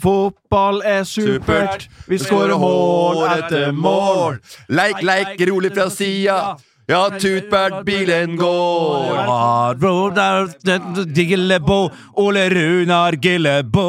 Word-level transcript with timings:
Fotball 0.00 0.82
er 0.84 1.04
supert. 1.04 1.88
Vi 2.08 2.18
skårer 2.18 2.56
mål 2.58 3.20
etter 3.36 3.72
mål. 3.72 4.40
Leik, 4.68 5.02
leik, 5.02 5.40
rolig 5.50 5.74
fra 5.76 5.88
sida. 5.92 6.40
Ja, 6.90 7.04
tutbært, 7.22 7.84
bilen 7.86 8.32
går. 8.34 9.22
Gillebo, 11.14 11.86
Ole 12.18 12.50
Runar 12.50 13.14
Gillebo. 13.22 13.84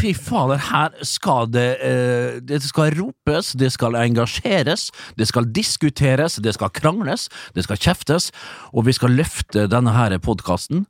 Fy 0.00 0.14
fader, 0.14 0.56
her 0.56 0.90
skal 1.02 1.46
det 1.52 1.76
eh, 1.82 2.40
Det 2.40 2.62
skal 2.62 2.90
ropes, 2.96 3.52
det 3.52 3.70
skal 3.72 3.92
engasjeres, 3.94 4.90
det 5.18 5.28
skal 5.28 5.44
diskuteres, 5.44 6.36
det 6.40 6.54
skal 6.54 6.70
krangles, 6.70 7.28
det 7.54 7.64
skal 7.64 7.76
kjeftes, 7.76 8.30
og 8.72 8.86
vi 8.86 8.92
skal 8.92 9.10
løfte 9.10 9.68
denne 9.68 9.92
her 9.92 10.16
podkasten. 10.18 10.86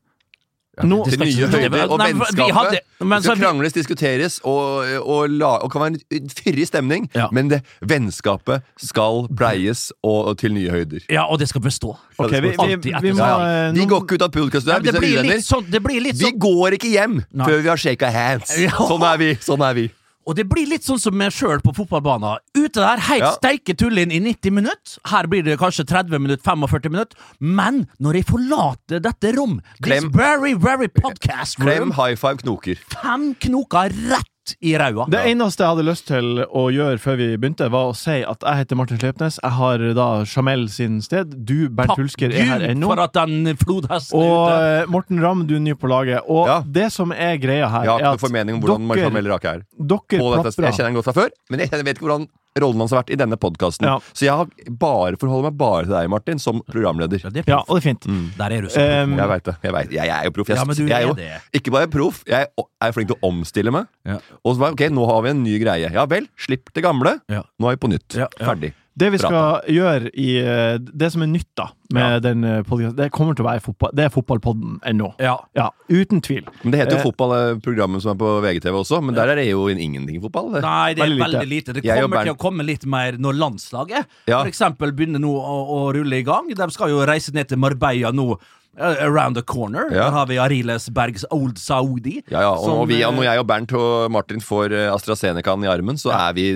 Nå- 0.81 1.05
Til 1.05 1.19
nye 1.21 1.47
høyder 1.53 1.91
og 1.93 1.99
vennskapet. 2.01 2.55
hadde- 2.57 2.79
men 3.05 3.19
det 3.21 3.25
skal 3.27 3.37
krangles, 3.37 3.73
diskuteres 3.77 4.41
og, 4.43 4.87
og, 5.05 5.29
la, 5.29 5.59
og 5.61 5.71
kan 5.71 5.83
være 5.83 6.01
en 6.17 6.29
fyrig 6.33 6.67
stemning. 6.67 7.11
Ja. 7.15 7.27
Men 7.31 7.49
det 7.51 7.63
vennskapet 7.85 8.63
skal 8.81 9.27
pleies 9.37 9.91
og, 10.03 10.27
og 10.33 10.39
til 10.39 10.55
nye 10.55 10.71
høyder. 10.71 11.05
Ja, 11.11 11.27
og 11.29 11.39
det 11.39 11.49
skal 11.51 11.61
bestå. 11.61 11.93
Okay, 12.19 12.41
vi, 12.41 12.55
vi, 12.57 12.93
vi 13.03 13.13
må 13.13 13.19
ja, 13.19 13.69
eh, 13.69 13.75
De 13.77 13.85
går 13.87 14.01
ikke 14.07 14.15
ut 14.17 14.23
av 14.23 14.33
podkasten 14.33 14.73
der 14.73 14.81
hvis 14.81 14.93
de 14.93 14.97
er 14.97 15.19
uvenner. 15.21 15.43
sånn, 15.45 15.65
Vi 15.69 16.13
sånn 16.25 16.39
går 16.39 16.79
ikke 16.79 16.91
hjem 16.95 17.25
Nei. 17.33 17.47
før 17.47 17.63
vi 17.63 17.69
har 17.69 17.77
shaka 17.77 18.11
hands. 18.11 18.51
Sånn 18.57 19.03
er 19.13 19.19
vi. 19.19 19.35
sånn 19.45 19.61
er 19.69 19.75
vi 19.75 19.91
Og 20.27 20.37
det 20.39 20.45
blir 20.49 20.69
litt 20.71 20.85
sånn 20.87 21.01
som 21.03 21.17
meg 21.19 21.33
sjøl 21.35 21.61
på 21.65 21.73
fotballbanen. 21.75 22.39
Ute 22.55 22.79
der, 22.81 23.01
helt 23.09 23.23
Ja. 23.23 23.33
steike 23.37 23.75
tullin 23.77 24.13
i 24.13 24.21
90 24.21 24.51
minutter. 24.53 24.99
Her 25.11 25.27
blir 25.27 25.43
det 25.43 25.59
kanskje 25.59 25.85
30 25.87 26.19
minutter, 26.19 26.43
45 26.43 26.91
minutter. 26.93 27.17
Men 27.41 27.87
når 28.01 28.15
jeg 28.21 28.25
forlater 28.27 29.01
dette 29.03 29.33
rom, 29.37 29.61
Klem. 29.83 30.03
this 30.11 30.15
very, 30.15 30.55
very 30.55 30.89
podcast 30.89 31.57
Klem, 31.59 31.79
room, 31.79 31.91
high 31.93 32.15
five, 32.15 32.39
knoker. 32.43 32.77
fem 33.03 33.35
knoker 33.35 33.91
rett 34.11 34.29
i 34.61 34.73
ræva. 34.79 35.05
Det 35.11 35.21
eneste 35.31 35.63
jeg 35.63 35.71
hadde 35.71 35.85
lyst 35.87 36.07
til 36.09 36.41
å 36.51 36.63
gjøre 36.75 36.99
før 36.99 37.17
vi 37.21 37.27
begynte, 37.37 37.69
var 37.71 37.91
å 37.93 37.95
si 37.97 38.19
at 38.27 38.43
jeg 38.43 38.59
heter 38.63 38.77
Martin 38.81 38.99
Sleipnes. 38.99 39.39
Jeg 39.43 39.53
har 39.59 39.79
da 39.95 40.07
Jamel 40.27 40.69
sin 40.73 41.01
sted. 41.05 41.37
Du, 41.47 41.69
Bernt 41.71 41.93
Takk 41.95 41.99
Hulsker, 42.03 42.35
er 42.35 42.49
her 42.51 42.61
ennå. 42.73 42.91
for 42.91 43.01
at 43.05 43.13
den 43.15 43.55
flodhesten 43.57 44.19
Og 44.19 44.51
er 44.51 44.83
ute. 44.83 44.83
eh, 44.83 44.91
Morten 44.91 45.23
Ramm, 45.23 45.47
du 45.47 45.55
er 45.57 45.61
ny 45.61 45.75
på 45.75 45.87
laget. 45.89 46.21
Og 46.29 46.47
Ja. 46.49 46.61
det 46.67 46.91
som 46.93 47.13
er 47.13 47.37
greia 47.39 47.69
her, 47.71 47.85
Jeg 47.85 47.91
har 47.91 47.99
er 48.01 48.03
ikke 48.03 48.03
noen 48.11 48.15
at 48.15 48.21
formening 48.21 48.55
om 48.57 48.61
hvordan 48.61 48.89
dere, 48.97 49.11
Marcel 49.11 49.31
Rake 49.33 49.45
er. 49.49 49.63
dere 49.79 49.99
På 50.19 50.35
dette. 50.35 50.43
plaprer. 50.43 50.65
Jeg 50.67 50.75
kjenner 50.75 50.91
han 50.91 50.95
godt 50.95 51.05
fra 51.05 51.13
før, 51.23 51.29
men 51.51 51.61
jeg 51.61 51.71
vet 51.71 51.97
ikke 51.97 52.07
hvordan 52.07 52.29
rollen 52.61 52.83
hans 52.83 52.93
har 52.93 53.03
vært 53.03 53.13
i 53.15 53.17
denne 53.17 53.37
podkasten. 53.41 53.87
Ja. 53.89 53.95
Så 54.13 54.27
jeg 54.27 54.35
har 54.37 54.51
bare 54.83 55.17
forholder 55.21 55.51
meg 55.51 55.57
bare 55.61 55.87
til 55.87 55.95
deg, 55.95 56.11
Martin, 56.13 56.39
som 56.43 56.61
programleder. 56.69 57.23
Ja, 57.25 57.31
det 57.33 57.45
er 57.47 57.53
Ja, 57.55 57.61
og 57.65 57.79
det 57.79 57.81
er 57.83 57.87
fint. 57.89 58.09
Der 58.39 58.57
er 58.59 58.67
du 58.67 58.69
som 58.69 58.83
Um, 58.83 59.17
Jeg 59.19 59.29
veit 59.31 59.45
det. 59.45 59.55
Jeg, 59.63 59.73
vet. 59.73 59.91
jeg, 59.97 60.07
jeg 60.11 60.17
er 60.19 60.25
jo 60.29 60.35
proff. 60.37 60.49
Jeg, 60.53 60.57
Ja, 60.59 60.65
men 60.69 60.77
du 60.77 60.83
jeg 60.85 60.99
er 60.99 61.07
jo, 61.09 61.15
det. 61.15 61.31
Ikke 61.57 61.73
bare 61.73 61.89
proff, 61.89 62.23
jeg 62.29 62.47
er 62.83 62.93
flink 62.93 63.09
til 63.13 63.17
å 63.17 63.29
omstille 63.31 63.73
meg. 63.73 63.87
Ja. 64.05 64.19
Og 64.45 64.57
så 64.57 64.61
bare, 64.67 64.77
ok, 64.77 64.85
nå 64.93 65.07
har 65.09 65.23
vi 65.23 65.31
en 65.33 65.43
ny 65.43 65.59
greie. 65.63 65.91
Ja 65.93 66.05
vel, 66.11 66.29
slipp 66.37 66.73
det 66.75 66.83
gamle. 66.85 67.21
Ja. 67.33 67.43
Nå 67.59 67.71
er 67.71 67.77
vi 67.79 67.83
på 67.87 67.93
nytt. 67.95 68.19
Ja, 68.19 68.29
ja. 68.39 68.47
Ferdig. 68.53 68.75
Det 68.99 69.09
vi 69.15 69.19
skal 69.23 69.63
gjøre 69.73 70.11
i 70.21 70.27
eh, 70.43 70.75
Det 70.77 71.09
som 71.15 71.23
er 71.25 71.31
nytt 71.31 71.49
da 71.57 71.71
med 71.93 72.03
Ja. 72.13 72.21
den 72.21 72.43
podkasten, 72.65 72.97
det 72.97 73.11
kommer 73.13 73.35
til 73.37 73.45
å 73.45 73.49
være 73.51 73.61
fotball. 73.65 73.91
Det 73.97 74.05
er 74.05 74.13
fotballpodden 74.13 74.79
ennå. 74.89 75.11
Ja. 75.21 75.35
Ja, 75.57 75.71
uten 75.89 76.21
tvil. 76.25 76.45
Men 76.63 76.73
det 76.73 76.81
heter 76.81 76.97
Eh, 76.97 76.99
jo 76.99 77.01
eh, 77.01 77.07
fotballprogrammet 77.13 78.03
som 78.05 78.13
er 78.15 78.19
på 78.21 78.31
VGTV 78.45 78.79
også, 78.81 79.03
men 79.05 79.15
der 79.15 79.29
er 79.33 79.37
det 79.37 79.47
jo 79.51 79.67
ingenting 79.69 80.21
fotball. 80.23 80.53
Det. 80.55 80.63
Nei, 80.63 80.95
det 80.95 81.03
er 81.03 81.09
Veldig 81.09 81.19
lite. 81.19 81.29
veldig 81.39 81.49
lite. 81.49 81.73
Det 81.77 81.83
kommer 81.85 82.17
Bernt... 82.17 82.27
til 82.31 82.35
å 82.37 82.41
komme 82.41 82.65
litt 82.69 82.87
mer 82.87 83.13
når 83.21 83.39
landslaget 83.41 84.07
Ja. 84.29 84.41
for 84.43 84.49
eksempel 84.49 84.93
begynner 84.93 85.21
nå 85.21 85.33
å, 85.37 85.57
å 85.77 85.93
rulle 85.95 86.17
i 86.21 86.23
gang. 86.23 86.49
De 86.49 86.71
skal 86.71 86.91
jo 86.91 87.05
reise 87.05 87.33
ned 87.33 87.49
til 87.49 87.59
Marbella 87.59 88.13
nå. 88.13 88.39
Eh, 88.79 89.05
Around 89.07 89.37
the 89.37 89.43
corner. 89.43 89.87
Ja. 89.93 90.05
Der 90.07 90.11
har 90.17 90.27
vi 90.27 90.39
Ariles 90.39 90.89
Bergs 90.91 91.25
Old 91.31 91.59
Saudi. 91.59 92.23
Ja, 92.31 92.41
ja, 92.41 92.51
og 92.55 92.65
som, 92.65 92.79
når, 92.81 92.87
vi, 92.91 93.01
eh, 93.03 93.11
når 93.13 93.27
jeg 93.29 93.43
og 93.43 93.47
Bernt 93.51 93.73
og 93.79 94.11
Martin 94.15 94.41
får 94.41 94.73
eh, 94.73 94.89
AstraZenecaen 94.93 95.65
i 95.65 95.71
armen, 95.71 95.99
så 96.01 96.13
er 96.17 96.33
vi 96.37 96.47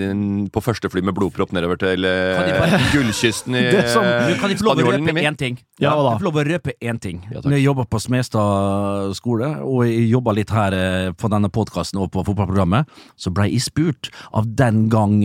på 0.52 0.62
første 0.64 0.90
fly 0.92 1.02
med 1.04 1.14
blodpropp 1.16 1.52
nedover 1.56 1.76
til 1.80 2.02
bare- 2.06 2.80
gullkysten 2.94 3.56
i 3.58 3.64
Det 3.76 3.84
som- 3.92 4.04
eh, 4.06 4.34
kan 4.40 4.50
jeg 4.52 4.60
få 4.62 4.68
lov 4.70 4.82
å 4.84 4.88
røpe 4.96 5.16
én 5.20 5.36
ting. 5.36 5.58
Ja, 5.80 5.90
da? 5.92 6.14
Jeg 6.14 6.22
får 6.22 6.28
lov 6.30 6.40
å 6.40 6.46
røpe 6.48 6.76
én 6.80 7.00
ting. 7.00 7.20
Ja. 7.32 7.40
Når 7.44 7.56
jeg 7.58 7.64
jobba 7.66 7.84
på 7.90 8.00
Smestad 8.00 9.12
skole, 9.18 9.50
og 9.62 9.84
jeg 9.86 10.08
jobba 10.10 10.32
litt 10.36 10.50
her 10.54 11.12
på 11.20 11.28
denne 11.32 11.50
podkasten 11.52 12.00
og 12.00 12.10
på 12.14 12.24
fotballprogrammet, 12.26 12.88
så 13.20 13.32
ble 13.34 13.48
jeg 13.50 13.60
spurt 13.66 14.08
av 14.32 14.46
den 14.56 14.86
gang 14.92 15.18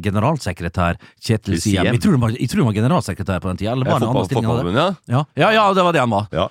generalsekretær 0.00 0.98
Kjetil 1.20 1.56
Til 1.56 1.62
Siem. 1.62 1.88
Jeg 1.90 2.02
tror 2.02 2.16
han 2.16 2.22
var, 2.24 2.74
generalsekretær 2.76 3.40
på 3.42 3.50
den 3.50 3.60
tida. 3.60 3.72
Eller 3.74 3.86
Ja, 3.90 3.98
var 3.98 4.28
fotball. 4.28 4.72
Ja. 5.08 5.24
ja, 5.36 5.50
ja, 5.56 5.64
det 5.74 5.84
var 5.86 5.92
det 5.96 6.00
han 6.04 6.09
var. 6.10 6.28
ja. 6.34 6.48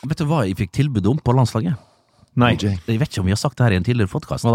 Vet 0.00 0.16
du 0.16 0.24
hva 0.30 0.46
jeg 0.48 0.56
fikk 0.56 0.70
tilbud 0.72 1.06
om 1.10 1.18
på 1.20 1.34
landslaget? 1.36 1.76
Nei. 2.40 2.54
Jeg 2.56 2.78
vet 2.86 3.10
ikke 3.10 3.20
om 3.20 3.28
vi 3.28 3.34
har 3.34 3.40
sagt 3.40 3.58
det 3.58 3.66
her 3.66 3.74
i 3.74 3.80
en 3.80 3.84
tidligere 3.84 4.08
podkast. 4.08 4.46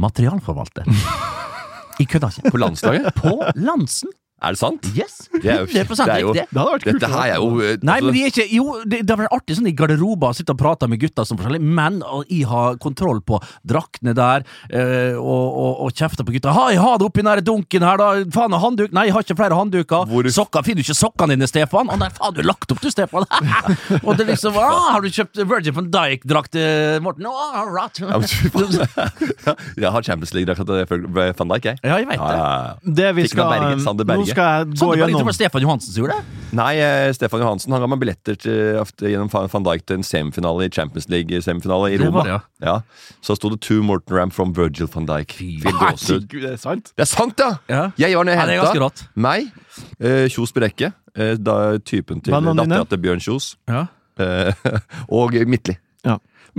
Materialforvalter. 0.00 0.84
Jeg 2.00 2.08
kødder 2.08 2.32
ikke. 2.32 2.50
På 2.54 2.60
landslaget? 2.60 3.14
På 3.16 3.32
Lansen! 3.60 4.08
Er 4.40 4.54
det 4.54 4.58
sant? 4.60 4.86
Yes! 4.96 5.28
Det 5.30 5.44
er 5.44 5.60
jo- 5.60 5.66
100 5.68 6.06
det 6.06 6.14
er 6.14 6.20
jo- 6.20 6.32
riktig. 6.32 6.46
Det 6.50 6.58
hadde 6.60 6.72
vært 6.72 6.84
kult. 6.84 7.00
Dette 7.00 7.10
her 7.12 7.28
er 7.30 7.34
jo 7.36 7.48
altså. 7.50 7.84
Nei, 7.84 7.94
altså, 7.94 8.04
men 8.04 8.14
vi 8.14 8.22
er 8.24 8.30
ikke 8.30 8.46
Jo, 8.50 8.64
det, 8.88 9.00
det 9.06 9.16
vært 9.20 9.34
artig 9.36 9.56
sånn 9.58 9.68
i 9.68 9.72
garderober 9.76 10.32
sitte 10.34 10.54
og 10.54 10.58
prate 10.58 10.88
med 10.88 11.00
gutter 11.00 11.26
som 11.28 11.36
forskjellig, 11.36 11.60
men 11.60 12.02
Og 12.02 12.24
jeg 12.30 12.46
har 12.48 12.76
kontroll 12.80 13.20
på 13.20 13.40
draktene 13.68 14.14
der, 14.16 14.44
øh, 14.72 15.16
og, 15.20 15.46
og, 15.60 15.80
og 15.84 15.92
kjefter 15.92 16.24
på 16.24 16.32
gutta. 16.32 16.52
'Ha, 16.52 16.70
jeg 16.72 16.80
har 16.80 16.98
det 16.98 17.06
oppi 17.06 17.22
den 17.22 17.44
dunken 17.44 17.82
her, 17.84 17.96
da! 18.00 18.08
Faen, 18.32 18.52
handduk?' 18.52 18.92
Nei, 18.92 19.04
jeg 19.06 19.12
har 19.14 19.22
ikke 19.22 19.36
flere 19.36 19.54
handduker. 19.54 20.06
Hvor- 20.08 20.30
Sokker, 20.30 20.62
Finner 20.64 20.82
du 20.82 20.88
ikke 20.88 20.96
sokkene 20.96 21.36
dine, 21.36 21.46
Stefan? 21.46 21.88
Å 21.88 21.98
nei, 21.98 22.08
faen, 22.08 22.34
du 22.34 22.40
har 22.40 22.48
lagt 22.52 22.72
opp 22.72 22.80
du, 22.80 22.90
Stefan! 22.90 23.24
og 24.06 24.16
det 24.16 24.26
er 24.26 24.32
liksom 24.32 24.56
ah, 24.56 24.92
'Har 24.94 25.00
du 25.04 25.08
kjøpt 25.08 25.36
Virgin 25.46 25.74
van 25.74 25.90
Dijk-drakt, 25.90 26.54
eh, 26.56 26.98
Morten?' 27.00 27.28
Right. 27.70 28.00
men 28.00 28.22
fy 28.22 28.48
faen. 28.48 29.56
Jeg 29.80 29.90
har 29.92 30.02
Champions 30.02 30.32
League-drakt 30.34 30.60
av 30.64 31.36
van 31.36 31.48
Dijk, 31.48 31.64
jeg. 31.64 31.78
Ja, 31.84 31.96
jeg 31.98 32.06
vet 32.08 32.18
det. 32.18 32.36
ja, 32.36 32.50
ja. 32.64 32.94
Det 33.00 33.14
vi 33.16 33.26
skal 33.28 33.80
Sander. 33.80 34.04
Skal 34.34 34.48
jeg 34.50 34.66
gå 34.70 34.76
Sånn, 34.76 34.76
det 34.76 34.78
tror 34.80 34.96
gjennom 35.00 35.20
det 35.20 35.26
var 35.28 35.36
Stefan 35.36 35.62
Johansen 35.64 35.92
som 35.94 36.02
gjorde 36.04 36.16
det. 36.18 36.38
Nei, 36.58 36.70
eh, 36.82 37.12
Stefan 37.14 37.40
Johansen 37.44 37.72
han 37.74 37.80
ga 37.84 37.88
meg 37.92 38.00
billetter 38.02 38.38
til, 38.42 38.78
ofte 38.80 39.10
gjennom 39.10 39.28
van 39.30 39.66
Dijk 39.68 39.84
til 39.86 40.00
en 40.00 40.06
semifinale 40.06 40.66
i 40.66 40.72
Champions 40.74 41.08
League-semifinale 41.12 41.92
i 41.92 41.98
Det 41.98 42.06
Roma. 42.08 42.24
var 42.24 42.30
ja. 42.32 42.38
ja. 42.64 42.76
Så 43.22 43.36
sto 43.38 43.50
det 43.50 43.60
'To 43.60 43.82
Morton 43.82 44.16
Ram 44.16 44.30
from 44.30 44.52
Virgil 44.56 44.88
van 44.94 45.06
Dijk'. 45.06 45.36
Fy 45.38 45.60
Herregud, 45.64 46.40
det 46.42 46.52
er 46.52 46.56
sant? 46.56 46.92
Det 46.96 47.06
er 47.06 47.10
sant, 47.10 47.38
ja! 47.38 47.52
Ja. 47.68 47.90
Jeg 47.98 48.16
var 48.16 48.24
nede 48.24 48.38
og 48.60 48.74
det 48.74 48.82
henta 48.82 49.06
meg, 49.14 49.52
eh, 50.00 50.26
Kjos 50.28 50.52
Brekke, 50.52 50.92
eh, 51.16 51.34
da, 51.36 51.78
typen 51.78 52.20
til 52.20 52.32
dattera 52.32 52.88
til 52.88 52.98
Bjørn 52.98 53.20
Kjos, 53.20 53.56
Ja. 53.68 53.86
eh, 54.18 54.52
og 55.08 55.32
Midtli. 55.46 55.76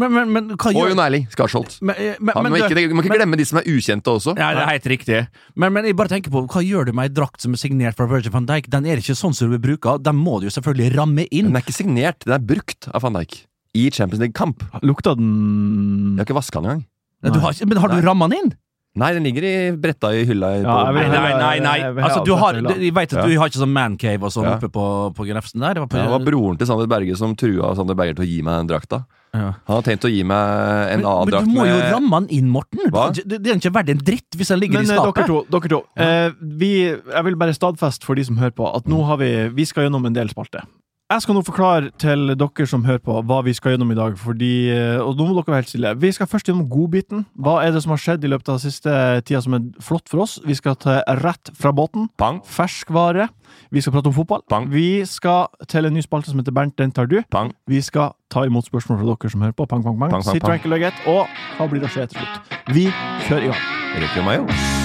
Men, 0.02 0.14
men, 0.16 0.32
men 0.34 0.48
hva 0.58 0.72
Og 0.74 0.90
Jon 0.92 1.02
Erling 1.04 1.28
Skarsholt. 1.32 1.78
men, 1.86 1.96
eh, 1.96 2.16
men, 2.20 2.34
Ja, 2.36 2.42
men 2.42 2.52
men 2.56 2.62
du- 2.62 2.68
ikke, 2.68 2.90
du 2.90 2.96
må 2.98 3.04
ikke 3.06 3.18
glemme 3.20 3.38
de 3.40 3.46
som 3.46 3.60
er 3.62 3.68
ukjente 3.70 4.10
også. 4.12 4.34
Ja, 4.40 4.50
det 4.58 4.64
er 4.66 4.72
helt 4.74 4.90
riktig. 4.92 5.20
Men, 5.56 5.74
men 5.78 5.86
jeg 5.86 5.96
bare 6.00 6.10
tenker 6.16 6.34
på, 6.34 6.44
hva 6.50 6.64
gjør 6.66 6.90
du 6.90 6.94
med 6.98 7.12
ei 7.12 7.14
drakt 7.22 7.42
som 7.46 7.54
er 7.54 7.62
signert 7.62 7.96
fra 8.00 8.08
Virgin 8.10 8.34
van 8.34 8.48
Dijk? 8.50 8.70
Den 8.74 8.86
er 8.90 8.98
ikke 9.04 9.16
sånn 9.20 9.36
som 9.38 9.48
du 9.52 9.58
vil 9.58 9.64
bruke. 9.78 9.98
Den 10.02 10.18
må 10.18 10.40
du 10.42 10.48
jo 10.50 10.54
selvfølgelig 10.58 10.96
ramme 10.98 11.28
inn. 11.32 11.52
Den 11.52 11.56
er 11.56 11.62
ikke 11.66 11.78
signert, 11.78 12.26
den 12.26 12.34
er 12.34 12.44
brukt 12.44 12.90
av 12.94 13.02
van 13.06 13.14
Dijk. 13.20 13.44
I 13.78 13.90
Champions 13.90 14.20
League-kamp. 14.20 14.66
Lukta 14.84 15.14
den 15.16 16.18
Jeg 16.18 16.26
har 16.26 16.26
ikke 16.28 16.40
vaska 16.42 16.60
den 16.62 16.72
engang. 16.72 16.86
Nei, 17.24 17.32
du 17.32 17.40
har, 17.40 17.54
men 17.70 17.78
har 17.78 17.88
du 17.94 18.02
ramma 18.02 18.28
den 18.28 18.40
inn? 18.40 18.54
Nei, 19.00 19.14
den 19.16 19.24
ligger 19.24 19.46
i 19.48 19.52
bretta 19.80 20.10
i 20.12 20.26
hylla. 20.28 20.50
i- 20.58 20.64
Ja, 20.66 20.74
på- 20.92 20.94
Nei, 20.94 21.08
nei, 21.08 21.34
nei. 21.40 21.60
nei. 21.64 21.78
jeg 21.80 21.96
Altså, 21.96 22.26
du 22.26 22.36
har, 22.36 22.54
du, 22.60 22.74
jeg 22.76 22.94
vet 22.94 23.14
at 23.14 23.20
Ja. 23.20 23.26
du 23.26 23.38
har 23.40 23.48
ikke 23.48 23.62
sånn 23.64 23.72
mancave 23.72 24.22
og 24.22 24.32
sånn 24.36 24.44
Ja. 24.44 24.58
oppe 24.58 24.68
på, 24.70 25.16
på 25.16 25.26
Grefsen 25.26 25.62
der. 25.62 25.76
Det 25.76 25.80
var 25.80 25.88
på, 25.88 25.96
Ja, 25.96 26.04
det 26.04 26.12
var 26.12 26.20
broren 26.28 26.58
til 26.58 26.68
Sander 26.68 26.88
Berge 26.88 27.16
som 27.16 27.34
trua 27.34 27.74
Sander 27.74 27.96
Berger 27.96 28.16
til 28.16 28.26
å 28.26 28.28
gi 28.28 28.42
meg 28.44 28.60
den 28.60 28.68
drakta. 28.68 29.06
Ja. 29.34 29.54
Han 29.66 29.76
har 29.80 29.82
tenkt 29.82 30.04
å 30.04 30.12
gi 30.12 30.24
meg 30.28 30.92
en 30.92 31.06
annen 31.06 31.30
drakt 31.32 31.46
men 31.48 31.56
du 31.56 31.60
må 31.62 31.66
jo 31.70 31.80
ramme 31.88 32.28
den 32.28 32.38
inn, 32.38 32.50
Morten! 32.52 32.80
Hva? 32.92 33.14
Det, 33.16 33.40
er 33.48 33.56
ikke 33.56 33.72
verdt 33.72 33.90
en 33.96 33.98
dritt 34.04 34.36
hvis 34.36 34.50
den 34.50 34.60
ligger 34.60 34.82
Men 34.84 34.84
i 34.84 34.92
eh, 34.92 34.98
skapet. 35.00 35.16
dere 35.16 35.28
to, 35.28 35.46
dere 35.48 35.70
to 35.70 35.84
eh, 35.96 36.32
vi, 36.42 36.72
jeg 36.92 37.24
vil 37.24 37.36
bare 37.40 37.54
stadfeste 37.56 38.04
for 38.04 38.16
de 38.16 38.26
som 38.26 38.36
hører 38.36 38.52
på, 38.52 38.68
at 38.76 38.84
nå 38.92 39.06
har 39.08 39.16
vi 39.24 39.48
Vi 39.56 39.64
skal 39.64 39.88
gjennom 39.88 40.06
en 40.06 40.12
del 40.14 40.28
spalter. 40.28 40.68
Jeg 41.12 41.26
skal 41.26 41.36
nå 41.36 41.42
forklare 41.44 41.90
til 42.00 42.30
dere 42.40 42.66
som 42.70 42.86
hører 42.88 43.02
på, 43.04 43.18
hva 43.28 43.42
vi 43.44 43.52
skal 43.52 43.74
gjennom 43.74 43.90
i 43.92 43.98
dag. 43.98 44.14
Fordi, 44.16 44.52
eh, 44.72 45.02
og 45.04 45.18
nå 45.20 45.26
må 45.28 45.34
dere 45.36 45.52
være 45.52 45.60
helt 45.60 45.72
stille. 45.74 45.92
Vi 46.00 46.12
skal 46.16 46.30
først 46.32 46.48
gjennom 46.48 46.70
godbiten. 46.72 47.26
Hva 47.36 47.58
er 47.66 47.74
det 47.76 47.82
som 47.84 47.92
har 47.92 48.00
skjedd 48.00 48.24
i 48.24 48.32
løpet 48.32 48.48
av 48.48 48.62
siste 48.64 48.94
tida 49.28 49.42
som 49.44 49.58
er 49.58 49.66
flott 49.84 50.08
for 50.08 50.24
oss? 50.24 50.40
Vi 50.46 50.56
skal 50.56 50.78
til 50.80 51.02
Rett 51.20 51.52
fra 51.60 51.74
båten. 51.76 52.08
Bang. 52.18 52.40
Ferskvare. 52.48 53.28
Vi 53.72 53.82
skal 53.82 53.92
prate 53.92 54.08
om 54.08 54.16
fotball. 54.16 54.46
Bang. 54.48 54.70
Vi 54.72 55.04
skal 55.04 55.52
til 55.68 55.86
en 55.86 55.94
ny 55.94 56.00
spalte 56.00 56.32
som 56.32 56.40
heter 56.40 56.56
Bernt, 56.56 56.78
den 56.78 56.94
tar 56.96 57.12
du. 57.12 57.22
Bang. 57.30 57.52
Vi 57.68 57.82
skal 57.82 58.14
ta 58.32 58.46
imot 58.48 58.72
spørsmål 58.72 59.02
fra 59.02 59.12
dere 59.12 59.32
som 59.32 59.42
hører 59.42 59.58
på. 59.58 59.68
Pang, 59.68 59.84
pang, 59.84 60.00
pang. 60.00 60.12
Pang, 60.16 60.24
pang, 60.24 60.32
Sitt 60.32 60.44
og 60.48 60.50
rank. 60.50 61.04
Og 61.08 61.28
hva 61.58 61.68
blir 61.68 61.84
det 61.84 61.92
å 61.92 61.92
skje 61.92 62.08
til 62.08 62.24
slutt? 62.24 62.56
Vi 62.72 62.88
kjører 63.28 63.50
i 63.50 63.52
gang. 63.52 63.68
Rekker 64.00 64.24
meg, 64.24 64.40
jo. 64.40 64.81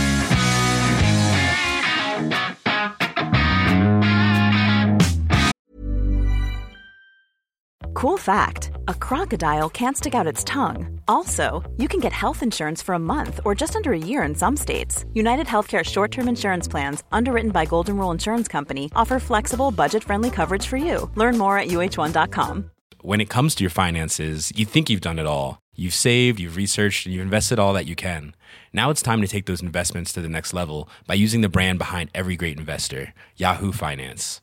Cool 7.97 8.19
fact 8.19 8.73
a 8.89 8.93
crocodile 8.93 9.71
can't 9.71 9.97
stick 9.97 10.15
out 10.15 10.27
its 10.27 10.45
tongue. 10.45 11.01
Also, 11.09 11.65
you 11.79 11.89
can 11.89 11.99
get 11.99 12.13
health 12.13 12.43
insurance 12.43 12.83
for 12.83 12.95
a 12.95 12.99
month 12.99 13.41
or 13.47 13.55
just 13.55 13.75
under 13.75 13.95
a 13.95 13.99
year 13.99 14.23
in 14.23 14.35
some 14.35 14.55
states. 14.55 15.07
United 15.15 15.47
Healthcare 15.47 15.83
short 15.83 16.11
term 16.11 16.29
insurance 16.29 16.69
plans, 16.69 17.05
underwritten 17.11 17.53
by 17.53 17.65
Golden 17.65 17.97
Rule 17.97 18.11
Insurance 18.11 18.49
Company, 18.49 18.91
offer 18.95 19.19
flexible, 19.19 19.71
budget 19.71 20.05
friendly 20.05 20.31
coverage 20.31 20.67
for 20.67 20.77
you. 20.77 21.11
Learn 21.15 21.39
more 21.39 21.59
at 21.59 21.69
uh1.com. 21.69 22.71
When 23.01 23.23
it 23.23 23.31
comes 23.31 23.55
to 23.55 23.65
your 23.65 23.71
finances, 23.71 24.53
you 24.55 24.67
think 24.67 24.91
you've 24.91 25.01
done 25.09 25.19
it 25.19 25.25
all. 25.25 25.59
You've 25.75 25.95
saved, 25.95 26.39
you've 26.39 26.57
researched, 26.57 27.07
and 27.07 27.15
you've 27.15 27.23
invested 27.23 27.59
all 27.59 27.73
that 27.73 27.87
you 27.87 27.97
can. 27.97 28.35
Now 28.75 28.91
it's 28.91 29.01
time 29.01 29.23
to 29.23 29.27
take 29.27 29.47
those 29.47 29.63
investments 29.63 30.13
to 30.13 30.21
the 30.21 30.29
next 30.29 30.53
level 30.53 30.87
by 31.07 31.15
using 31.15 31.41
the 31.41 31.49
brand 31.49 31.79
behind 31.79 32.11
every 32.15 32.37
great 32.37 32.59
investor, 32.59 33.15
Yahoo 33.37 33.73
Finance. 33.73 34.43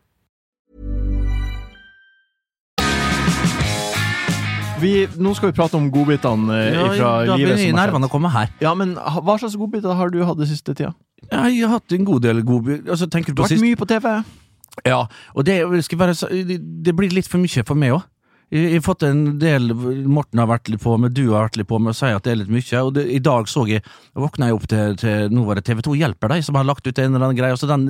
Vi, 4.81 4.93
nå 5.21 5.33
skal 5.37 5.51
vi 5.51 5.57
prate 5.59 5.77
om 5.79 5.87
godbitene 5.93 6.57
eh, 6.57 6.73
Ja, 6.75 6.85
fra 6.97 7.11
da 7.25 7.35
livet 7.37 7.55
begynner 7.55 7.63
som 7.71 7.77
har 7.79 7.87
nervene 7.87 8.05
å 8.05 8.09
skjedd. 8.09 8.15
komme 8.17 8.33
her. 8.35 8.51
Ja, 8.63 8.73
men 8.75 8.95
ha- 8.97 9.21
hva 9.21 9.37
slags 9.41 9.55
godbiter 9.61 9.95
har 9.95 10.09
du 10.13 10.19
hatt 10.25 10.37
den 10.41 10.49
siste 10.51 10.73
tida? 10.75 10.93
Ja, 11.31 11.45
Jeg 11.47 11.61
har 11.67 11.77
hatt 11.79 11.91
en 11.97 12.05
god 12.07 12.21
del 12.25 12.41
godbiter. 12.43 12.89
altså, 12.89 13.07
tenker 13.09 13.33
du 13.35 13.41
på 13.41 13.45
har 13.45 13.49
vært 13.49 13.57
sist? 13.59 13.63
mye 13.67 13.77
på 13.77 13.87
TV. 13.87 14.23
Ja, 14.87 15.03
og 15.35 15.45
det, 15.45 15.59
skal 15.85 15.99
være, 15.99 16.15
det 16.47 16.57
det 16.87 16.95
blir 16.95 17.11
litt 17.13 17.27
for 17.27 17.37
mye 17.43 17.63
for 17.67 17.75
meg 17.75 17.91
òg. 17.99 18.03
Jeg 18.51 18.73
har 18.73 18.81
fått 18.83 19.03
en 19.07 19.37
del 19.39 19.69
Morten 20.11 20.39
har 20.41 20.47
vært 20.49 20.67
litt 20.67 20.81
på 20.83 20.97
med, 20.99 21.13
du 21.15 21.29
har 21.31 21.45
vært 21.47 21.55
litt 21.61 21.67
på 21.69 21.77
med 21.79 21.93
å 21.93 21.95
si 21.95 22.09
at 22.11 22.23
det 22.25 22.33
er 22.33 22.39
litt 22.41 22.49
mye. 22.51 22.81
Og 22.83 22.89
det, 22.97 23.05
I 23.07 23.19
dag 23.23 23.47
så 23.47 23.63
jeg 23.69 23.79
våkna 24.13 24.49
jeg 24.49 24.57
opp 24.57 24.65
til, 24.67 24.97
til 24.99 25.29
Nå 25.31 25.45
var 25.47 25.55
det 25.55 25.63
TV2 25.69 25.93
Hjelper 25.95 26.33
deg 26.33 26.43
som 26.43 26.55
har 26.59 26.65
lagt 26.67 26.83
ut 26.85 26.99
en 26.99 27.13
eller 27.15 27.29
annen 27.29 27.37
greie. 27.39 27.55
Og 27.55 27.61
så 27.61 27.69
den 27.71 27.85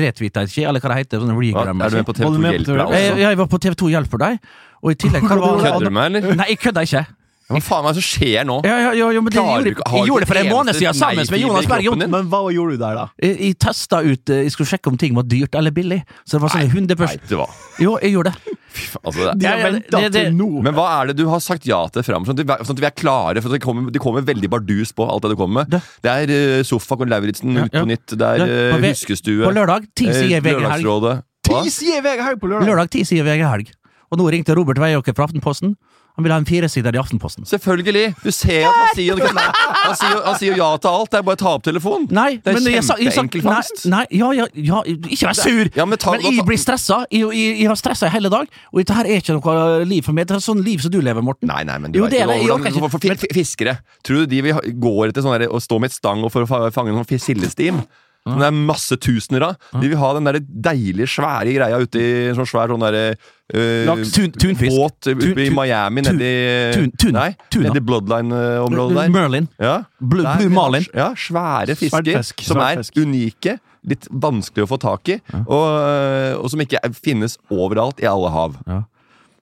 retvita 0.00 0.40
jeg 0.46 0.48
ikke, 0.54 0.68
eller 0.70 0.80
hva 0.80 0.88
det 0.94 0.96
heter. 1.02 1.20
Sånn 1.20 1.34
Hva? 1.36 1.42
regram. 1.44 1.82
Er 1.84 1.90
du 1.92 1.96
med 2.00 2.06
på 2.08 2.16
TV2 2.16 2.40
Hjelper 2.48 2.80
deg 2.80 2.96
jeg, 2.96 3.18
jeg 3.26 3.36
var 3.42 3.46
på 3.52 3.60
TV2 3.66 3.90
Hjelper 3.92 4.22
deg, 4.24 4.38
og 4.82 4.90
i 4.90 4.94
tillegg 4.94 5.22
hva 5.22 5.36
var- 5.40 5.62
Kødder 5.64 5.84
du 5.84 5.90
med 5.90 6.12
meg, 6.12 6.22
eller? 6.24 6.34
Nei, 6.36 6.48
jeg 6.54 6.58
kødder 6.58 6.82
ikke. 6.88 7.06
Hva 7.46 7.60
faen 7.62 7.84
er 7.86 7.92
det 7.94 8.02
som 8.02 8.06
skjer 8.18 8.42
nå? 8.42 8.54
Ja, 8.66 8.76
ja, 8.82 8.90
ja, 8.98 9.06
ja, 9.14 9.20
men 9.22 9.30
det, 9.30 9.38
jeg, 9.38 9.46
gjorde, 9.46 9.70
ikke- 9.70 9.84
jeg 9.94 10.06
gjorde 10.08 10.20
det 10.24 10.26
for 10.32 10.38
en 10.40 10.48
måned 10.50 10.74
siden 10.74 10.94
sammen 10.98 11.28
med 11.30 11.38
Jonas 11.38 11.66
Berg 11.70 11.84
Johnsen. 11.86 12.10
Men 12.10 12.26
hva 12.32 12.40
gjorde 12.50 12.72
du 12.74 12.78
der, 12.80 12.94
da? 12.98 13.04
Jeg, 13.22 13.36
jeg 13.38 13.54
testa 13.62 14.00
ut 14.02 14.30
eh, 14.34 14.40
Jeg 14.42 14.50
skulle 14.50 14.66
sjekke 14.66 14.90
om 14.90 14.96
ting 14.98 15.14
var 15.14 15.22
dyrt 15.22 15.54
eller 15.54 15.70
billig. 15.70 16.00
Så 16.26 16.40
det 16.40 16.42
var 16.42 16.50
sånn 16.56 16.66
100 16.74 16.96
Vet 16.98 17.28
det 17.30 17.38
hva? 17.38 17.46
Jo, 17.78 17.94
jeg 18.02 18.16
gjorde 18.16 18.32
det. 18.34 18.56
Fy 18.76 18.82
faen, 18.90 19.04
altså, 19.06 19.20
det 19.30 19.38
De 19.38 19.46
Ja, 19.46 19.52
har 19.54 19.70
venta 19.70 20.00
det- 20.00 20.12
det- 20.12 20.24
til 20.26 20.34
nå. 20.34 20.48
Men 20.66 20.74
hva 20.74 20.88
er 21.00 21.06
det 21.06 21.16
du 21.22 21.28
har 21.30 21.38
sagt 21.38 21.64
ja 21.70 21.86
til 21.86 22.02
fram? 22.02 22.26
Sånn 22.26 22.34
at, 22.34 22.42
vi, 22.50 22.64
sånn 22.66 22.74
at 22.74 22.82
vi 22.82 22.86
er 22.90 22.96
klare, 22.98 23.40
for 23.40 23.48
det 23.54 23.62
kommer, 23.62 23.92
det 23.94 24.00
kommer 24.02 24.26
veldig 24.26 24.50
bardus 24.50 24.90
på 24.92 25.06
alt 25.08 25.22
det 25.22 25.30
du 25.30 25.36
kommer 25.38 25.62
med. 25.62 25.70
Det- 25.70 25.82
Det 26.02 26.10
er 26.10 26.58
uh, 26.58 26.62
Sofa 26.66 26.98
og 26.98 27.06
Lauritzen 27.06 27.54
Ja, 27.54 27.62
ut 27.64 27.72
ja. 27.72 27.80
på 27.80 27.86
nytt, 27.86 28.06
det 28.10 28.26
er 28.26 28.74
uh, 28.74 28.82
Huskestue, 28.82 29.46
På 29.46 29.54
lørdag, 29.54 29.86
ti 29.94 30.08
eh, 30.10 30.12
sider 30.18 30.40
VG 30.42 30.50
Helg. 30.66 30.82
Lørdagsrådet. 30.82 31.22
Ti 31.46 31.70
sider 31.70 32.02
VG 32.02 32.20
Helg 32.26 32.40
på 32.42 32.48
lørdag! 32.50 32.66
Lørdag 32.66 32.90
ti 32.90 33.04
sider 33.06 33.22
VG 33.22 33.46
Helg. 33.46 33.70
Og 34.10 34.20
nå 34.20 34.30
ringte 34.30 34.54
Robert 34.56 34.78
Weiåker 34.82 35.16
fra 35.16 35.26
Aftenposten. 35.26 35.76
Han 36.16 36.24
ville 36.24 36.32
ha 36.32 36.40
en 36.40 36.46
firesider 36.48 36.94
i 36.96 36.98
Aftenposten. 36.98 37.44
Selvfølgelig! 37.44 38.14
Du 38.22 38.30
ser 38.32 38.62
jo 38.62 38.68
at 38.70 38.76
han 38.78 38.94
sier, 38.96 39.18
nei. 39.36 39.42
han, 39.82 39.96
sier, 40.00 40.20
han 40.24 40.38
sier 40.40 40.54
ja 40.56 40.68
til 40.80 40.88
alt. 40.88 41.10
Det 41.12 41.18
er 41.18 41.26
bare 41.26 41.36
å 41.36 41.40
ta 41.42 41.50
opp 41.58 41.66
telefonen. 41.66 42.06
Nei, 42.16 42.38
Det 42.40 42.54
er 42.54 42.86
kjempeenkel 42.86 43.44
fangst. 43.44 43.82
Nei, 43.92 44.06
ja, 44.16 44.30
ja, 44.38 44.46
ja, 44.56 44.80
ikke 44.88 45.28
vær 45.28 45.36
sur! 45.36 45.68
Ja, 45.76 45.84
men 45.84 46.00
ta- 46.00 46.14
men 46.16 46.24
jeg 46.38 46.46
blir 46.48 46.62
stressa. 46.62 47.02
Jeg, 47.12 47.26
jeg, 47.36 47.58
jeg 47.60 47.68
har 47.68 47.76
stressa 47.76 48.08
i 48.08 48.14
hele 48.14 48.32
dag, 48.32 48.48
og 48.72 48.80
dette 48.80 48.96
her 48.96 49.10
er 49.12 49.20
ikke 49.20 49.36
noe 49.36 49.84
liv 49.92 50.08
for 50.08 50.16
meg. 50.16 50.30
Det 50.30 50.38
er 50.38 50.46
sånn 50.46 50.64
liv 50.64 50.80
som 50.86 50.94
du 50.94 51.02
lever, 51.04 51.20
Morten. 51.26 51.52
Nei, 51.52 51.60
nei, 51.68 51.76
men 51.84 51.92
du 51.92 52.00
Jo, 52.00 52.08
det 52.08 52.22
er 52.24 52.32
ikke. 52.32 52.88
for, 52.96 53.28
Fiskere, 53.36 53.76
tror 54.06 54.24
du 54.24 54.32
de 54.32 54.40
vil 54.48 54.72
går 54.88 55.10
etter 55.12 55.26
sånn 55.26 55.48
å 55.52 55.60
stå 55.60 55.82
med 55.84 55.92
et 55.92 55.98
stang 56.00 56.24
for 56.32 56.48
å 56.48 56.72
fange 56.72 56.96
noen 56.96 57.04
sildestim? 57.20 57.84
Som 58.26 58.40
det 58.42 58.46
er 58.48 58.56
masse 58.58 58.96
tusener 58.98 59.44
av. 59.46 59.56
De 59.80 59.86
vil 59.88 59.96
ha 60.00 60.08
den 60.16 60.26
der 60.26 60.40
deilige, 60.42 61.06
svære 61.06 61.52
greia 61.54 61.78
ute 61.78 62.00
i 62.02 62.08
en 62.32 62.34
sånn 62.40 62.48
svær 62.50 62.72
sånn 62.74 62.82
derre 62.82 63.16
Uh, 63.54 63.84
Laks, 63.86 64.08
tun- 64.10 64.32
tunfisk. 64.34 64.74
båt 64.74 64.96
Tun- 65.06 65.20
oppe 65.22 65.44
i 65.44 65.50
Miami, 65.54 66.02
tun- 66.02 66.16
nedi 66.18 66.90
tun- 66.98 67.12
Nei, 67.14 67.28
nedi 67.62 67.78
Bloodline-området 67.78 68.96
der. 68.96 69.08
Merlin. 69.14 69.46
Ja. 69.62 69.84
Blue, 70.00 70.24
Der 70.24 70.36
Blue 70.40 70.48
Marlin. 70.50 70.84
Ja, 70.92 71.12
svære 71.14 71.76
fisker 71.78 72.02
Sverdfisk, 72.02 72.42
som 72.42 72.58
er 72.58 72.82
unike, 72.98 73.60
litt 73.86 74.08
vanskelig 74.10 74.66
å 74.66 74.70
få 74.72 74.80
tak 74.82 75.08
i, 75.14 75.20
og, 75.46 76.42
og 76.42 76.50
som 76.50 76.58
ikke 76.64 76.80
finnes 76.98 77.38
overalt 77.48 78.02
i 78.02 78.08
alle 78.10 78.32
hav. 78.34 78.56
Jeg 78.66 78.82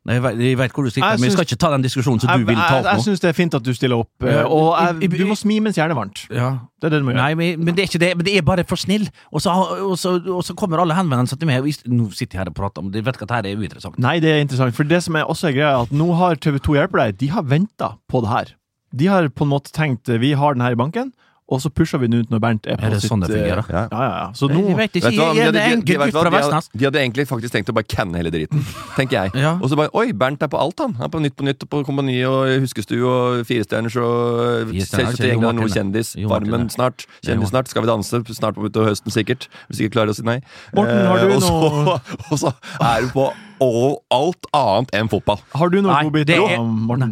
vet, 0.04 0.40
jeg 0.44 0.58
vet 0.60 0.74
hvor 0.76 0.84
du 0.84 0.90
Jeg 0.92 1.00
men 1.00 1.24
jeg 1.24 1.32
skal 1.32 1.46
ikke 1.48 1.56
ta 1.62 1.70
den 1.72 1.84
diskusjonen 1.84 2.20
som 2.20 2.28
du 2.28 2.44
vil 2.44 2.58
ta 2.58 2.76
opp 2.76 2.84
nå. 2.84 2.92
jeg 2.92 3.04
syns 3.06 3.22
det 3.22 3.28
er 3.30 3.36
fint 3.36 3.54
at 3.56 3.64
du 3.64 3.70
stiller 3.72 4.02
opp, 4.04 4.26
eh, 4.28 4.42
og 4.44 4.66
jeg, 5.00 5.08
du 5.14 5.24
må 5.30 5.36
smi 5.38 5.56
mens 5.64 5.78
hjernen 5.80 5.96
er 5.96 6.00
varmt. 6.02 6.24
Ja. 6.28 6.50
Det 6.76 6.90
er 6.90 6.92
det 6.92 7.00
du 7.00 7.06
må 7.06 7.14
gjøre. 7.14 7.22
Nei, 7.22 7.54
men, 7.56 7.70
det 7.72 7.86
er 7.86 7.88
ikke 7.88 8.00
det. 8.02 8.10
Men 8.18 8.26
det 8.26 8.34
er 8.36 8.44
bare 8.44 8.66
for 8.68 8.80
snill. 8.80 9.06
Og 9.32 9.40
så, 9.40 9.54
og 9.54 9.96
så, 9.96 10.18
og 10.20 10.42
så 10.44 10.56
kommer 10.60 10.82
alle 10.82 10.96
henvendelsene 10.98 11.40
til 11.40 11.48
meg. 11.48 11.64
og 11.64 11.88
Nå 11.88 12.10
sitter 12.12 12.36
jeg 12.36 12.42
her 12.42 12.52
og 12.52 12.58
prater 12.58 12.84
om 12.84 12.90
det. 12.92 13.00
Jeg 13.00 13.08
vet 13.08 13.16
ikke 13.16 13.28
at 13.30 13.32
dette 13.38 13.54
er 13.54 13.62
uinteressant. 13.62 13.96
Nei, 14.04 14.18
det 14.20 14.34
er 14.34 14.44
interessant. 14.44 14.76
For 14.76 14.84
det 14.88 15.00
som 15.06 15.16
er 15.16 15.24
også 15.24 15.48
er 15.48 15.56
greia, 15.56 15.72
at 15.86 15.94
nå 15.96 16.10
har 16.20 16.36
TV2 16.36 16.76
Hjelper 16.76 17.00
deg, 17.06 17.16
de 17.22 17.30
har 17.32 17.48
venta 17.48 17.94
på 18.12 18.20
det 18.26 18.32
her. 18.34 18.52
De 18.94 19.08
har 19.08 19.32
på 19.32 19.48
en 19.48 19.54
måte 19.54 19.72
tenkt 19.72 20.12
vi 20.20 20.34
har 20.36 20.58
den 20.58 20.66
her 20.66 20.76
i 20.76 20.78
banken, 20.78 21.14
og 21.46 21.60
så 21.60 21.68
pusher 21.68 21.98
vi 22.00 22.06
den 22.08 22.22
ut 22.24 22.30
når 22.32 22.40
Bernt 22.40 22.66
er 22.66 22.78
på 22.80 22.86
Er 22.86 22.90
det 22.94 23.00
sitt 23.02 23.10
sånn 23.12 23.20
det 23.20 23.28
eh, 23.28 23.36
fungerer? 23.36 23.66
Ja. 23.68 23.82
Ja, 23.92 24.04
ja. 24.08 24.28
Så 24.32 24.48
Jeg 24.48 24.56
nå 24.56 24.76
vet 24.78 24.94
ikke. 24.96 25.04
Vet 25.10 25.12
du 25.12 25.20
hva, 25.20 25.34
de 25.34 25.40
hadde- 25.44 25.52
de- 25.52 25.76
de- 25.76 25.84
de 25.84 25.98
hadde- 26.40 26.62
De 26.72 26.84
hadde 26.88 27.00
egentlig 27.02 27.26
faktisk 27.28 27.52
tenkt 27.52 27.68
å 27.68 27.74
bare 27.76 27.84
canne 27.84 28.16
hele 28.16 28.30
driten, 28.32 28.64
tenker 28.96 29.12
jeg. 29.18 29.34
Ja. 29.42 29.52
Og 29.60 29.68
så 29.68 29.76
bare 29.76 29.90
Oi, 29.92 30.12
Bernt 30.12 30.42
er 30.42 30.48
på 30.48 30.56
alt, 30.58 30.78
han. 30.80 30.94
Han 30.96 31.04
er 31.04 31.12
på 31.12 31.20
Nytt 31.20 31.36
på 31.36 31.44
Nytt 31.44 31.66
på 31.68 31.84
Kompani 31.84 32.16
og 32.24 32.48
Huskestue 32.64 33.04
og 33.04 33.44
Firestjerners 33.46 33.96
og 34.00 34.72
Selvsagt 34.72 35.40
noe 35.42 35.68
kjendis. 35.68 36.14
Jo 36.16 36.28
Farmen 36.32 36.70
snart. 36.72 37.04
Kjendis 37.22 37.52
snart. 37.52 37.68
Skal 37.68 37.82
vi 37.84 37.88
danse 37.92 38.24
snart 38.34 38.56
utover 38.56 38.88
høsten, 38.94 39.12
sikkert. 39.12 39.48
Hvis 39.68 39.84
ikke 39.84 39.98
klarer 40.00 40.14
å 40.14 40.16
si 40.16 40.22
nei. 40.24 40.40
Morten, 40.74 41.06
har 41.06 41.18
du 41.18 41.34
Eh, 41.34 41.40
noe- 41.44 42.00
og 42.32 42.38
så 42.40 42.54
er 42.80 43.02
du 43.04 43.08
på 43.12 43.28
all, 43.60 43.98
alt 44.10 44.46
annet 44.54 44.90
enn 44.96 45.08
fotball. 45.12 45.40
Har 45.54 45.68
du 45.68 45.82
noe 45.82 45.92
godbiter, 46.08 46.40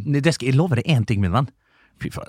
det 0.09 0.23
det 0.25 0.35
skal 0.35 0.49
jeg 0.49 0.57
love 0.57 0.75
deg 0.81 0.85
én 0.89 1.05
ting, 1.07 1.21
min 1.21 1.33
venn. 1.33 1.49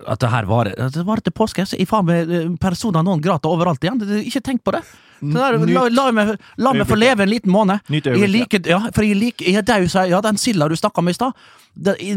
At 0.07 0.21
det 0.21 0.29
her 0.31 0.49
varer 0.49 0.75
det 0.93 1.05
varer 1.07 1.23
til 1.25 1.35
påske. 1.35 1.65
Så 1.67 1.79
jeg 1.79 1.89
faen 1.89 2.07
meg 2.07 2.29
eh, 2.29 2.51
persona 2.61 3.03
non 3.05 3.21
grata 3.23 3.51
overalt 3.51 3.83
igjen. 3.83 4.01
Ikke 4.23 4.43
tenk 4.43 4.63
på 4.63 4.75
det. 4.75 4.83
der, 5.23 5.57
la, 5.71 5.85
la, 5.87 6.05
meg, 6.11 6.33
la 6.59 6.73
meg 6.75 6.87
få 6.89 6.97
leve 6.99 7.23
en 7.23 7.31
liten 7.31 7.51
måned. 7.53 7.85
Jeg 7.89 8.17
er 8.17 8.31
like, 8.31 8.59
ja, 8.67 8.81
for 8.91 9.05
jeg 9.07 9.15
liker 9.15 9.45
like, 9.45 9.53
jeg 9.55 9.67
dau, 9.69 9.85
sa 9.87 10.03
jeg. 10.03 10.15
Ja, 10.15 10.23
den 10.25 10.41
silda 10.41 10.67
du 10.67 10.75
snakka 10.75 10.99
om 10.99 11.11
i 11.11 11.15
stad. 11.15 11.45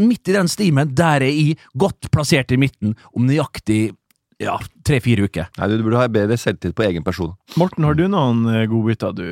Midt 0.03 0.33
i 0.33 0.35
den 0.35 0.51
stimen, 0.51 0.91
der 0.97 1.23
er 1.23 1.31
jeg 1.31 1.57
godt 1.79 2.11
plassert 2.11 2.53
i 2.53 2.59
midten 2.61 2.97
om 3.15 3.29
nøyaktig 3.29 3.95
ja, 4.43 4.59
tre-fire 4.87 5.27
uker. 5.27 5.49
Nei, 5.59 5.69
Du 5.73 5.83
burde 5.85 5.99
ha 6.01 6.07
bedre 6.13 6.39
selvtillit 6.41 6.77
på 6.79 6.87
egen 6.87 7.05
person. 7.07 7.35
Morten, 7.59 7.85
har 7.87 7.97
du 7.99 8.05
noen 8.13 8.45
eh, 8.53 8.65
godbiter 8.71 9.15
du 9.17 9.25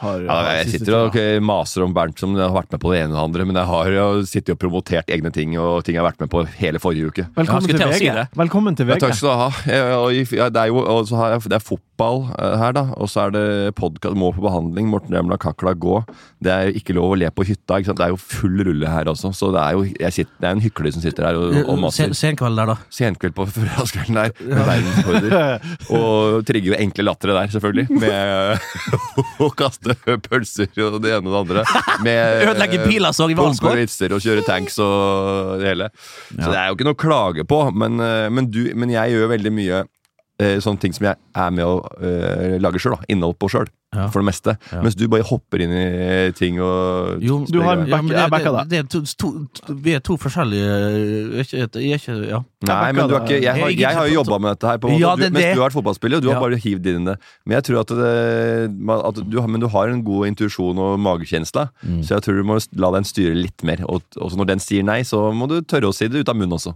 har 0.00 0.22
Ja, 0.26 0.38
jeg 0.60 0.74
sitter 0.74 0.96
og 0.98 1.16
maser 1.46 1.84
om 1.86 1.94
Bernt 1.96 2.18
som 2.20 2.34
har 2.38 2.52
vært 2.54 2.72
med 2.74 2.82
på 2.82 2.92
det 2.94 3.02
ene 3.04 3.12
og 3.14 3.18
det 3.18 3.24
andre, 3.28 3.46
men 3.50 3.60
jeg 3.60 3.68
har 3.70 3.90
jo 3.94 4.06
sittet 4.28 4.54
og 4.56 4.60
promotert 4.62 5.10
egne 5.12 5.32
ting, 5.34 5.54
og 5.60 5.84
ting 5.86 5.96
jeg 5.98 6.02
har 6.02 6.08
vært 6.10 6.24
med 6.24 6.30
på 6.32 6.42
hele 6.60 6.80
forrige 6.82 7.10
uke. 7.12 7.26
Velkommen 7.36 7.70
Ja, 7.70 7.76
til 7.76 7.94
VG. 7.94 8.10
si 8.10 8.38
Velkommen 8.40 8.76
til 8.78 8.90
Ja, 8.90 8.98
takk 9.00 9.14
skal 9.18 9.30
du 9.30 9.42
ha. 9.44 9.50
Jeg, 9.70 10.26
jeg, 10.34 10.52
det 10.54 10.62
er 10.64 10.72
jo 10.72 10.80
og 10.82 11.06
så 11.08 11.18
har 11.20 11.34
jeg, 11.36 11.44
det 11.52 11.58
er 11.60 11.64
fotball 11.64 12.24
eh, 12.38 12.56
her, 12.60 12.74
da. 12.76 12.84
Og 12.98 13.10
så 13.12 13.26
er 13.28 13.34
det 13.36 13.44
podkast 13.78 14.16
Må 14.18 14.32
på 14.34 14.42
behandling. 14.44 14.88
Morten 14.90 15.14
Remla 15.14 15.36
Kakla 15.40 15.74
gå. 15.78 16.00
Det 16.42 16.50
er 16.52 16.70
jo 16.70 16.80
ikke 16.80 16.96
lov 16.96 17.12
å 17.14 17.18
le 17.20 17.28
på 17.34 17.44
hytta. 17.46 17.78
Ikke 17.80 17.90
sant? 17.92 18.00
Det 18.00 18.06
er 18.08 18.14
jo 18.14 18.20
full 18.20 18.64
rulle 18.66 18.88
her 18.90 19.10
også. 19.12 19.30
Så 19.36 19.52
det 19.54 19.60
er 19.62 19.76
jo 19.76 19.84
jeg 19.90 20.16
sitter, 20.16 20.32
det 20.40 20.48
er 20.48 20.56
en 20.56 20.64
hykler 20.64 20.94
som 20.96 21.04
sitter 21.04 21.28
her 21.28 21.38
og, 21.38 21.58
og 21.66 21.78
maser. 21.84 22.08
Sen, 22.10 22.16
senkveld 22.18 22.58
der, 22.60 22.72
da. 22.72 22.76
Senkveld 22.96 23.36
på 23.36 23.46
fredagskvelden 23.54 24.20
der. 24.22 24.34
Med 24.40 24.64
verdensrekorder. 24.80 25.68
Og 25.98 26.46
trigger 26.48 26.72
jo 26.72 26.78
enkle 26.78 27.06
lattere 27.06 27.36
der, 27.36 27.52
selvfølgelig. 27.54 27.86
Med 28.02 28.66
å 29.46 29.50
kaste 29.56 29.96
pølser 30.26 30.70
og 30.86 31.00
det 31.04 31.14
ene 31.16 31.30
og 31.30 31.34
det 31.34 31.40
andre. 31.40 31.64
Med 32.06 32.44
Ødelegge 32.48 32.82
biler, 32.84 33.14
så 33.16 33.28
i 33.30 33.36
Valsgård. 33.38 33.74
Pumpe 33.74 33.84
vitser 33.84 34.16
og 34.16 34.22
kjøre 34.24 34.44
tanks 34.46 34.78
og 34.82 35.60
det 35.60 35.72
hele. 35.72 35.90
Så 36.34 36.48
det 36.48 36.58
er 36.58 36.68
jo 36.70 36.78
ikke 36.78 36.88
noe 36.88 36.98
å 36.98 37.02
klage 37.04 37.46
på, 37.48 37.62
men, 37.76 38.00
eh, 38.04 38.28
men, 38.32 38.50
du, 38.52 38.62
men 38.78 38.92
jeg 38.92 39.16
gjør 39.16 39.34
veldig 39.34 39.54
mye 39.56 39.82
eh, 40.40 40.56
sånne 40.62 40.82
ting 40.82 40.96
som 40.96 41.10
jeg 41.10 41.20
er 41.20 41.54
med 41.54 41.66
å 41.66 41.76
eh, 42.00 42.56
lage 42.62 42.82
sjøl. 42.82 42.98
Innhold 43.12 43.38
på 43.40 43.50
sjøl. 43.52 43.70
Ja. 43.92 44.04
for 44.08 44.20
det 44.22 44.26
meste. 44.30 44.52
Ja. 44.70 44.82
Mens 44.84 44.94
du 44.94 45.08
bare 45.10 45.24
hopper 45.26 45.58
inn 45.64 45.72
i 45.74 46.30
ting 46.38 46.60
og 46.62 47.18
Jo, 47.26 47.40
Du 47.50 47.60
har 47.60 47.74
en 47.80 47.88
Ja, 47.90 47.98
men 48.02 48.12
jeg 48.14 48.30
det, 48.30 48.42
det, 48.44 48.68
det 48.70 48.78
er 48.78 48.86
to, 48.86 49.00
to, 49.18 49.30
to, 49.58 49.74
vi 49.82 49.94
er 49.96 49.98
to 50.06 50.14
forskjellige 50.14 50.68
Jeg 50.70 51.40
er 51.40 51.42
ikke, 51.42 51.80
jeg 51.82 51.90
er 51.90 51.98
ikke 51.98 52.28
ja. 52.30 52.38
Nei, 52.70 52.92
men 52.92 53.08
du 53.08 53.14
har 53.16 53.24
ikke, 53.24 53.40
jeg, 53.42 53.50
har, 53.56 53.70
jeg 53.72 53.96
har 53.96 54.06
jo 54.06 54.14
jobba 54.20 54.38
med 54.38 54.50
dette 54.54 54.68
her, 54.68 54.78
på, 54.78 54.90
en 54.92 54.94
måte, 55.00 55.16
du, 55.18 55.24
er 55.24 55.30
mens 55.32 55.42
det. 55.42 55.54
du 55.56 55.60
har 55.62 55.70
vært 55.70 55.76
fotballspiller, 55.78 56.20
og 56.20 56.22
du 56.22 56.28
Ja. 56.28 56.34
har 56.36 56.42
bare 56.44 56.58
hivd 56.60 56.86
inn 56.92 57.06
det. 57.08 57.14
Men 57.48 57.54
jeg 57.56 57.64
tror 57.66 57.80
at, 57.80 57.92
det, 57.96 58.10
at 59.00 59.20
du, 59.32 59.36
men 59.48 59.60
du 59.62 59.66
har 59.72 59.88
en 59.88 60.02
god 60.04 60.26
intuisjon 60.28 60.78
og 60.78 60.98
magekjensle, 61.00 61.66
Mm. 61.80 62.02
så 62.04 62.18
jeg 62.18 62.22
tror 62.26 62.36
du 62.36 62.44
må 62.44 62.58
la 62.76 62.90
den 62.92 63.06
styre 63.08 63.32
litt 63.34 63.62
mer. 63.64 63.80
Og, 63.88 64.02
også 64.20 64.36
når 64.36 64.46
den 64.52 64.60
sier 64.60 64.84
nei, 64.84 65.00
så 65.08 65.30
må 65.32 65.48
du 65.48 65.56
tørre 65.64 65.88
å 65.88 65.94
si 65.96 66.06
det 66.12 66.20
ut 66.20 66.28
av 66.28 66.36
munnen 66.36 66.52
også. 66.58 66.74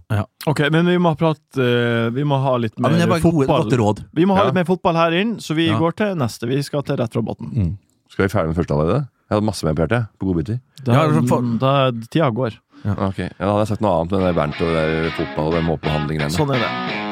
Ok, 0.49 0.63
men 0.73 0.89
vi 0.89 0.97
må 0.97 1.13
ha 1.13 1.15
prat 1.19 1.37
eh, 1.61 2.09
Vi 2.15 2.23
må 2.25 2.39
ha 2.41 2.55
litt 2.57 2.73
mer 2.81 2.97
fotball. 3.21 3.69
Vi 4.13 4.25
må 4.25 4.33
ha 4.35 4.41
Ja. 4.41 4.45
litt 4.49 4.57
mer 4.57 4.65
fotball 4.65 4.95
her 4.97 5.11
inn, 5.21 5.35
så 5.37 5.53
vi 5.55 5.67
Ja. 5.69 5.77
går 5.77 5.95
til 6.01 6.15
neste. 6.17 6.47
Vi 6.49 6.61
skal 6.63 6.81
til 6.83 6.97
rett 6.97 7.04
fra 7.13 7.21
båten. 7.21 7.77
Skal 8.09 8.25
vi 8.25 8.31
ferdig 8.33 8.47
med 8.53 8.55
første 8.55 8.73
allerede? 8.73 9.07
Jeg 9.29 9.35
hadde 9.35 9.45
masse 9.45 9.65
mer 9.65 9.73
på 9.73 9.81
hjertet, 9.85 10.07
på 10.19 10.25
godbiter. 10.29 10.59
Da, 10.85 10.93
Ja, 10.93 11.21
for- 11.27 11.41
da 11.59 11.91
tida 12.09 12.29
går. 12.31 12.59
Ok, 12.85 13.17
ja, 13.17 13.29
Da 13.39 13.45
hadde 13.49 13.63
jeg 13.65 13.67
sagt 13.67 13.81
noe 13.81 14.01
annet 14.01 14.13
enn 14.13 14.35
Bernt 14.35 14.61
og 14.61 14.67
det 14.69 14.75
der 14.75 15.09
fotball 15.17 15.47
og 15.47 15.53
den 15.53 15.65
måpebehandlingen. 15.65 16.29
Sånn 16.29 16.53
er 16.53 16.59
det. 16.59 17.04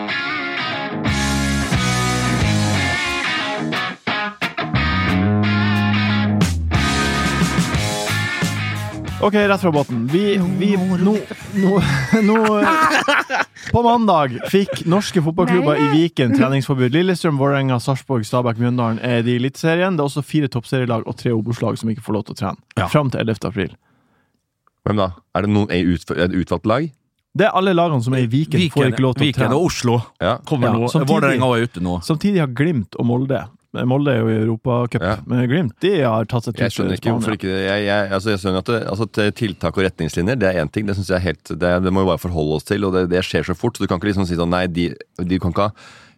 Ok, 9.24 9.34
rett 9.34 9.62
fra 9.62 9.72
båten. 9.72 10.08
Vi, 10.12 10.38
vi 10.60 10.74
nå, 10.78 11.14
nå, 11.56 11.78
nå 12.28 12.38
På 13.72 13.82
mandag 13.86 14.36
fikk 14.52 14.82
norske 14.90 15.22
fotballklubber 15.24 15.80
i 15.80 15.86
Viken 15.94 16.34
treningsforbud. 16.36 16.92
Lillestrøm, 16.92 17.38
Vålerenga, 17.40 17.78
Sarpsborg, 17.80 18.26
Stabæk, 18.28 18.60
Mjøndalen 18.60 19.00
er 19.00 19.24
de 19.24 19.38
i 19.38 19.40
Eliteserien. 19.40 19.96
Det 19.96 20.04
er 20.04 20.10
også 20.10 20.26
fire 20.28 20.50
toppserielag 20.52 21.08
og 21.08 21.16
tre 21.20 21.32
Obos-lag 21.32 21.80
som 21.80 21.94
ikke 21.94 22.04
får 22.04 22.18
lov 22.18 22.26
til 22.28 22.36
å 22.36 22.40
trene. 22.42 22.62
Ja. 22.78 22.90
Fram 22.92 23.14
til 23.14 23.24
11. 23.24 23.40
april. 23.48 23.72
Hvem 24.84 25.00
da? 25.00 25.10
Er 25.34 25.48
det 25.48 25.54
noen 25.56 25.72
er 25.72 25.88
ut, 25.88 26.12
et 26.12 26.38
utvalgt 26.44 26.68
lag? 26.70 26.92
Det 27.34 27.48
er 27.48 27.56
alle 27.58 27.72
lagene 27.74 28.04
som 28.06 28.14
er 28.14 28.28
i 28.28 28.30
Viken, 28.30 28.68
får 28.76 28.92
ikke 28.92 29.06
lov 29.08 29.16
til 29.18 29.26
å 29.26 29.32
Viken 29.32 29.56
og 29.56 29.70
Oslo 29.72 29.96
Ja. 30.22 30.36
kommer 30.46 30.70
Ja, 30.70 30.84
nå. 30.84 31.06
Vålerenga 31.10 31.48
er 31.56 31.66
ute 31.66 31.82
nå. 31.82 31.96
Samtidig 32.06 32.44
har 32.44 32.52
Glimt 32.54 33.00
og 33.00 33.08
Molde 33.10 33.46
Molde 33.74 34.12
er 34.14 34.20
jo 34.22 34.28
i 34.30 34.36
Europacup, 34.44 35.02
Ja. 35.02 35.16
men 35.26 35.48
Glimt 35.50 35.74
de 35.82 35.94
har 36.04 36.28
tatt 36.30 36.46
seg 36.46 36.54
tur 36.54 36.64
Jeg 36.68 36.74
skjønner 36.76 37.00
ikke 37.00 37.14
hvorfor 37.16 37.34
ikke 37.34 37.50
jeg, 37.50 37.86
jeg, 37.88 38.12
altså 38.14 38.30
jeg 38.30 38.42
skjønner 38.44 38.62
at 38.62 38.70
det, 38.70 38.82
altså 38.92 39.08
tiltak 39.34 39.78
og 39.80 39.86
retningslinjer 39.88 40.38
Det 40.38 40.50
er 40.52 40.60
én 40.62 40.70
ting. 40.70 40.86
Det 40.86 40.94
synes 41.00 41.10
jeg 41.10 41.18
er 41.18 41.26
helt 41.32 41.44
det, 41.50 41.72
det 41.82 41.94
må 41.94 42.04
vi 42.04 42.12
bare 42.12 42.22
forholde 42.22 42.60
oss 42.60 42.68
til, 42.70 42.86
og 42.86 42.94
det, 42.94 43.08
det 43.10 43.24
skjer 43.26 43.48
så 43.50 43.56
fort. 43.58 43.78
Så 43.78 43.82
du 43.84 43.90
kan 43.90 43.98
ikke 43.98 44.12
liksom 44.12 44.28
si 44.30 44.38
sånn 44.38 44.54
Nei, 44.54 44.68
de, 44.70 44.92
de 45.18 45.40
kan 45.42 45.56
ikke 45.56 45.66
ha 45.72 45.74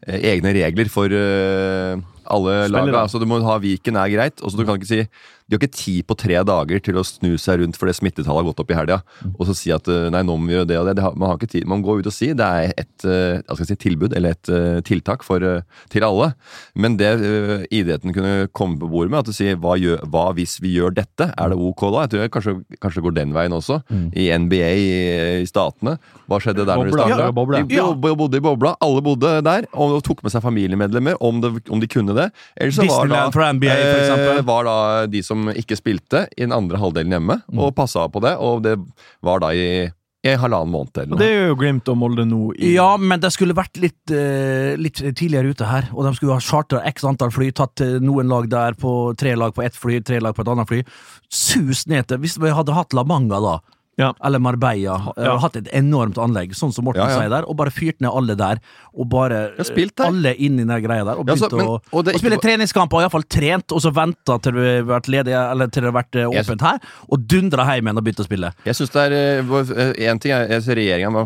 eh, 0.08 0.20
egne 0.34 0.52
regler 0.58 0.92
for 0.92 1.08
uh, 1.08 1.96
alle 2.26 2.58
laga. 2.74 3.06
Altså, 3.06 3.22
du 3.22 3.28
må 3.30 3.40
ha 3.46 3.56
Viken 3.64 3.96
er 4.02 4.12
greit. 4.12 4.44
Og 4.44 4.52
så 4.52 4.60
du 4.60 4.66
kan 4.68 4.76
ikke 4.76 4.92
si 4.92 5.06
De 5.46 5.56
har 5.56 5.62
ikke 5.62 5.78
tid 5.78 6.06
på 6.10 6.16
tre 6.18 6.40
dager 6.48 6.80
til 6.82 6.98
å 6.98 7.04
snu 7.06 7.36
seg 7.42 7.60
rundt 7.62 7.78
fordi 7.78 7.94
smittetallet 7.94 8.42
har 8.42 8.48
gått 8.48 8.62
opp 8.64 8.72
i 8.74 8.78
helga, 8.78 9.00
og 9.36 9.44
så 9.46 9.54
si 9.58 9.72
at 9.74 9.88
eh, 9.92 10.08
nei, 10.14 10.24
nå 10.26 10.38
må 10.40 10.50
vi 10.50 10.56
gjøre 10.58 10.70
det 10.72 10.80
og 10.80 10.88
det. 10.90 10.96
det 10.98 11.04
har, 11.06 11.18
man 11.20 11.30
har 11.32 11.38
ikke 11.40 11.52
tid. 11.54 11.68
Man 11.70 11.84
går 11.86 12.02
ut 12.02 12.10
og 12.10 12.16
sier 12.16 12.38
det 12.38 12.48
er 12.48 12.74
et 12.82 13.06
eh, 13.06 13.62
si, 13.62 13.78
tilbud 13.86 14.16
eller 14.18 14.34
et 14.36 14.50
eh, 14.50 14.80
tiltak 14.88 15.26
for, 15.28 15.44
til 15.94 16.06
alle. 16.08 16.32
Men 16.74 16.98
det 16.98 17.12
idretten 17.74 18.14
kunne 18.16 18.48
komme 18.56 18.80
på 18.82 18.90
bordet 18.90 19.14
med, 19.14 19.22
at 19.22 19.30
du 19.30 19.36
sier 19.36 19.60
hva, 19.62 19.76
gjør, 19.80 20.02
hva 20.12 20.28
hvis 20.38 20.58
vi 20.64 20.74
gjør 20.80 20.96
dette? 20.98 21.30
Er 21.36 21.54
det 21.54 21.60
ok 21.60 21.86
da? 21.94 22.06
Jeg 22.06 22.14
tror 22.14 22.24
jeg 22.26 22.34
kanskje, 22.34 22.56
kanskje 22.82 23.02
det 23.02 23.06
går 23.08 23.18
den 23.20 23.36
veien 23.36 23.56
også. 23.56 23.80
I 24.18 24.28
NBA 24.42 24.70
i, 24.82 24.90
i 25.44 25.50
statene. 25.50 25.98
Hva 26.30 26.40
skjedde 26.42 26.66
der 26.66 26.80
når 26.80 26.90
de 26.90 26.96
Bobla. 26.96 27.06
starta? 27.06 27.30
Ja. 27.76 27.86
De, 27.94 28.10
de 28.10 28.16
bodde 28.18 28.40
i 28.40 28.44
bobla. 28.44 28.74
Alle 28.86 29.04
bodde 29.06 29.34
der 29.46 29.68
og 29.74 30.00
tok 30.06 30.24
med 30.26 30.34
seg 30.34 30.44
familiemedlemmer 30.46 31.20
om, 31.24 31.42
det, 31.44 31.54
om 31.70 31.82
de 31.82 31.90
kunne 31.92 32.16
det. 32.18 32.30
Eller 32.58 32.74
så 32.76 32.88
var 32.90 33.10
da, 33.12 33.26
NBA, 33.30 33.76
for 33.76 34.00
eksempel. 34.02 34.40
eh, 34.40 34.46
var 34.48 34.68
da 34.68 34.78
de 35.12 35.22
som 35.26 35.35
ikke 35.56 35.78
spilte, 35.80 36.26
i 36.38 36.44
den 36.46 36.56
andre 36.56 36.78
halvdelen 36.82 37.12
hjemme, 37.16 37.42
Mm. 37.52 37.60
og 37.60 37.76
passa 37.76 38.08
på 38.10 38.22
det. 38.24 38.36
Og 38.40 38.64
det 38.64 38.78
var 39.24 39.40
da 39.44 39.50
i, 39.54 39.86
i 40.26 40.34
halvannen 40.42 40.72
måned 40.74 40.98
eller 40.98 41.12
noe. 41.14 41.20
det 41.22 41.28
er 41.30 41.48
jo 41.52 41.56
Glimt 41.60 41.88
og 41.92 41.98
Molde 42.02 42.24
nå 42.26 42.40
i 42.58 42.72
Ja, 42.74 42.98
men 42.98 43.20
det 43.22 43.30
skulle 43.36 43.54
vært 43.54 43.78
litt, 43.78 44.10
eh, 44.10 44.74
litt 44.82 44.98
tidligere 45.16 45.52
ute 45.54 45.66
her, 45.70 45.90
og 45.94 46.06
de 46.08 46.16
skulle 46.18 46.34
ha 46.34 46.40
chartra 46.42 46.82
x 46.90 47.04
antall 47.06 47.30
fly, 47.32 47.52
tatt 47.52 47.82
eh, 47.86 48.00
noen 48.02 48.28
lag 48.32 48.50
der 48.50 48.74
på 48.74 49.16
tre 49.18 49.36
lag 49.38 49.54
på 49.54 49.62
ett 49.64 49.76
fly, 49.78 50.00
tre 50.02 50.20
lag 50.20 50.34
på 50.34 50.42
et 50.42 50.48
annet 50.56 50.68
fly. 50.68 50.82
Sus 51.30 51.86
ned 51.88 52.08
til 52.08 52.18
Hvis 52.24 52.38
vi 52.42 52.50
hadde 52.50 52.74
hatt 52.74 52.94
La 52.94 53.04
Manga, 53.04 53.40
da, 53.40 53.60
Ja. 53.98 54.14
eller 54.24 54.40
Marbella, 54.40 55.14
eh, 55.18 55.24
Ja. 55.24 55.38
hatt 55.40 55.56
et 55.56 55.70
enormt 55.72 56.18
anlegg, 56.18 56.52
sånn 56.54 56.74
som 56.74 56.84
Morten 56.86 57.02
Ja, 57.02 57.10
ja. 57.10 57.20
sier 57.22 57.30
der, 57.30 57.46
og 57.48 57.56
bare 57.56 57.72
fyrt 57.72 58.02
ned 58.02 58.12
alle 58.12 58.36
der, 58.36 58.60
og 58.94 59.08
bare 59.10 59.54
spilt 59.64 59.96
der. 59.96 60.04
eh, 60.04 60.08
alle 60.10 60.36
inn 60.36 60.60
i 60.60 60.66
den 60.66 60.84
greia 60.84 61.06
der, 61.06 61.16
og 61.18 61.28
Ja, 61.28 61.34
begynt 61.36 61.50
så- 61.52 61.58
men- 61.58 61.66
å 61.68 61.82
og 61.94 62.06
det 62.06 62.16
og 62.16 62.20
spille 62.22 62.36
ikke 62.38 62.42
treningskamper, 62.44 62.94
og 62.98 63.02
iallfall 63.04 63.24
trent, 63.30 63.72
og 63.72 63.80
så 63.82 63.94
venta 63.94 64.42
til 64.42 64.52
det 64.52 64.86
har 64.86 65.00
vært 65.00 65.08
ledig, 65.08 65.34
eller 65.52 65.68
til 65.68 65.84
det 65.84 65.94
har 65.94 66.04
vært 66.04 66.16
eh, 66.16 66.28
Jeg 66.36 66.46
åpent 66.46 66.62
her, 66.62 66.80
og 67.10 67.28
dundra 67.28 67.64
hjem 67.66 67.86
igjen 67.88 67.98
og 67.98 68.04
begynt 68.04 68.20
å 68.20 68.28
spille. 68.28 68.52
Jeg 68.66 68.76
synes 68.76 68.90
det 68.92 69.12
er 69.12 69.44
Én 69.96 70.20
ting 70.20 70.32
er 70.34 70.48
jeg 70.50 70.62
synes 70.62 70.76
regjeringa 70.76 71.26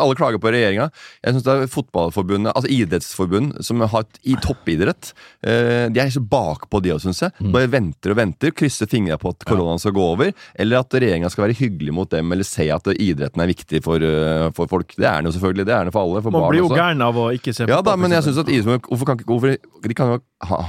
Alle 0.00 0.14
klager 0.14 0.38
på 0.38 0.50
regjeringa. 0.52 0.90
Jeg 1.24 1.34
syns 1.34 1.42
det 1.42 1.52
er 1.62 1.66
fotballforbundet, 1.66 2.52
altså 2.54 2.68
idrettsforbund, 2.70 3.64
som 3.64 3.80
har 3.80 4.00
et, 4.00 4.18
i 4.24 4.34
toppidrett 4.36 5.12
eh, 5.42 5.88
De 5.88 5.98
er 6.00 6.10
så 6.10 6.20
bakpå, 6.26 6.80
de 6.82 6.90
òg, 6.90 7.00
syns 7.00 7.20
jeg. 7.20 7.32
Mm. 7.40 7.52
Bare 7.52 7.66
venter 7.68 8.10
og 8.12 8.16
venter, 8.16 8.50
krysser 8.52 8.86
fingra 8.86 9.18
på 9.18 9.30
at 9.30 9.38
koronaen 9.44 9.80
skal 9.80 9.92
gå 9.92 10.00
over. 10.12 10.32
Eller 10.56 10.78
at 10.78 10.88
regjeringa 10.90 11.30
skal 11.30 11.48
være 11.48 11.56
hyggelig 11.56 11.71
mot 11.94 12.10
dem, 12.10 12.32
eller 12.32 12.44
se 12.44 12.66
at 12.70 12.84
idretten 12.92 13.40
er 13.40 13.48
viktig 13.50 13.80
for, 13.84 13.96
eh, 14.02 14.50
for 14.56 14.66
folk. 14.70 14.92
Det 14.96 15.06
er 15.08 15.22
den 15.22 15.30
jo 15.30 15.34
selvfølgelig. 15.38 15.66
Det 15.66 15.74
er 15.74 15.84
den 15.88 15.92
for 15.92 16.02
alle. 16.04 16.22
For 16.22 16.30
Man 16.30 16.42
barn 16.42 16.50
blir 16.52 16.62
jo 16.62 16.68
også. 16.68 16.78
gæren 16.80 17.02
av 17.02 17.14
å 17.16 17.26
ikke 17.32 17.54
se 17.56 17.66
Ja 17.68 17.80
da, 17.82 17.96
men 17.96 18.10
jeg 18.10 18.22
syns 18.28 18.38
at 18.42 18.48
idrettsforbundet 18.52 18.88
Hvorfor 18.92 19.06
kan 19.06 19.16
ikke 19.18 19.32
hvorfor, 19.32 19.56
de 19.88 19.94
kan 19.94 20.12
jo, 20.14 20.18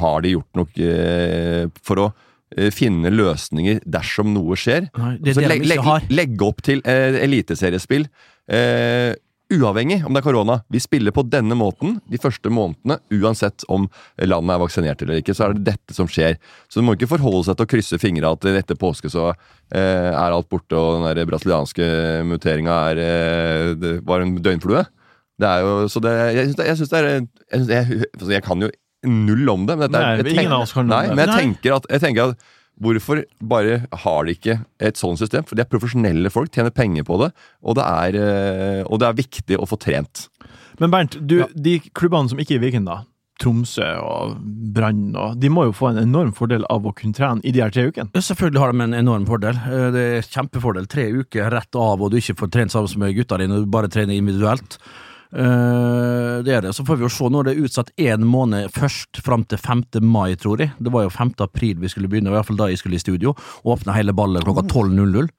Har 0.03 0.21
de 0.21 0.33
gjort 0.35 0.61
noe 0.61 0.67
eh, 0.77 1.65
for 1.83 1.95
å 1.95 2.13
eh, 2.57 2.69
finne 2.71 3.09
løsninger 3.13 3.81
dersom 3.85 4.33
noe 4.33 4.55
skjer? 4.55 4.89
Nei, 4.97 5.17
det 5.19 5.35
er 5.37 5.41
det 5.47 5.59
de 5.61 5.73
ikke 5.77 5.83
har. 5.89 6.07
legge 6.09 6.47
opp 6.47 6.61
til 6.65 6.81
eh, 6.85 7.19
eliteseriespill. 7.23 8.07
Eh, 8.49 9.13
uavhengig 9.51 9.99
om 10.05 10.13
det 10.15 10.21
er 10.21 10.25
korona. 10.25 10.57
Vi 10.71 10.79
spiller 10.81 11.13
på 11.15 11.25
denne 11.27 11.55
måten 11.57 11.97
de 12.09 12.19
første 12.21 12.51
månedene, 12.53 12.99
uansett 13.19 13.65
om 13.71 13.87
landet 14.21 14.55
er 14.55 14.61
vaksinert 14.61 15.03
eller 15.03 15.19
ikke. 15.21 15.35
Så 15.35 15.47
er 15.47 15.57
det 15.57 15.65
dette 15.73 15.95
som 15.97 16.09
skjer. 16.09 16.37
Så 16.71 16.79
du 16.79 16.87
må 16.87 16.95
ikke 16.97 17.11
forholde 17.11 17.43
seg 17.47 17.59
til 17.59 17.67
å 17.67 17.71
krysse 17.75 18.01
fingra 18.01 18.33
at 18.33 18.47
etter 18.49 18.79
påske 18.79 19.11
så 19.13 19.31
eh, 19.31 20.09
er 20.09 20.33
alt 20.33 20.49
borte, 20.51 20.77
og 20.77 20.99
den 20.99 21.07
der 21.09 21.29
brasilianske 21.29 21.89
muteringa 22.29 22.79
er 22.93 23.03
eh, 23.03 23.99
var 24.07 24.23
en 24.23 24.37
døgnflue. 24.39 24.85
Det 25.41 25.49
er 25.49 25.65
jo, 25.65 25.75
så 25.89 26.01
det, 26.03 26.13
jeg 26.37 26.49
syns 26.49 26.57
det, 26.59 26.65
jeg 26.69 26.79
synes 26.79 26.91
det 26.91 26.99
er 26.99 27.07
jeg, 27.09 27.27
synes, 27.51 27.71
jeg, 27.73 28.33
jeg 28.37 28.45
kan 28.45 28.63
jo 28.63 28.73
null 29.09 29.49
om 29.51 29.65
det. 29.67 29.77
Men 29.77 29.87
dette 29.87 30.01
er, 30.01 30.19
Nei, 30.21 30.27
jeg 30.31 30.37
ingen 30.37 30.57
av 30.57 30.65
oss 30.65 30.75
kan 30.75 30.87
Nei, 30.89 31.05
men 31.11 31.25
jeg 31.25 31.39
tenker 31.39 31.79
at, 31.79 31.89
jeg 31.91 32.03
tenker 32.05 32.33
at 32.33 32.51
Hvorfor 32.81 33.21
bare 33.39 33.83
har 34.03 34.25
de 34.25 34.33
ikke 34.33 34.57
et 34.81 34.97
sånt 34.97 35.21
system? 35.21 35.45
For 35.45 35.55
de 35.55 35.61
er 35.61 35.69
profesjonelle 35.69 36.31
folk, 36.33 36.51
tjener 36.53 36.73
penger 36.73 37.05
på 37.07 37.19
det, 37.21 37.31
og 37.61 37.77
det 37.77 37.85
er, 37.85 38.17
eh, 38.17 38.83
og 38.87 38.99
det 38.99 39.09
er 39.09 39.19
viktig 39.21 39.59
å 39.61 39.67
få 39.69 39.77
trent. 39.79 40.27
Men 40.81 40.89
Bernt, 40.93 41.19
du, 41.21 41.43
de 41.53 41.77
klubbene 41.93 42.31
som 42.31 42.41
ikke 42.41 42.57
er 42.57 42.61
i 42.61 42.65
Viken, 42.65 42.89
da, 42.89 43.03
Tromsø 43.41 43.85
og 44.01 44.35
Brann, 44.75 45.13
og, 45.17 45.37
de 45.41 45.49
må 45.51 45.67
jo 45.67 45.75
få 45.75 45.91
en 45.91 46.01
enorm 46.03 46.33
fordel 46.37 46.65
av 46.71 46.85
å 46.85 46.93
kunne 46.97 47.17
trene 47.17 47.43
i 47.45 47.53
de 47.53 47.63
her 47.63 47.73
tre 47.73 47.87
ukene. 47.89 48.11
Ja, 48.13 48.21
selvfølgelig 48.25 48.61
har 48.61 48.73
de 48.73 48.85
en 48.85 48.97
enorm 48.97 49.25
fordel. 49.29 49.57
Eh, 49.69 49.87
Det 49.93 50.03
er 50.17 50.27
kjempefordel. 50.27 50.89
Tre 50.89 51.07
uker 51.11 51.49
rett 51.53 51.75
av, 51.75 52.01
og 52.01 52.11
du 52.11 52.17
ikke 52.17 52.37
får 52.41 52.53
trent 52.53 52.73
sammen 52.73 53.05
med 53.05 53.17
gutta 53.17 53.37
dine, 53.41 53.63
du 53.63 53.69
bare 53.69 53.89
trener 53.91 54.17
individuelt. 54.17 54.77
Eh, 55.33 56.43
det 56.45 56.53
er 56.53 56.61
det. 56.67 56.73
Så 56.77 56.85
får 56.85 56.99
vi 56.99 57.05
jo 57.07 57.11
se. 57.11 57.29
Nå 57.33 57.41
er 57.41 57.49
det 57.49 57.55
utsatt 57.65 57.89
én 57.97 58.25
måned 58.27 58.69
først, 58.75 59.21
fram 59.25 59.45
til 59.49 59.57
5. 59.61 59.85
mai, 60.05 60.35
tror 60.39 60.61
jeg. 60.61 60.73
Det 60.79 60.93
var 60.93 61.07
jo 61.07 61.13
5. 61.13 61.33
april 61.45 61.79
vi 61.81 61.89
skulle 61.89 62.09
begynne, 62.11 62.29
i 62.29 62.35
hvert 62.35 62.45
fall 62.49 62.59
da 62.59 62.69
jeg 62.69 62.81
skulle 62.81 62.99
i 62.99 63.03
studio. 63.03 63.33
Åpne 63.65 63.95
hele 63.97 64.13
ballet 64.13 64.45
klokka 64.45 64.65
12.00. 64.69 65.31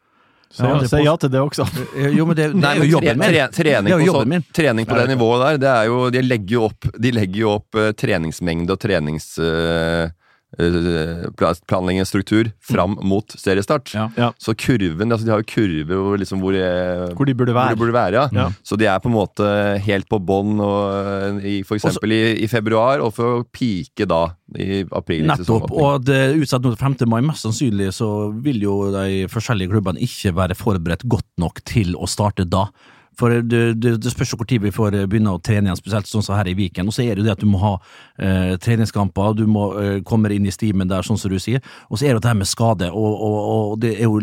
Så 0.55 0.69
ja, 0.71 0.75
si 0.87 1.01
ja 1.03 1.15
til 1.19 1.31
det 1.35 1.41
også. 1.43 1.65
Eh, 1.99 2.13
Jo, 2.15 2.27
men 2.31 2.37
det, 2.39 2.51
det 2.55 2.69
er 2.69 2.83
jo 2.83 2.91
jobben 2.93 3.19
min. 3.19 3.31
tre, 3.31 3.47
trening, 3.55 4.05
på, 4.07 4.25
min. 4.31 4.45
trening 4.55 4.87
på 4.87 4.99
det 4.99 5.07
nivået 5.11 5.41
der, 5.43 5.57
det 5.65 5.71
er 5.71 5.89
jo 5.91 5.97
De 6.15 6.21
legger 6.23 6.55
jo 6.55 6.67
opp, 6.69 6.87
de 6.95 7.11
legger 7.11 7.41
jo 7.41 7.55
opp 7.57 7.75
eh, 7.81 7.91
treningsmengde 7.99 8.77
og 8.77 8.79
trenings... 8.83 9.33
eh, 9.39 10.11
eh, 10.59 11.25
struktur 11.35 11.61
planleggingsstruktur 11.71 12.51
fram 12.63 12.99
mot 13.03 13.35
seriestart. 13.39 13.93
Ja. 13.95 14.09
Ja. 14.17 14.31
Så 14.39 14.55
kurven, 14.55 15.13
altså 15.13 15.27
de 15.27 15.33
har 15.35 15.43
jo 15.43 15.49
kurver 15.51 16.01
hvor, 16.01 16.19
liksom 16.21 16.43
hvor, 16.45 16.57
eh, 16.57 17.11
Hvor 17.15 17.27
de 17.27 17.35
burde 17.35 17.53
hvor 17.53 17.61
være. 17.61 17.75
det 17.75 17.83
burde 17.83 17.97
være. 17.97 18.13
Ja. 18.15 18.29
Ja. 18.33 18.49
Så 18.63 18.79
de 18.79 18.89
er 18.91 19.03
på 19.03 19.11
en 19.11 19.17
måte 19.17 19.49
helt 19.85 20.09
på 20.11 20.21
bånn 20.23 20.61
eh, 20.61 21.61
eksempel 21.63 22.15
i, 22.15 22.23
i 22.45 22.49
februar, 22.51 23.03
og 23.05 23.15
for 23.17 23.41
å 23.41 23.45
pike 23.55 24.07
da 24.09 24.25
i 24.55 24.83
april. 24.95 25.27
Nettopp. 25.29 25.71
Og 25.73 26.05
det 26.07 26.17
er 26.17 26.39
utsatt 26.39 26.65
nå 26.65 26.75
til 26.75 26.81
5. 26.81 26.99
mai. 27.11 27.21
Mest 27.25 27.47
sannsynlig 27.47 27.91
så 27.97 28.11
vil 28.45 28.63
jo 28.65 28.77
de 28.95 29.25
forskjellige 29.33 29.73
klubbene 29.75 30.03
ikke 30.05 30.35
være 30.37 30.59
forberedt 30.59 31.07
godt 31.11 31.29
nok 31.41 31.63
til 31.69 31.95
å 31.97 32.09
starte 32.11 32.47
da. 32.49 32.69
For 33.19 33.35
det, 33.43 33.63
det, 33.81 33.95
det 34.03 34.13
spørs 34.13 34.35
jo 34.35 34.39
hvor 34.41 34.49
tid 34.51 34.63
vi 34.65 34.73
får 34.75 34.97
eh, 34.99 35.07
begynne 35.11 35.35
å 35.35 35.41
trene 35.43 35.69
igjen, 35.69 35.79
spesielt 35.79 36.11
sånn 36.11 36.25
som 36.25 36.39
her 36.39 36.51
i 36.51 36.57
Viken. 36.59 36.89
Og 36.91 36.97
så 36.97 37.05
er 37.05 37.15
det 37.15 37.25
jo 37.25 37.29
det 37.29 37.35
at 37.37 37.43
du 37.43 37.49
må 37.51 37.61
ha 37.63 37.73
eh, 38.19 38.55
treningskamper, 38.63 39.37
du 39.39 39.45
må 39.51 39.69
eh, 39.81 39.99
komme 40.07 40.33
inn 40.35 40.49
i 40.49 40.55
stimen 40.55 40.91
der, 40.91 41.07
sånn 41.07 41.21
som 41.21 41.33
du 41.33 41.39
sier. 41.43 41.63
Og 41.89 42.01
så 42.01 42.09
er 42.09 42.17
det 42.17 42.25
det 42.25 42.33
her 42.33 42.41
med 42.41 42.51
skade, 42.51 42.91
og, 42.91 43.19
og, 43.29 43.39
og 43.55 43.77
det 43.85 43.97
er 43.99 44.09
jo 44.09 44.21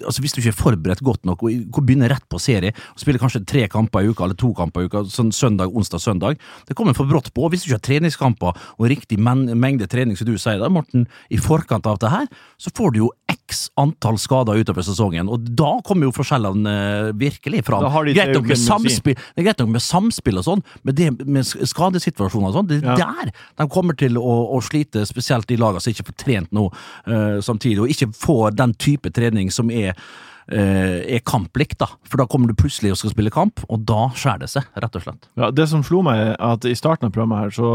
Altså 0.00 0.22
Hvis 0.22 0.32
du 0.32 0.38
ikke 0.40 0.52
er 0.54 0.56
forberedt 0.56 1.02
godt 1.04 1.26
nok, 1.28 1.42
og 1.44 1.80
begynner 1.84 2.08
rett 2.08 2.24
på 2.30 2.38
serie, 2.40 2.72
og 2.94 3.02
spiller 3.02 3.20
kanskje 3.20 3.42
tre 3.44 3.66
kamper 3.68 4.06
i 4.06 4.08
uka, 4.08 4.24
eller 4.24 4.38
to 4.38 4.48
kamper 4.56 4.86
i 4.86 4.88
uka, 4.88 5.02
sånn 5.12 5.28
søndag, 5.34 5.74
onsdag, 5.76 6.00
søndag, 6.00 6.38
det 6.68 6.76
kommer 6.78 6.96
for 6.96 7.10
brått 7.10 7.28
på. 7.36 7.50
Hvis 7.52 7.66
du 7.66 7.68
ikke 7.68 7.76
har 7.76 7.84
treningskamper 7.84 8.62
og 8.78 8.88
riktig 8.88 9.18
men 9.20 9.44
mengde 9.60 9.90
trening, 9.90 10.16
som 10.16 10.30
du 10.30 10.38
sier 10.40 10.62
da, 10.62 10.70
Morten, 10.72 11.04
i 11.28 11.40
forkant 11.42 11.90
av 11.90 12.00
det 12.00 12.14
her, 12.14 12.30
så 12.56 12.72
får 12.72 12.94
du 12.94 13.02
jo 13.02 13.10
x 13.50 13.66
antall 13.80 14.16
skader 14.22 14.60
utover 14.62 14.86
sesongen, 14.86 15.28
og 15.30 15.50
da 15.58 15.72
kommer 15.86 16.08
jo 16.08 16.14
forskjellene 16.14 16.74
eh, 17.10 17.10
virkelig 17.20 17.64
fram. 17.66 17.84
De 17.84 18.14
greit 18.16 18.32
nok 18.36 18.48
med 18.52 18.62
samspill, 18.62 19.18
det 19.18 19.42
er 19.42 19.48
greit 19.50 19.62
nok 19.64 19.74
med 19.74 19.84
samspill 19.84 20.40
og 20.40 20.46
sånn, 20.46 20.64
men 20.86 20.96
det 20.96 21.10
med 21.26 21.44
skadesituasjoner 21.74 22.52
og 22.52 22.58
sånn, 22.60 22.70
det 22.70 22.80
er 22.80 22.88
Ja. 22.94 23.10
der 23.10 23.34
de 23.34 23.68
kommer 23.72 23.98
til 23.98 24.16
å, 24.20 24.36
å 24.56 24.62
slite, 24.64 25.04
spesielt 25.08 25.48
de 25.50 25.58
lagene 25.60 25.82
som 25.82 25.92
ikke 25.92 26.08
får 26.12 26.18
trent 26.24 26.52
noe 26.56 26.70
uh, 27.06 27.40
samtidig, 27.44 27.80
og 27.82 27.92
ikke 27.92 28.12
får 28.16 28.56
den 28.58 28.74
type 28.80 29.10
trening 29.16 29.50
som 29.54 29.70
er 29.74 29.94
eh, 30.50 31.16
er 31.16 31.22
kamplikt, 31.26 31.78
da. 31.78 31.86
For 32.08 32.20
da 32.20 32.26
kommer 32.30 32.50
du 32.50 32.56
plutselig 32.58 32.92
og 32.94 32.98
skal 33.00 33.12
spille 33.14 33.32
kamp, 33.34 33.62
og 33.70 33.84
da 33.88 34.08
skjærer 34.18 34.44
det 34.44 34.50
seg, 34.50 34.66
rett 34.82 34.98
og 34.98 35.04
slett. 35.04 35.28
Ja, 35.38 35.50
det 35.54 35.68
som 35.70 35.84
slo 35.86 36.02
meg, 36.06 36.18
er 36.34 36.36
at 36.52 36.66
i 36.66 36.74
starten 36.78 37.06
av 37.08 37.14
programmet 37.14 37.44
her, 37.44 37.54
så, 37.54 37.70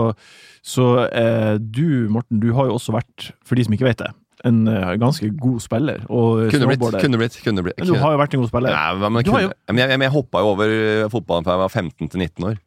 så 0.66 0.90
eh, 1.08 1.56
du, 1.60 2.08
Morten, 2.12 2.42
du 2.44 2.52
har 2.58 2.70
jo 2.70 2.76
også 2.80 2.96
vært, 2.98 3.30
for 3.48 3.56
de 3.60 3.68
som 3.68 3.76
ikke 3.78 3.88
vet 3.88 4.04
det, 4.04 4.12
en 4.46 4.62
eh, 4.70 4.94
ganske 5.02 5.30
god 5.42 5.64
spiller. 5.64 6.04
Kunne 6.06 6.70
blitt. 6.70 6.86
Kunne 7.02 7.20
blitt, 7.22 7.40
kunne 7.42 7.66
blitt. 7.66 7.80
Men 7.82 7.90
du 7.90 7.98
har 8.02 8.14
jo 8.14 8.22
vært 8.22 8.38
en 8.38 8.44
god 8.44 8.52
spiller. 8.52 8.76
Nei, 8.76 9.10
men, 9.10 9.26
kunne, 9.26 9.42
jo... 9.48 9.52
men 9.72 9.82
jeg, 9.82 9.92
jeg, 9.96 10.02
jeg 10.06 10.14
hoppa 10.14 10.44
jo 10.44 10.54
over 10.54 10.74
eh, 10.76 11.10
fotballen 11.14 11.48
fra 11.48 11.58
jeg 11.58 11.64
var 11.64 11.74
15 11.74 12.14
til 12.14 12.22
19 12.22 12.50
år. 12.52 12.60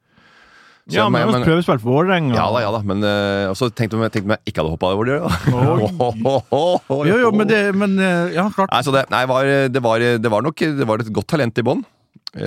Så 0.89 0.97
ja, 0.97 1.05
jeg- 1.05 1.13
men, 1.13 1.31
men 1.35 1.45
prøvespill 1.45 1.81
for 1.83 1.93
Vålerenga. 1.93 2.33
Ja 2.33 2.47
da, 2.49 2.63
ja 2.65 2.71
da, 2.73 2.79
men 2.89 3.05
uh, 3.05 3.53
så 3.59 3.69
tenkte 3.69 3.99
jeg 4.01 4.15
tenkte 4.15 4.31
om 4.31 4.35
jeg 4.39 4.49
ikke 4.49 4.63
hadde 4.63 4.73
hoppa 4.73 4.93
over 4.97 5.11
det. 5.11 5.19
Jo, 7.11 7.19
jo, 7.27 7.33
men 7.37 7.51
det 7.51 7.61
men, 7.77 7.99
Ja, 8.33 8.47
klart. 8.55 8.73
Nei, 8.73 8.81
så 8.87 8.95
det, 8.95 9.05
nei, 9.13 9.23
var, 9.29 9.45
det, 9.69 9.83
var, 9.85 10.01
det 10.01 10.33
var 10.33 10.47
nok 10.47 10.65
det 10.81 10.87
var 10.89 11.05
et 11.05 11.13
godt 11.13 11.29
talent 11.35 11.61
i 11.61 11.67
bånn. 11.67 11.85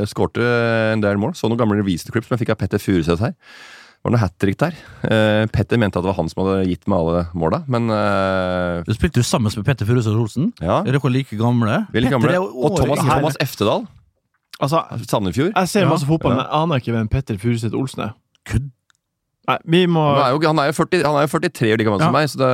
Skårte 0.10 0.42
en 0.96 1.04
del 1.06 1.22
mål. 1.22 1.36
Så 1.38 1.50
noen 1.50 1.62
gamle 1.62 1.78
revisorklipp 1.80 2.26
som 2.26 2.34
jeg 2.36 2.44
fikk 2.44 2.56
av 2.56 2.60
Petter 2.64 2.82
Furuseth 2.82 3.22
her. 3.24 3.38
Det 4.02 4.10
var 4.10 4.14
noe 4.16 4.22
hat 4.24 4.34
trick 4.42 4.58
der. 4.58 4.78
Uh, 5.06 5.44
Petter 5.54 5.78
mente 5.78 6.00
at 6.00 6.02
det 6.02 6.10
var 6.10 6.18
han 6.18 6.30
som 6.32 6.42
hadde 6.42 6.64
gitt 6.72 6.88
meg 6.90 6.98
alle 7.04 7.20
måla, 7.38 7.60
men 7.70 7.86
uh, 7.94 8.82
Du 8.88 8.96
spilte 8.98 9.22
jo 9.22 9.26
sammen 9.28 9.54
med 9.54 9.68
Petter 9.68 9.86
Furuseth 9.86 10.18
Olsen. 10.18 10.48
ja. 10.58 10.80
Er 10.82 10.96
dere 10.98 11.12
like 11.14 11.38
gamle? 11.38 11.84
Vi 11.94 12.02
er 12.02 12.08
litt 12.08 12.16
gamle. 12.16 12.34
Og 12.42 12.80
Thomas, 12.80 13.04
Thomas 13.06 13.38
Eftedal. 13.46 13.86
Altså, 14.62 14.82
Sandefjord. 15.06 15.54
jeg 15.54 15.70
ser 15.70 15.86
Ja, 15.86 15.90
masse 15.94 16.10
fotball, 16.10 16.34
ja. 16.34 16.38
men 16.42 16.46
jeg 16.48 16.64
aner 16.64 16.82
ikke 16.82 16.96
hvem 16.98 17.12
Petter 17.14 17.38
Furuseth 17.42 17.78
Olsen 17.78 18.08
er. 18.08 18.16
Kødd. 18.50 18.72
Nei, 19.52 19.58
vi 19.76 19.82
må 19.92 20.02
Han 20.16 20.24
er 20.24 20.32
jo, 20.34 20.40
han 20.48 20.60
er 20.64 20.70
jo, 20.72 20.76
40, 20.80 21.04
han 21.04 21.18
er 21.20 21.28
jo 21.28 21.32
43 21.36 21.72
år 21.74 21.78
like 21.82 21.88
gammel 21.90 22.02
som 22.06 22.16
meg. 22.16 22.30
Så 22.32 22.40
det, 22.42 22.50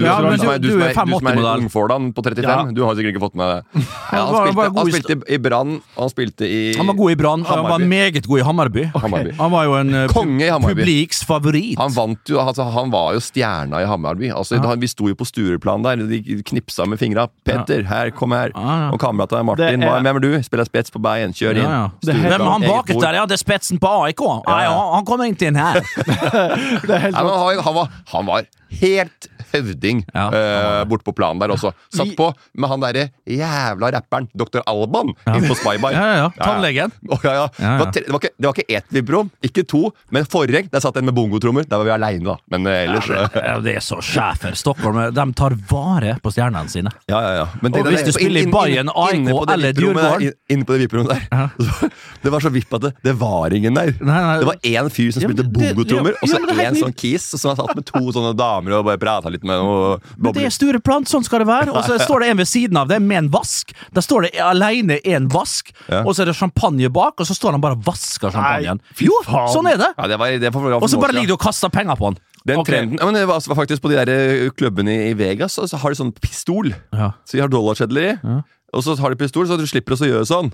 du, 0.00 0.04
Ja, 0.04 0.16
du- 0.20 0.26
er- 0.26 0.30
du 0.30 0.34
er 0.34 0.38
som 0.40 0.48
er, 0.54 0.58
du 0.64 0.68
som 0.70 0.80
85 0.80 1.30
er 1.30 1.36
modell. 1.36 1.64
ungfålan 1.64 2.10
på 2.16 2.24
35, 2.24 2.48
Ja. 2.48 2.72
du 2.72 2.82
har 2.86 2.94
sikkert 2.96 3.14
ikke 3.14 3.24
fått 3.26 3.36
med 3.36 3.46
deg 3.50 3.84
Han 4.10 4.34
spilte, 4.34 4.66
han 4.80 4.90
spilte 4.90 5.16
i, 5.28 5.38
Brann, 5.38 5.72
han 5.98 6.08
spilte 6.12 6.44
i 6.48 6.60
Han 6.78 6.86
var 6.90 6.94
god 7.00 7.10
i 7.10 7.18
Brann, 7.20 7.44
han 7.44 7.64
var 7.68 7.78
meget 7.78 8.26
god 8.26 8.38
i 8.40 8.42
Hammarby. 8.48 8.84
Hammarby. 8.94 9.32
Han 9.38 9.50
var 9.52 9.64
jo 9.68 9.74
en 9.80 9.94
eh, 9.94 10.06
Konge 10.08 10.44
i 10.46 10.50
Hammarby. 10.50 10.80
publiks 10.82 11.22
favoritt. 11.28 11.78
Han 11.78 11.90
vant 11.92 12.24
jo, 12.32 12.38
altså, 12.40 12.64
han 12.72 12.90
var 12.90 13.12
jo 13.14 13.20
stjerna 13.20 13.82
i 13.82 13.86
Hammarby. 13.90 14.30
Altså, 14.32 14.56
Ja. 14.62 14.74
Vi 14.80 14.86
sto 14.88 15.08
jo 15.08 15.14
på 15.14 15.26
Stureplan 15.26 15.82
der, 15.82 15.96
de 16.08 16.42
knipsa 16.46 16.86
med 16.88 16.98
fingra. 16.98 17.28
'Petter, 17.44 17.82
her, 17.84 18.10
kom 18.10 18.30
her'. 18.32 18.52
Og 18.92 18.98
kameraten 19.00 19.44
Martin, 19.44 19.82
er- 19.82 20.00
hvem 20.00 20.16
er 20.16 20.20
du? 20.20 20.42
Spiller 20.42 20.64
spets 20.64 20.90
på 20.90 21.00
Bayern, 21.02 21.32
kjør 21.32 21.56
inn. 21.58 21.66
Er 21.66 21.90
Hvem 22.00 22.40
er 22.40 22.50
han 22.50 22.62
baket 22.62 23.00
der? 23.00 23.14
Ja, 23.14 23.26
det 23.26 23.34
er 23.36 23.42
spetsen 23.44 23.78
på 23.80 23.88
AIK. 24.06 24.20
Ja, 24.46 24.94
han 24.94 25.04
kommer 25.04 25.24
ikke 25.28 25.48
inn 25.48 25.56
her. 25.56 25.80
Det 26.86 26.94
er 26.96 27.04
helt 27.06 27.16
Nei, 27.16 27.24
men 27.26 27.34
han, 27.34 27.62
han, 27.66 27.76
var, 27.76 27.94
han 28.14 28.28
var 28.30 28.48
helt 28.80 29.30
høvding 29.52 30.02
Ja, 30.12 30.26
han 30.30 30.36
eh, 30.36 30.84
borte 30.90 31.06
på 31.06 31.14
planen 31.16 31.40
der 31.42 31.54
også. 31.54 31.72
Satt 31.94 32.12
på 32.18 32.30
med 32.54 32.70
han 32.70 32.82
derre 32.84 33.08
jævla 33.28 33.92
rapperen 33.96 34.28
Dr. 34.36 34.62
Alban 34.70 35.12
inne 35.26 35.50
på 35.50 35.56
Spybar. 35.58 35.94
Ja, 35.94 36.06
ja, 36.06 36.16
ja. 36.24 36.30
Tannlegen. 36.40 36.94
Oh, 37.08 37.18
ja, 37.24 37.34
ja. 37.34 37.46
Ja, 37.58 37.66
ja. 37.66 37.78
Det, 37.78 37.84
var 37.84 37.92
tre, 37.92 38.02
det, 38.06 38.12
var 38.12 38.22
ikke, 38.22 38.32
det 38.36 38.48
var 38.48 38.58
ikke 38.58 38.78
ett 38.78 38.94
vibrom, 38.94 39.30
ikke 39.46 39.64
to, 39.68 39.82
men 40.14 40.28
forrige 40.30 40.66
der 40.72 40.82
satt 40.82 40.98
en 41.00 41.08
med 41.08 41.16
bongotrommer. 41.16 41.66
Der 41.68 41.80
var 41.80 41.88
vi 41.88 41.94
aleine, 41.94 42.24
da. 42.32 42.36
Men 42.52 42.68
eh, 42.70 42.84
ellers 42.86 43.10
Ja, 43.10 43.56
det 43.62 43.76
er 43.80 43.84
så 43.84 44.00
sjefer. 44.04 44.56
Stockholm 44.58 45.00
de 45.14 45.26
tar 45.38 45.56
vare 45.70 46.16
på 46.22 46.32
stjernene 46.34 46.70
sine. 46.72 46.92
Ja, 47.10 47.20
ja, 47.24 47.32
ja. 47.42 47.46
Men 47.62 47.74
Og 47.78 47.90
hvis 47.90 48.06
du 48.06 48.12
spiller 48.16 48.46
i 48.46 48.50
Bayern, 48.52 48.90
AIK 48.94 49.28
det 49.30 49.56
eller 49.56 49.80
Djurgården. 49.80 50.36
Inne 50.50 50.66
på 50.66 50.76
det 50.76 50.86
VIP-rommet 50.86 51.30
der. 51.30 51.48
Så, 51.70 51.90
det 52.22 52.30
var 52.32 52.42
så 52.42 52.50
vipp 52.52 52.72
at 52.76 52.82
det, 52.84 52.90
det 53.04 53.12
var 53.20 53.54
ingen 53.54 53.76
der. 53.76 53.92
Nei, 54.00 54.18
nei. 54.26 54.36
Det 54.40 54.48
var 54.48 54.58
én 54.70 54.90
fyr 54.92 55.12
som 55.14 55.24
spilte 55.24 55.44
bongotrommer, 55.48 56.16
og 56.18 56.28
så 56.28 56.40
ja, 56.40 56.48
det 56.50 56.66
én 56.66 56.78
sånn 56.78 56.94
kis 56.96 57.24
som 57.32 57.54
satt 57.56 57.72
med 57.76 57.86
to 57.88 58.02
sånne 58.12 58.32
damer 58.36 58.76
og 58.78 58.86
bare 58.88 59.00
prata 59.00 59.32
litt 59.32 59.39
med 59.46 59.60
noe 59.60 59.98
Men 60.16 60.34
det 60.36 60.46
er 60.48 60.54
Sture 60.54 60.80
Plant, 60.84 61.10
sånn 61.10 61.24
skal 61.26 61.44
det 61.44 61.48
være. 61.50 61.74
Og 61.74 61.86
så 61.86 61.98
står 62.06 62.24
det 62.24 62.30
en 62.32 62.40
ved 62.42 62.50
siden 62.50 62.80
av 62.80 62.90
det 62.90 63.00
med 63.04 63.24
en 63.24 63.30
vask. 63.34 63.74
Der 63.96 64.04
står 64.04 64.28
det 64.28 64.32
alene 64.44 65.00
en 65.14 65.28
vask, 65.32 65.72
Ja. 65.88 66.02
og 66.04 66.14
så 66.14 66.24
er 66.24 66.32
det 66.32 66.36
champagne 66.38 66.90
bak, 66.92 67.20
og 67.20 67.28
så 67.28 67.36
står 67.36 67.56
han 67.56 67.64
bare 67.64 67.78
og 67.78 67.86
vasker 67.86 68.32
champagnen. 68.34 68.82
Jo, 69.00 69.16
sånn 69.52 69.70
er 69.70 69.80
det! 69.80 69.92
Ja, 69.96 70.10
det 70.10 70.20
var, 70.20 70.36
det 70.42 70.54
var, 70.54 70.78
Og 70.80 70.90
så 70.90 71.00
bare 71.00 71.16
ligger 71.16 71.34
du 71.34 71.38
og 71.38 71.44
kaster 71.44 71.72
penger 71.72 71.98
på 71.98 72.10
han. 72.10 72.20
Den 72.48 72.62
okay. 72.62 72.72
trenden 72.72 72.96
ja, 72.96 73.04
men 73.04 73.18
det 73.18 73.26
var, 73.28 73.42
var 73.44 73.56
faktisk 73.58 73.82
På 73.84 73.90
de 73.92 73.98
der 73.98 74.08
eh, 74.08 74.46
klubbene 74.56 74.94
i, 75.10 75.12
Vegas 75.12 75.58
så, 75.58 75.66
så 75.68 75.76
har 75.76 75.92
de 75.92 75.98
sånn 75.98 76.14
pistol. 76.16 76.70
Ja. 76.96 77.12
Så 77.28 77.36
de 77.36 77.44
har 77.44 77.52
dollarsedler 77.52 78.14
i. 78.14 78.40
Og 78.72 78.84
så 78.86 78.96
har 78.96 79.12
de 79.12 79.18
pistol, 79.20 79.44
så 79.50 79.58
du 79.60 79.66
slipper 79.68 79.98
å 79.98 80.08
gjøre 80.08 80.28
sånn. 80.28 80.52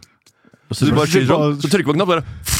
Så 0.74 0.88
du 0.88 0.96
bare 0.96 1.06
skyter 1.06 1.28
sånn, 1.30 1.60
så 1.62 1.70
trykker 1.70 1.92
på 1.92 1.94
knapp, 1.94 2.10
bare 2.10 2.55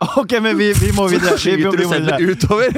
Ok, 0.20 0.32
men 0.42 0.58
vi, 0.58 0.72
vi 0.80 0.90
må 0.96 1.06
videre. 1.08 1.38
så 1.38 1.50
Vi, 1.50 1.56
vi, 1.56 1.62
vi 1.64 1.70
du 1.76 1.88
må 1.88 1.94
videre. 1.94 2.18
utover 2.30 2.68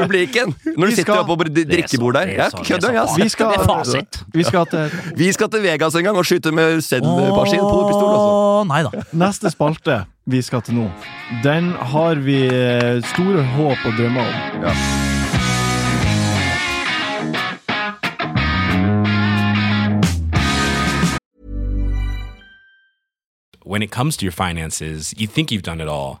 publiken. 0.02 0.54
Når 0.76 0.86
du 0.86 0.94
sitter 0.94 1.18
oppe 1.18 1.36
på 1.36 1.44
Det 1.48 1.64
er 1.64 1.70
drikkebord 1.74 2.14
der. 2.14 2.20
er 2.20 2.26
Jeg 2.26 2.46
er 2.46 2.64
kødder, 2.64 2.92
jeg. 2.92 3.06
Vi 3.22 3.28
skal, 3.28 3.46
vi 4.34 4.44
til 4.70 4.90
Vi 5.16 5.32
skal 5.32 5.50
til 5.50 5.62
Vegas 5.62 5.94
en 5.94 6.04
gang 6.04 6.16
og 6.16 6.26
skyte 6.26 6.52
med 6.52 6.80
seddelmaskin 6.80 7.60
på 7.60 7.82
pistol. 7.90 8.14
Åh, 8.14 8.66
Nei 8.68 8.82
da. 8.86 9.04
neste 9.12 9.50
spalte 9.50 10.02
vi 10.30 10.42
skal 10.42 10.62
til 10.62 10.74
nå. 10.74 10.90
Den 11.42 11.72
har 11.92 12.14
vi 12.14 12.42
eh, 12.46 13.00
store 13.14 13.42
håp 13.56 13.86
og 13.86 13.92
drømmer 13.98 14.20
om. 14.20 14.62
Ja. 14.62 14.74
when 23.64 23.82
it 23.82 23.90
comes 23.90 24.16
to 24.16 24.24
your 24.24 24.32
finances, 24.32 25.14
you 25.16 25.26
think 25.26 25.50
you've 25.52 25.62
done 25.62 25.80
it 25.80 25.88
all. 25.88 26.20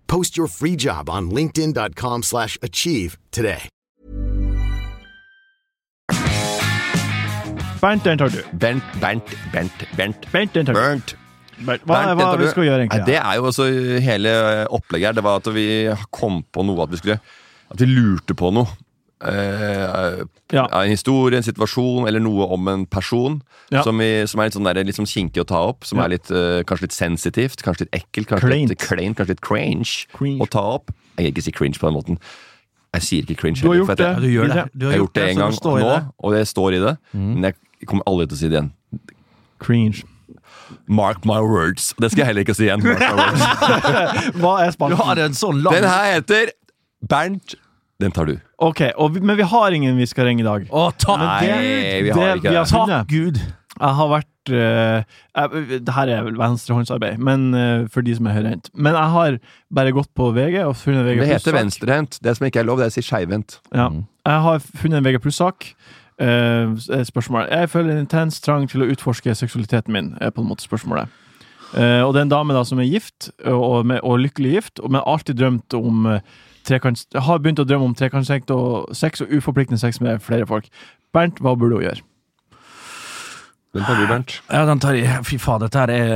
Post 0.11 0.37
your 0.37 0.47
free 0.47 0.75
job 0.75 1.09
on 1.09 1.31
linkedin.com/achieve 1.31 2.23
slash 2.23 2.57
achieve 2.61 3.17
today. 3.31 3.69
Bernt, 7.81 8.03
den 8.03 8.17
tar 8.17 8.29
du. 8.29 8.41
Bernt, 8.53 8.83
Bernt, 8.99 9.23
Bernt, 9.51 9.71
Bernt. 9.97 10.31
Bernt, 10.31 10.53
den 10.53 10.65
tar 10.65 10.73
du. 10.73 10.79
Bernt. 10.79 11.15
Bernt, 11.57 11.85
hva, 11.85 11.95
Bernt, 11.95 12.19
hva 12.19 12.27
tar 12.27 12.37
vi 12.43 12.49
skal 12.51 12.67
gjøre, 12.67 12.79
egentlig? 12.83 12.99
egentlig? 12.99 13.07
det 13.07 13.17
er 13.21 13.39
jo 13.39 13.47
også 13.49 13.67
hele 14.05 14.33
opplegget 14.69 15.07
her. 15.07 15.15
Det 15.17 15.23
var 15.23 15.39
at 15.41 15.49
vi 15.55 15.65
kom 16.11 16.43
på 16.43 16.65
noe 16.67 16.83
at 16.83 16.91
vi 16.91 16.99
skulle 17.01 17.19
At 17.71 17.81
vi 17.81 17.87
lurte 17.87 18.35
på 18.35 18.51
noe. 18.51 18.67
Eh, 19.23 20.23
Ja. 20.51 20.65
En 20.81 20.89
historie, 20.89 21.37
en 21.37 21.43
situasjon 21.43 22.07
eller 22.07 22.19
noe 22.19 22.43
om 22.51 22.67
en 22.67 22.85
person 22.85 23.41
Ja. 23.71 23.83
som, 23.83 23.97
vi, 23.97 24.25
som 24.27 24.39
er 24.41 24.45
litt 24.49 24.53
sånn, 24.57 24.65
der, 24.67 24.83
litt 24.83 24.95
sånn 24.97 25.07
kinkig 25.07 25.41
å 25.43 25.47
ta 25.47 25.61
opp. 25.69 25.85
Som 25.85 25.99
Ja. 25.99 26.05
er 26.05 26.09
litt, 26.09 26.29
uh, 26.31 26.63
kanskje 26.67 26.81
litt 26.81 26.91
sensitivt, 26.97 27.61
kanskje 27.63 27.85
litt 27.87 27.91
ekkelt, 28.01 28.27
kanskje 28.27 28.47
Kleint. 28.49 28.69
litt 28.69 28.79
kleint, 28.79 29.15
kanskje 29.17 29.29
litt 29.37 29.41
cringe 29.41 30.07
Cringe. 30.13 30.39
å 30.41 30.49
ta 30.49 30.59
opp. 30.59 30.91
Jeg 31.17 31.25
vil 31.25 31.31
ikke 31.33 31.43
si 31.43 31.51
cringe 31.51 31.79
på 31.79 31.87
den 31.87 31.93
måten. 31.95 32.17
Jeg 32.93 33.01
sier 33.03 33.21
ikke 33.23 33.37
cringe. 33.37 33.61
Du 33.61 33.67
har 33.69 33.75
gjort 33.77 33.89
at 33.91 33.97
jeg- 33.99 34.13
Ja, 34.13 34.19
du 34.19 34.27
gjør 34.27 34.47
det. 34.53 34.69
Du 34.77 34.85
har 34.85 34.91
Jeg 34.91 34.99
har 34.99 35.05
gjort 35.07 35.13
det 35.13 35.29
en 35.29 35.37
gang 35.37 35.51
nå, 35.51 35.79
det. 35.79 36.05
og 36.19 36.33
jeg 36.33 36.45
står 36.47 36.73
i 36.73 36.79
det. 36.79 36.97
Men 37.13 37.41
jeg 37.43 37.55
kommer 37.87 38.03
aldri 38.05 38.27
til 38.27 38.35
å 38.35 38.39
si 38.39 38.47
det 38.49 38.57
igjen. 38.59 38.71
Cringe. 39.59 40.03
Mark 40.87 41.25
my 41.25 41.39
words. 41.39 41.93
Det 41.99 42.11
skal 42.11 42.25
jeg 42.25 42.27
heller 42.27 42.43
ikke 42.43 42.55
si 42.55 42.65
igjen. 42.67 42.83
Mark 42.83 42.99
my 42.99 43.15
words. 43.15 43.41
Hva 44.41 44.67
er 44.67 44.89
Du 44.89 44.95
har 44.95 45.15
en 45.19 45.31
sånn 45.31 45.63
lang 45.63 45.73
Den 45.73 45.83
her 45.83 46.13
heter 46.19 46.51
Bernt. 47.07 47.55
Den 47.99 48.11
tar 48.11 48.25
du. 48.25 48.39
Ok, 48.61 48.83
og 48.95 49.15
vi, 49.15 49.23
Men 49.25 49.39
vi 49.39 49.47
har 49.47 49.73
ingen 49.73 49.97
vi 49.97 50.05
skal 50.09 50.29
ringe 50.29 50.43
i 50.43 50.47
dag. 50.47 50.67
Å, 50.69 50.91
takk 51.01 51.19
Nei, 51.19 51.39
det- 51.47 52.03
vi 52.05 52.13
har 52.13 52.37
ikke 52.37 52.53
det. 52.53 52.67
Takk 52.69 53.09
Gud! 53.09 53.41
Jeg 53.81 53.95
har 53.97 54.09
vært 54.11 54.51
uh, 54.51 55.01
jeg, 55.01 55.79
Det 55.87 55.93
her 55.95 56.11
er 56.11 56.25
vel 56.27 56.35
venstrehåndsarbeid, 56.37 57.21
men 57.23 57.47
uh, 57.55 57.87
for 57.89 58.05
de 58.05 58.13
som 58.17 58.27
er 58.27 58.35
høyrehendt. 58.35 58.69
Men 58.75 58.97
jeg 58.99 59.13
har 59.15 59.37
bare 59.73 59.93
gått 59.95 60.11
på 60.17 60.27
VG 60.35 60.59
og 60.65 60.75
funnet 60.77 61.07
VG 61.07 61.23
Det 61.23 61.29
heter 61.31 61.55
venstrehendt. 61.55 62.19
Det 62.21 62.35
som 62.37 62.45
ikke 62.45 62.61
er 62.61 62.67
lov, 62.67 62.81
det 62.81 62.89
er 62.89 62.93
å 62.93 62.95
si 62.97 63.05
skeivhendt. 63.07 63.57
Ja. 63.73 63.87
Jeg 64.27 64.45
har 64.45 64.61
funnet 64.67 64.99
en 64.99 65.07
VG 65.07 65.21
Pluss-sak. 65.23 65.71
Uh, 66.21 66.75
spørsmål. 67.07 67.47
Jeg 67.49 67.71
føler 67.71 67.95
en 67.95 68.03
intens 68.03 68.37
trang 68.43 68.67
til 68.69 68.83
å 68.85 68.91
utforske 68.93 69.33
seksualiteten 69.39 69.95
min, 69.95 70.13
er 70.21 70.35
på 70.35 70.43
en 70.43 70.51
måte 70.51 70.67
spørsmålet. 70.67 71.09
Uh, 71.71 72.03
og 72.03 72.11
det 72.13 72.21
er 72.21 72.27
en 72.27 72.35
dame 72.35 72.53
da 72.53 72.61
som 72.67 72.83
er 72.83 72.91
gift, 72.91 73.31
og, 73.47 73.87
med, 73.87 74.03
og 74.03 74.19
lykkelig 74.27 74.53
gift, 74.59 74.83
og 74.83 74.93
men 74.93 75.01
alltid 75.07 75.39
drømt 75.41 75.79
om 75.79 76.11
eh, 76.61 76.67
trekant, 76.67 77.03
har 77.15 77.41
begynt 77.41 77.59
å 77.59 77.67
drømme 77.67 77.89
om 77.91 77.97
trekantsekt 77.97 78.51
og 78.55 78.95
sex 78.95 79.21
og 79.21 79.33
uforpliktende 79.33 79.81
sex 79.81 80.01
med 80.01 80.21
flere 80.21 80.47
folk. 80.49 80.69
Bernt, 81.13 81.41
hva 81.43 81.55
burde 81.57 81.79
hun 81.79 81.87
gjøre? 81.89 82.01
Den 83.71 83.85
tar 83.87 83.95
du, 83.95 84.03
Bernt. 84.07 84.33
Ja, 84.51 84.65
den 84.67 84.79
tar 84.83 84.97
jeg. 84.99 85.21
Fy 85.23 85.37
faen, 85.39 85.61
dette 85.63 85.79
her 85.79 85.91
er 85.95 86.09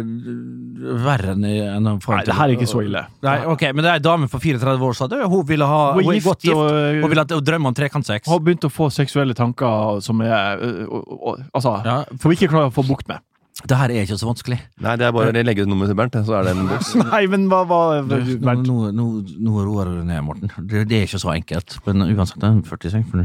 øh, 0.00 0.96
verre 1.04 1.36
enn 1.36 1.44
en 1.46 1.86
Nei, 1.86 2.22
det 2.26 2.34
her 2.34 2.48
er 2.48 2.54
ikke 2.56 2.66
så 2.66 2.80
ille. 2.82 3.04
Nei, 3.22 3.36
ok, 3.46 3.62
Men 3.70 3.84
det 3.86 3.92
er 3.92 4.00
ei 4.00 4.02
dame 4.02 4.26
på 4.32 4.40
34 4.42 4.88
år 4.88 4.98
som. 4.98 5.14
Hun 5.30 5.44
ville 5.46 5.68
ha 5.70 5.92
Hun 5.94 6.02
er 6.02 6.16
gift, 6.18 6.26
godt 6.26 6.42
gift. 6.42 6.56
og- 6.56 6.98
Hun 7.04 7.12
ville 7.12 7.22
ha, 7.22 7.38
hun 7.38 7.44
om 7.70 7.74
trekantsex. 7.78 8.26
Har 8.26 8.42
begynt 8.42 8.66
å 8.66 8.72
få 8.74 8.90
seksuelle 8.90 9.38
tanker 9.38 10.00
som 10.02 10.20
er 10.20 10.58
øh, 10.58 10.82
øh, 10.82 11.06
øh, 11.30 11.44
Altså, 11.54 11.76
Ja, 11.86 12.02
som 12.18 12.30
vi 12.30 12.34
ikke 12.40 12.50
klarer 12.50 12.72
å 12.72 12.74
få 12.74 12.82
bukt 12.82 13.06
med. 13.06 13.22
Det 13.64 13.76
her 13.80 13.88
er 13.88 14.04
ikke 14.04 14.18
så 14.20 14.26
vanskelig. 14.28 14.58
Nei, 14.84 14.92
det 15.00 15.06
er 15.06 15.12
bare 15.16 15.30
å 15.32 15.44
legge 15.46 15.64
ut 15.64 15.70
nummeret 15.70 15.88
til 15.88 15.96
Bernt, 15.96 16.16
så 16.28 16.34
er 16.36 16.44
det 16.44 16.52
en 16.52 16.66
boks. 16.68 16.90
Nei, 17.08 17.22
men 17.32 17.46
hva 17.48 17.62
hva 17.64 17.78
nå, 18.04 18.18
Bernt? 18.44 18.66
nå, 18.68 18.90
nå, 18.92 19.06
nå 19.46 19.62
roer 19.64 19.88
du 19.94 20.02
ned, 20.04 20.20
Morten. 20.26 20.52
Det, 20.60 20.82
det 20.90 20.98
er 20.98 21.06
ikke 21.08 21.20
så 21.22 21.32
enkelt. 21.32 21.78
Men 21.86 22.04
uansett, 22.04 22.36
det 22.42 22.50
er 22.50 22.60
46 22.68 23.06
for 23.08 23.16
det, 23.16 23.24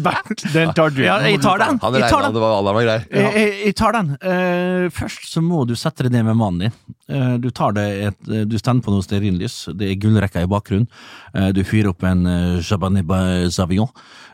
Bernt, 0.06 0.46
den 0.54 0.70
tar 0.78 0.94
du. 0.94 1.02
Ja, 1.02 1.18
jeg 1.26 1.42
tar 1.42 1.58
den. 1.64 1.82
Han 1.82 1.98
regna 1.98 2.22
den. 2.28 2.38
det 2.38 2.44
var 2.46 2.54
alle 2.60 2.76
var 2.78 2.86
grei. 2.86 2.98
Jeg, 3.10 3.34
jeg, 3.34 3.50
jeg 3.66 3.74
tar 3.82 3.98
den. 3.98 4.14
Uh, 4.22 4.86
først 4.94 5.26
så 5.32 5.42
må 5.42 5.66
du 5.66 5.74
sette 5.78 6.06
deg 6.06 6.14
ned 6.14 6.30
med 6.30 6.38
mannen 6.38 6.68
din. 6.68 6.78
Eh, 7.10 7.36
du 7.42 7.50
tar 7.50 7.74
deg 7.74 8.04
et, 8.10 8.18
eh, 8.30 8.44
du 8.46 8.56
stender 8.58 8.84
på 8.86 8.92
noe 8.94 9.02
stearinlys. 9.02 9.64
Det 9.76 9.88
er 9.90 9.98
gullrekka 9.98 10.44
i 10.44 10.50
bakgrunnen. 10.50 10.86
Eh, 11.34 11.50
du 11.56 11.62
fyrer 11.66 11.90
opp 11.90 12.04
en. 12.06 12.26
Eh, 12.26 12.60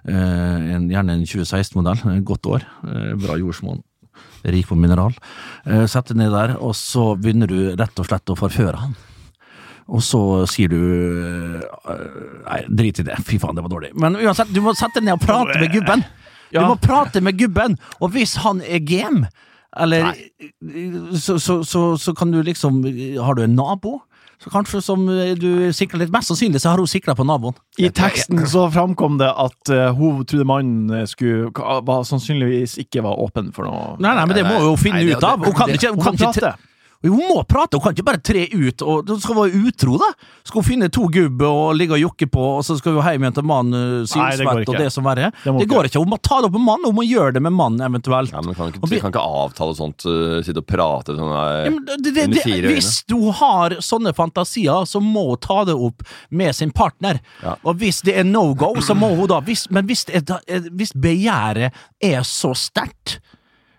en, 0.06 0.88
gjerne 0.90 1.12
en 1.16 1.24
2016-modell. 1.26 1.98
Eh, 2.12 2.20
Godt 2.26 2.46
år. 2.46 2.66
Bra 3.18 3.36
jordsmonn. 3.40 3.82
Rik 4.46 4.68
på 4.68 4.76
mineral. 4.78 5.12
Sett 5.90 6.06
deg 6.12 6.16
ned 6.20 6.30
der, 6.30 6.56
og 6.62 6.74
så 6.78 7.16
begynner 7.18 7.50
du 7.50 7.74
rett 7.76 7.98
og 7.98 8.06
slett 8.06 8.30
å 8.30 8.36
forføre 8.38 8.78
han. 8.78 8.94
Og 9.88 10.00
så 10.02 10.20
sier 10.50 10.68
du 10.70 10.78
Nei, 12.46 12.60
drit 12.68 13.00
i 13.00 13.06
det. 13.06 13.16
Fy 13.26 13.40
faen, 13.42 13.56
det 13.58 13.64
var 13.66 13.72
dårlig. 13.72 13.90
Men 13.98 14.14
uansett, 14.14 14.52
du 14.54 14.60
må 14.62 14.74
sette 14.78 15.00
deg 15.00 15.08
ned 15.08 15.18
og 15.18 15.26
prate 15.26 15.58
med 15.58 15.74
gubben. 15.74 16.04
Du 16.54 16.60
må 16.62 16.76
prate 16.78 17.20
med 17.20 17.36
gubben, 17.38 17.74
og 18.00 18.14
hvis 18.14 18.36
han 18.44 18.62
er 18.62 18.78
game, 18.86 19.26
eller 19.78 20.12
så, 21.18 21.38
så, 21.38 21.60
så, 21.64 21.82
så 22.00 22.14
kan 22.16 22.30
du 22.32 22.42
liksom 22.42 22.82
Har 23.20 23.34
du 23.34 23.42
en 23.44 23.56
nabo? 23.56 24.00
Så 24.42 24.50
kanskje 24.52 24.82
som 24.84 25.06
du 25.40 25.72
sikrer 25.72 26.02
litt 26.02 26.12
Mest 26.12 26.28
sannsynlig 26.28 26.60
så 26.60 26.74
har 26.74 26.80
hun 26.82 26.88
sikra 26.90 27.14
på 27.16 27.24
naboen. 27.24 27.56
I 27.80 27.88
teksten 27.88 28.42
så 28.48 28.66
framkom 28.72 29.16
det 29.20 29.30
at 29.32 29.72
uh, 29.72 29.94
hun 29.96 30.26
trodde 30.28 30.44
mannen 30.48 31.06
skulle 31.08 31.48
var, 31.56 32.04
sannsynligvis 32.04 32.76
ikke 32.84 33.04
var 33.06 33.16
åpen 33.24 33.48
for 33.56 33.64
noe. 33.68 33.94
Nei, 33.96 34.12
nei, 34.18 34.26
men 34.28 34.36
det 34.36 34.44
må 34.44 34.58
hun 34.58 34.68
jo 34.70 34.76
finne 34.80 35.00
Nei, 35.00 35.08
det- 35.08 35.16
ut 35.16 35.24
av. 35.24 35.40
Hun 35.44 35.56
kan 35.56 35.72
det- 35.72 35.78
ikke, 35.80 35.94
hun 35.96 36.04
kan 36.04 36.36
ikke. 36.36 36.52
Hun 37.10 37.22
må 37.30 37.42
prate, 37.48 37.76
hun 37.76 37.82
kan 37.84 37.94
ikke 37.96 38.04
bare 38.06 38.20
tre 38.24 38.44
ut. 38.52 38.82
Og 38.82 39.08
Hun 39.08 39.20
skal 39.22 39.36
være 39.38 39.60
utro, 39.68 39.96
da! 40.02 40.08
Skal 40.46 40.60
hun 40.60 40.66
finne 40.66 40.88
to 40.92 41.06
gubber 41.12 41.46
og 41.50 41.76
ligge 41.78 41.96
og 41.96 42.02
jokke 42.02 42.28
på, 42.30 42.44
og 42.58 42.64
så 42.66 42.76
skal 42.78 42.96
hun 42.98 43.06
hjem 43.06 43.24
igjen 43.26 43.36
til 43.36 43.46
mannen 43.46 44.06
går 44.06 44.60
ikke. 44.62 44.74
og 44.74 44.78
det 44.80 44.92
som 44.92 45.04
verre. 45.06 45.30
Det 45.44 45.54
Det 45.58 45.68
går 45.68 45.88
ikke. 45.88 46.02
Hun 46.02 46.10
må 46.10 46.18
ta 46.22 46.40
det 46.40 46.48
opp 46.50 46.56
med 46.56 46.64
mannen, 46.66 46.84
hun 46.90 46.96
må 46.98 47.04
gjøre 47.06 47.32
det 47.36 47.42
med 47.42 47.52
mannen 47.52 47.80
eventuelt. 47.86 48.32
Ja, 48.32 48.40
men 48.42 48.54
kan 48.54 48.72
ikke, 48.72 48.88
vi- 48.88 49.00
kan 49.00 49.12
ikke 49.12 49.24
avtale 49.24 49.74
sånt, 49.76 50.06
uh, 50.06 50.42
sitte 50.42 50.62
og 50.62 50.66
prate 50.66 51.16
sånn 51.16 51.32
Ja, 51.36 51.96
det, 51.96 52.14
det, 52.14 52.24
under 52.24 52.40
fire 52.42 52.62
øyne. 52.62 52.74
hvis 52.74 53.04
du 53.06 53.30
har 53.32 53.70
sånne 53.80 54.14
fantasier, 54.14 54.84
så 54.86 55.00
må 55.02 55.28
hun 55.30 55.36
ta 55.38 55.64
det 55.64 55.74
opp 55.74 56.02
med 56.30 56.54
sin 56.54 56.70
partner. 56.70 57.20
Ja. 57.42 57.56
Og 57.64 57.76
hvis 57.76 58.02
det 58.02 58.16
er 58.16 58.24
no 58.24 58.54
go, 58.54 58.74
så 58.80 58.94
må 58.94 59.14
hun 59.16 59.26
da 59.28 59.40
hvis, 59.40 59.66
Men 59.70 59.86
hvis, 59.86 60.04
det 60.04 60.30
er, 60.30 60.60
hvis 60.70 60.92
begjæret 60.92 61.72
er 62.02 62.20
så 62.22 62.54
sterkt 62.54 63.18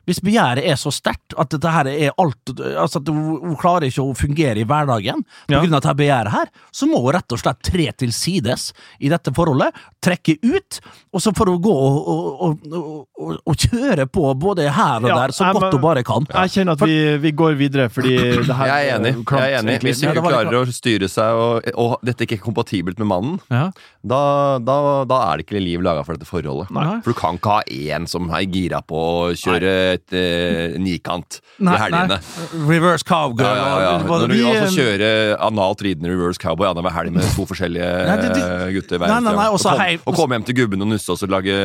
hvis 0.08 0.22
begjæret 0.24 0.63
er 0.65 0.78
så 0.80 0.91
sterkt 0.96 1.36
at 1.38 1.50
dette 1.52 1.72
her 1.74 1.88
er 1.91 2.13
alt 2.17 2.54
Altså 2.58 3.02
at 3.02 3.10
hun, 3.12 3.56
klarer 3.60 3.89
ikke 3.89 4.06
å 4.06 4.13
fungere 4.17 4.62
i 4.62 4.65
hverdagen 4.67 5.24
på 5.48 5.54
Ja. 5.54 5.60
grunn 5.62 5.74
av 5.76 5.82
dette 5.84 5.96
begjæret 6.00 6.32
her, 6.32 6.48
så 6.72 6.88
må 6.88 7.02
hun 7.04 7.12
rett 7.17 7.32
og 7.36 7.39
slett 7.41 7.60
tre 7.67 7.89
til 7.98 8.12
sides 8.15 8.70
i 9.04 9.10
dette 9.12 9.34
forholdet, 9.36 9.76
trekke 10.02 10.38
ut, 10.43 10.80
og 11.13 11.22
så 11.24 11.34
får 11.36 11.52
hun 11.52 11.62
gå 11.62 11.74
og, 11.76 12.08
og, 12.08 12.63
og, 12.72 13.08
og, 13.20 13.38
og 13.46 13.56
kjøre 13.67 14.08
på 14.08 14.24
både 14.39 14.70
her 14.72 15.04
og 15.04 15.10
Ja, 15.12 15.17
der 15.26 15.34
så 15.36 15.46
jeg- 15.50 15.60
godt 15.60 15.74
hun 15.76 15.82
bare 15.84 16.04
kan. 16.08 16.26
Jeg 16.32 16.50
kjenner 16.56 16.78
at 16.78 16.86
vi, 16.88 17.17
vi 17.28 17.32
går 17.32 17.58
videre, 17.60 17.89
fordi 17.91 18.15
det 18.48 18.56
her 18.56 18.67
Jeg 18.72 18.88
er 18.89 19.00
enig. 19.00 19.13
Klart, 19.26 19.41
Jeg 19.43 19.54
er 19.54 19.60
enig. 19.63 19.78
Hvis 19.84 20.02
hun 20.06 20.13
ikke 20.15 20.24
klarer 20.30 20.58
å 20.62 20.65
styre 20.72 21.10
seg, 21.12 21.34
og, 21.34 21.67
og 21.76 21.98
dette 22.06 22.24
ikke 22.28 22.38
er 22.39 22.43
kompatibelt 22.48 22.98
med 23.04 23.08
mannen, 23.12 23.39
Ja. 23.52 23.72
da, 24.06 24.22
da, 24.63 25.04
da 25.10 25.20
er 25.34 25.38
det 25.41 25.48
ikke 25.48 25.62
liv 25.63 25.82
laga 25.84 26.04
for 26.06 26.15
dette 26.15 26.30
forholdet. 26.30 26.72
Nei. 26.72 27.02
For 27.04 27.12
du 27.13 27.20
kan 27.20 27.36
ikke 27.38 27.58
ha 27.58 27.62
én 27.67 28.08
som 28.08 28.30
er 28.32 28.46
gira 28.48 28.82
på 28.86 28.96
å 28.96 29.36
kjøre 29.36 29.96
et 29.97 30.15
eh, 30.17 30.77
nikant 30.81 31.39
i 31.57 31.65
Nei, 31.67 31.77
helgene. 31.81 32.17
nei. 32.17 32.67
Reverse 32.69 33.03
cowgirl. 33.07 33.47
Ja, 33.47 33.55
ja, 33.57 33.79
ja. 33.81 33.91
og- 33.97 34.23
Når 34.23 34.33
du 34.33 34.38
altså 34.47 34.69
kjører 34.77 35.36
analt 35.49 35.81
ridende 35.86 36.12
reverse 36.13 36.39
cowboy 36.41 36.69
annenhver 36.69 36.93
helg 36.95 37.12
med 37.17 37.25
to 37.36 37.45
forskjellige 37.49 37.89
Nei, 38.07 38.17
det- 38.21 38.33
det- 38.36 38.43
eh, 38.45 38.71
gutter 38.77 39.01
hver 39.01 39.07
Nei, 39.21 39.47
og, 39.49 39.60
kom, 39.60 39.81
og 40.13 40.15
komme 40.21 40.38
hjem 40.38 40.45
til 40.51 40.55
gubben 40.62 40.81
og 40.86 40.88
nusse 40.93 41.10
og 41.12 41.17
så 41.19 41.27
lage 41.29 41.57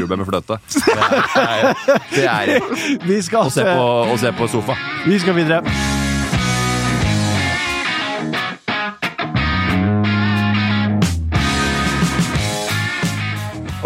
jordbær 0.00 0.16
med 0.22 0.26
fløte. 0.32 0.58
Det 0.76 0.96
er, 0.96 1.74
det 2.14 2.24
er, 2.24 2.46
det 2.46 2.56
er 2.56 3.06
Vi 3.06 3.20
skal, 3.22 3.46
og 3.46 3.52
se 3.52 3.62
på, 3.62 3.86
å 4.12 4.18
se 4.18 4.32
på 4.32 4.48
sofa. 4.50 4.76
vi 5.06 5.18
skal 5.18 5.34
videre. 5.34 5.95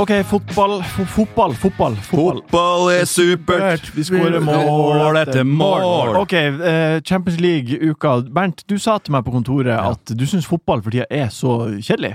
Ok, 0.01 0.11
fotball, 0.25 0.79
fotball, 1.13 1.53
fotball, 1.61 1.97
fotball. 2.09 2.87
Er 2.95 3.05
supert! 3.05 3.91
Vi 3.93 4.05
skårer 4.09 4.41
mål 4.41 5.19
etter 5.21 5.45
mål. 5.45 6.15
Ok, 6.23 6.33
eh, 6.33 7.01
Champions 7.05 7.37
League-uka. 7.43 8.15
Bernt, 8.33 8.65
du 8.71 8.79
sa 8.81 8.97
til 8.99 9.13
meg 9.13 9.27
på 9.27 9.35
kontoret 9.35 9.77
at 9.77 10.15
du 10.17 10.25
syns 10.29 10.49
fotball 10.49 10.81
for 10.81 10.95
tida 10.95 11.05
er 11.13 11.29
så 11.35 11.59
kjedelig. 11.85 12.15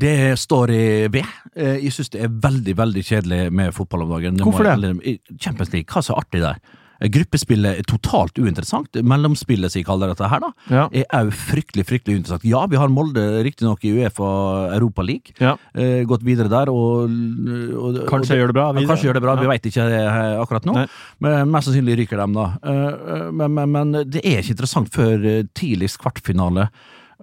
Det 0.00 0.14
står 0.38 0.70
jeg 0.76 1.10
ved. 1.16 1.26
Eh, 1.56 1.80
Jeg 1.82 1.92
syns 1.96 2.12
det 2.14 2.22
er 2.22 2.30
veldig 2.46 2.76
veldig 2.78 3.02
kjedelig 3.04 3.40
med 3.58 3.74
fotball 3.74 4.06
om 4.06 4.14
dagen. 4.14 4.38
Hvorfor 4.38 4.70
det? 4.70 5.18
Champions 5.42 5.72
League, 5.74 5.90
hva 5.90 5.98
er 5.98 6.06
så 6.12 6.14
artig 6.14 6.44
der? 6.46 6.62
Eh, 7.00 7.08
Gruppespillet 7.08 7.78
er 7.80 7.86
totalt 7.88 8.36
uinteressant. 8.38 8.92
Mellomspillet, 9.02 9.72
som 9.72 9.80
jeg 9.80 9.86
kaller 9.88 10.08
dette 10.12 10.28
her, 10.28 10.40
da, 10.40 10.50
Ja. 10.70 10.88
er 10.92 11.04
òg 11.24 11.32
fryktelig 11.32 11.86
fryktelig 11.88 12.18
uinteressant. 12.20 12.44
Ja, 12.44 12.66
vi 12.66 12.76
har 12.76 12.88
Molde 12.88 13.42
riktignok 13.42 13.82
i 13.84 13.92
Uefa 13.96 14.72
Europa 14.74 15.02
League. 15.02 15.32
Ja. 15.40 15.56
Eh, 15.74 16.04
gått 16.04 16.22
videre 16.22 16.48
der 16.52 16.68
og, 16.68 17.08
og 17.08 18.00
Kanskje 18.10 18.36
gjør 18.36 18.48
det 18.52 18.54
bra 18.54 18.72
videre. 18.72 18.88
Kanskje 18.90 19.08
gjør 19.08 19.14
det 19.14 19.22
bra, 19.22 19.34
vi 19.36 19.42
Ja. 19.42 19.48
veit 19.48 19.62
ikke 19.62 19.86
eh, 19.90 20.40
akkurat 20.44 20.64
nå. 20.68 20.74
Nei. 20.74 20.86
Men 21.20 21.50
mest 21.50 21.68
sannsynlig 21.68 21.96
ryker 22.04 22.16
de, 22.20 22.32
da. 22.34 22.46
Eh, 22.62 23.26
eh, 23.26 23.30
Men, 23.30 23.54
men, 23.54 23.70
men 23.72 23.92
det 24.10 24.20
er 24.24 24.42
ikke 24.42 24.56
interessant 24.56 24.90
før 24.90 25.24
eh, 25.24 25.42
tidligst 25.54 25.98
kvartfinale 25.98 26.68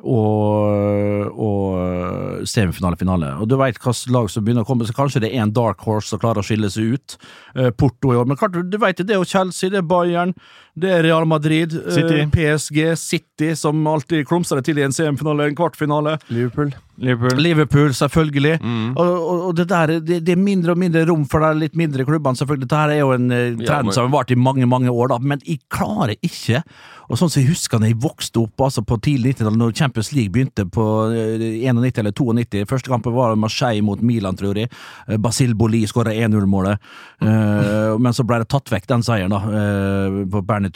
og, 0.03 1.31
og 1.33 2.47
semifinale, 2.47 2.97
finale. 2.99 3.31
Og 3.41 3.49
du 3.49 3.57
veit 3.59 3.77
hvilket 3.77 4.13
lag 4.13 4.29
som 4.31 4.45
begynner 4.45 4.65
å 4.65 4.69
komme, 4.69 4.87
så 4.87 4.95
kanskje 4.95 5.23
det 5.25 5.31
er 5.33 5.45
en 5.45 5.53
dark 5.55 5.83
horse 5.87 6.11
som 6.11 6.21
klarer 6.21 6.43
å 6.43 6.47
skille 6.47 6.69
seg 6.73 6.97
ut. 6.97 7.17
Eh, 7.55 7.69
Porto 7.75 8.13
i 8.13 8.19
år, 8.19 8.27
men 8.29 8.39
klart, 8.39 8.57
du 8.57 8.79
veit 8.81 8.99
det 9.01 9.13
er 9.13 9.21
jo 9.21 9.27
Chelsea, 9.27 9.71
det 9.73 9.81
er 9.81 9.87
Bayern, 9.89 10.35
det 10.77 10.91
er 10.93 11.05
Real 11.07 11.27
Madrid, 11.29 11.73
eh, 11.73 11.93
City. 11.97 12.25
PSG, 12.33 12.81
City, 12.99 13.53
som 13.59 13.81
alltid 13.89 14.27
klumser 14.29 14.59
det 14.59 14.69
til 14.69 14.81
i 14.81 14.85
en 14.87 14.95
semifinale, 14.95 15.49
en 15.49 15.57
kvartfinale. 15.57 16.17
Liverpool. 16.29 16.75
Liverpool. 16.97 17.41
Liverpool, 17.43 17.91
selvfølgelig. 17.93 18.55
Mm. 18.63 18.89
Og, 18.97 19.05
og, 19.07 19.41
og 19.49 19.55
det 19.59 19.67
der, 19.69 19.95
det, 20.01 20.19
det 20.25 20.33
er 20.33 20.41
mindre 20.41 20.73
og 20.73 20.81
mindre 20.81 21.05
rom 21.09 21.25
for 21.29 21.45
de 21.45 21.51
litt 21.61 21.75
mindre 21.77 22.05
klubbene, 22.07 22.39
selvfølgelig. 22.39 22.65
Dette 22.67 22.83
er 22.97 23.01
jo 23.03 23.11
en 23.13 23.31
eh, 23.31 23.47
Ja, 23.53 23.65
trend 23.69 23.91
men- 23.91 23.93
som 23.97 24.07
har 24.09 24.15
vart 24.19 24.31
i 24.33 24.39
mange, 24.39 24.65
mange 24.65 24.89
år, 24.89 25.13
da. 25.13 25.19
Men 25.21 25.41
jeg 25.45 25.61
klarer 25.69 26.15
ikke 26.25 26.63
Og 27.07 27.15
sånn 27.15 27.29
som 27.31 27.39
jeg 27.39 27.53
husker 27.53 27.79
da 27.79 27.87
jeg 27.87 27.95
vokste 28.03 28.41
opp 28.41 28.59
altså 28.65 28.81
på 28.83 28.97
tidlig 28.99 29.37
90-tall, 29.37 29.55
når 29.55 29.75
Champions 29.79 30.09
League 30.11 30.33
begynte 30.35 30.65
på 30.67 30.83
eh, 31.15 31.45
91 31.63 32.01
eller 32.01 32.11
92 32.11 32.65
Første 32.67 32.91
kampen 32.91 33.15
var 33.15 33.37
Marseille 33.39 33.85
mot 33.85 34.01
Milan, 34.03 34.35
tror 34.35 34.57
jeg. 34.59 34.67
Eh, 35.07 35.15
Basil 35.15 35.53
Boli 35.55 35.85
skåra 35.87 36.11
1-0-målet. 36.11 36.81
Eh, 37.23 37.93
men 38.01 38.11
så 38.13 38.25
ble 38.27 38.41
det 38.43 38.49
tatt 38.51 38.73
vekk, 38.73 38.89
den 38.91 39.05
seieren, 39.07 39.31
da. 39.31 39.39
uh, 39.39 40.17
på 40.27 40.41
Bernie. 40.43 40.73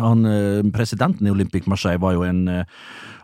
Han, 0.00 0.24
eh, 0.26 0.62
presidenten 0.72 1.26
i 1.28 1.34
Olympic 1.34 1.66
Marseille 1.68 2.00
var 2.00 2.16
jo 2.16 2.24
en 2.24 2.46
eh, 2.48 2.64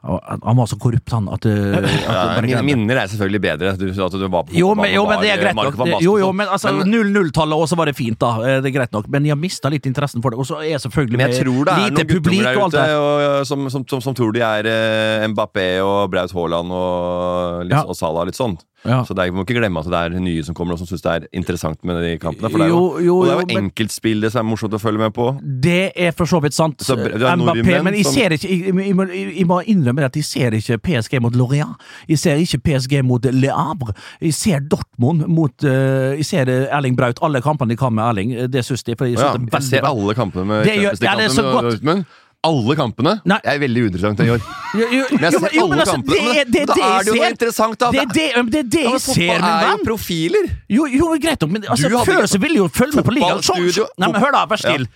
Han 0.03 0.57
var 0.57 0.67
så 0.71 0.79
korrupt, 0.81 1.11
han, 1.13 1.27
at, 1.29 1.45
eh, 1.45 1.75
at 1.77 1.85
ja, 2.07 2.41
Ja, 2.57 2.63
minner 2.65 2.97
er 3.03 3.11
selvfølgelig 3.13 3.41
bedre. 3.45 3.73
Du 3.77 3.85
at 3.91 4.13
du 4.17 4.29
var 4.33 4.47
på 4.49 4.55
Jo, 4.57 4.71
men, 4.75 4.95
jo, 4.95 5.03
men 5.07 5.21
det 5.21 5.29
er 5.35 5.43
greit 5.43 5.55
nok. 5.59 5.77
jo, 6.01 6.15
jo, 6.17 6.31
sånn. 6.31 6.37
men 6.41 6.49
altså, 6.49 6.73
0-0-tallet 6.89 7.65
også 7.67 7.77
var 7.77 7.91
det 7.91 7.97
fint, 7.99 8.19
da. 8.19 8.31
Eh, 8.41 8.61
Det 8.65 8.71
er 8.73 8.77
greit 8.79 8.93
nok. 8.97 9.09
Men 9.13 9.25
jeg 9.29 9.35
har 9.37 9.41
mista 9.41 9.69
litt 9.69 9.85
interessen 9.91 10.23
for 10.25 10.31
det. 10.33 10.41
Og 10.41 10.49
så 10.49 10.57
er 10.63 10.71
jeg 10.73 10.81
selvfølgelig 10.87 11.21
Men 11.21 11.31
jeg 11.35 11.45
tror 11.45 11.65
det 11.69 11.75
er 11.75 11.91
lite 11.91 12.07
publik 12.15 12.43
der 12.43 12.57
og 12.57 12.65
alt 12.71 12.79
det. 12.79 12.89
og, 12.97 13.47
som, 13.47 13.69
som, 13.71 13.85
som, 13.93 14.01
som 14.01 14.15
tror 14.17 14.33
de 14.33 14.41
er 14.41 14.71
eh, 14.73 15.29
Mbappé 15.29 15.69
og 15.85 16.11
Braut 16.11 16.33
Haaland 16.33 16.73
og, 16.73 17.65
litt, 17.69 17.77
Ja. 17.77 17.85
og 17.85 17.97
Salah 17.97 18.25
litt 18.25 18.37
sånn. 18.41 18.57
Ja. 18.85 19.03
Så 19.05 19.13
det 19.15 19.27
er, 19.27 19.33
må 19.37 19.43
ikke 19.45 19.59
glemme 19.61 19.81
at 19.83 19.85
det 19.93 19.99
er 20.01 20.21
nye 20.21 20.43
som 20.43 20.55
kommer 20.57 20.73
og 20.73 20.79
som 20.81 20.87
syns 20.89 21.03
det 21.05 21.11
er 21.13 21.27
interessant 21.37 21.83
med 21.85 22.01
de 22.03 22.15
kampene. 22.19 22.49
For 22.51 22.59
det 22.59 22.67
er 22.67 22.71
jo, 22.73 22.99
Jo, 23.01 23.05
jo, 23.05 23.17
og 23.19 23.25
det 23.27 23.33
er 23.33 23.41
jo, 23.41 23.47
men- 23.61 23.65
enkeltspillet 23.71 24.33
som 24.33 24.47
er 24.47 24.51
morsomt 24.51 24.73
å 24.73 24.81
følge 24.81 24.99
med 24.99 25.13
på. 25.13 25.27
Det 25.61 25.93
er 25.97 26.13
for 26.17 26.25
så 26.25 26.41
vidt 26.41 26.55
sant. 26.55 26.79
Så 26.81 26.97
Mbappé, 26.97 27.83
men 27.85 27.95
jeg 27.95 28.05
som- 28.07 28.15
ser 28.15 28.31
ikke 28.31 28.49
jeg, 28.49 28.75
jeg, 28.87 28.95
må, 28.97 29.05
jeg 29.13 29.47
må 29.47 29.61
innrømme 29.67 30.05
at 30.05 30.17
jeg 30.17 30.25
ser 30.25 30.51
ikke 30.57 30.79
PSG 30.79 31.21
mot 31.21 31.35
Lorient. 31.37 31.77
Jeg 32.09 32.19
ser 32.19 32.37
ikke 32.37 32.59
PSG 32.65 33.03
mot 33.05 33.25
Le 33.25 33.49
Havre. 33.53 33.93
Jeg 34.21 34.35
ser 34.35 34.61
Dortmund 34.61 35.27
mot 35.29 35.53
uh, 35.65 36.17
Jeg 36.17 36.25
ser 36.25 36.49
eh, 36.49 36.67
Erling 36.77 36.97
Braut. 36.97 37.19
Alle 37.23 37.41
kampene 37.43 37.69
de 37.71 37.77
kan 37.77 37.93
med 37.95 38.05
Erling. 38.05 38.33
eh, 38.35 38.47
Det 38.47 38.65
syns 38.65 38.83
de. 38.85 38.95
For 38.97 39.05
jeg, 39.05 39.19
Ja, 39.19 39.33
synes 39.35 39.45
det 39.51 39.55
er 39.55 39.59
jeg 39.61 39.63
ser 39.69 39.87
alle 39.87 40.15
kampene 40.15 40.47
med 40.47 40.65
Det 40.65 40.77
gjør- 40.79 40.99
ja, 41.05 41.15
det 41.17 41.25
er 41.25 41.29
så 41.29 41.43
godt. 41.53 41.71
Dortmund. 41.75 42.05
Alle 42.41 42.73
kampene 42.73 43.19
Nei. 43.29 43.37
er 43.45 43.59
veldig 43.61 43.81
uinteressant 43.85 44.21
i 44.25 44.31
år. 44.33 44.45
Jo, 44.73 44.87
jo, 44.89 45.03
Men 45.13 45.27
jeg 45.27 45.35
ser 45.35 45.53
jo, 45.53 45.65
men 45.69 45.75
alle 45.75 45.83
altså, 45.85 45.97
kampene. 45.99 46.15
Det 46.17 46.41
er 46.41 46.47
det, 46.49 46.63
da 46.71 46.77
det 46.79 46.85
er 46.87 47.03
det 47.05 47.11
jo 47.11 47.17
noe 47.19 47.29
interessant, 47.35 47.77
da. 47.83 47.91
Det 47.93 48.05
det, 48.15 48.25
det, 48.55 48.63
det 48.73 48.85
Ja, 48.87 48.93
men 48.93 48.95
jeg 48.97 49.03
ser, 49.05 49.13
fotball 49.13 49.43
venn. 49.45 49.67
er 49.67 49.75
jo 49.75 49.85
profiler! 49.85 50.49
Jo, 50.73 50.87
jo, 50.89 51.11
greit 51.21 51.45
nok, 51.45 51.53
men 51.53 51.69
altså, 51.69 51.91
Du 51.91 52.41
vil 52.41 52.57
jeg 52.57 52.63
jo 52.63 52.69
følge 52.73 52.97
med 52.97 53.05
på 53.05 53.17
ligaen. 53.19 53.45
Så- 53.45 53.89
Nei, 54.01 54.09
men 54.09 54.21
hør 54.25 54.33
da, 54.39 54.47
vær 54.49 54.63
still. 54.63 54.89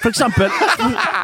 For 0.00 0.08
eksempel, 0.08 0.48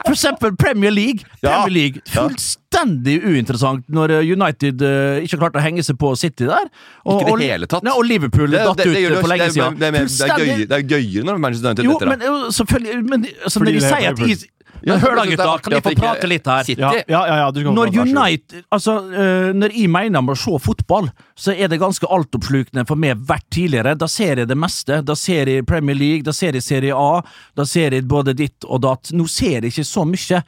for 0.05 0.13
eksempel 0.13 0.57
Premier 0.61 0.93
League. 0.93 1.25
Ja. 1.41 1.63
Premier 1.63 1.73
League 1.73 2.03
Ja. 2.05 2.27
Fullstendig 2.29 3.19
uinteressant 3.25 3.85
når 3.89 4.19
eh, 4.19 4.33
United 4.33 4.83
uh, 4.85 5.25
ikke 5.25 5.39
klarte 5.41 5.61
å 5.61 5.65
henge 5.65 5.85
seg 5.87 5.97
på 6.01 6.13
City 6.21 6.49
der. 6.49 6.69
Og, 7.07 7.23
Ikke 7.23 7.39
det 7.41 7.49
hele 7.49 7.69
tatt. 7.71 7.85
Nei, 7.87 7.95
og 7.97 8.05
Liverpool 8.05 8.51
Det, 8.53 8.61
datt 8.61 8.81
det, 8.83 8.91
det, 8.93 9.05
ut 9.09 9.21
for 9.21 9.33
lenge 9.33 9.49
siden. 9.55 9.79
det, 9.81 9.89
er 9.89 9.93
det, 9.97 10.03
er 10.29 10.67
det 10.69 10.79
er 10.81 10.85
gøyere 10.85 11.29
når 11.29 11.41
Manchester 11.47 11.73
United 11.73 11.89
Jo, 11.89 11.97
detter 11.97 12.13
av. 12.13 12.19
men 12.19 12.53
selvfølgelig 12.59 13.05
men, 13.09 13.31
altså, 13.45 13.63
Når 13.63 13.73
de 13.73 13.77
er 13.77 13.89
sier 13.89 14.13
at. 14.13 14.51
Men 14.87 15.03
Hør 15.03 15.17
da, 15.17 15.25
jeg 15.25 15.35
er 15.35 15.37
gutta, 15.37 15.59
kan 15.63 15.77
jeg 15.77 15.85
få 15.85 15.93
prate 15.99 16.29
litt 16.31 16.49
her? 16.51 16.71
Ja, 16.77 16.93
ja, 16.99 17.21
ja, 17.29 17.37
ja, 17.43 17.51
du 17.55 17.61
skal 17.63 17.77
Når. 17.77 17.93
United 18.03 18.63
Altså, 18.73 18.97
øh, 19.13 19.53
når 19.55 19.75
jeg 19.77 19.91
mener 19.93 20.23
om 20.23 20.33
å 20.33 20.37
se 20.39 20.59
fotball, 20.63 21.09
så 21.39 21.55
er 21.55 21.71
det 21.71 21.79
ganske 21.81 22.07
altoppslukende 22.07 22.85
for 22.89 23.01
meg 23.01 23.21
hvert 23.29 23.47
tidligere. 23.53 23.95
Da 23.99 24.09
ser 24.11 24.43
jeg 24.43 24.51
det 24.51 24.57
meste. 24.59 25.01
Da 25.07 25.17
ser 25.19 25.51
jeg 25.51 25.67
Premier 25.69 25.99
League, 25.99 26.27
da 26.27 26.35
ser 26.37 26.57
jeg 26.59 26.65
Serie 26.67 26.97
A, 26.97 27.23
da 27.59 27.67
ser 27.69 27.97
jeg 27.97 28.07
både 28.11 28.35
ditt 28.39 28.67
og 28.69 28.83
datt. 28.85 29.13
Nå 29.17 29.27
ser 29.31 29.61
jeg 29.61 29.73
ikke 29.73 29.87
så 29.89 30.07
mye. 30.09 30.43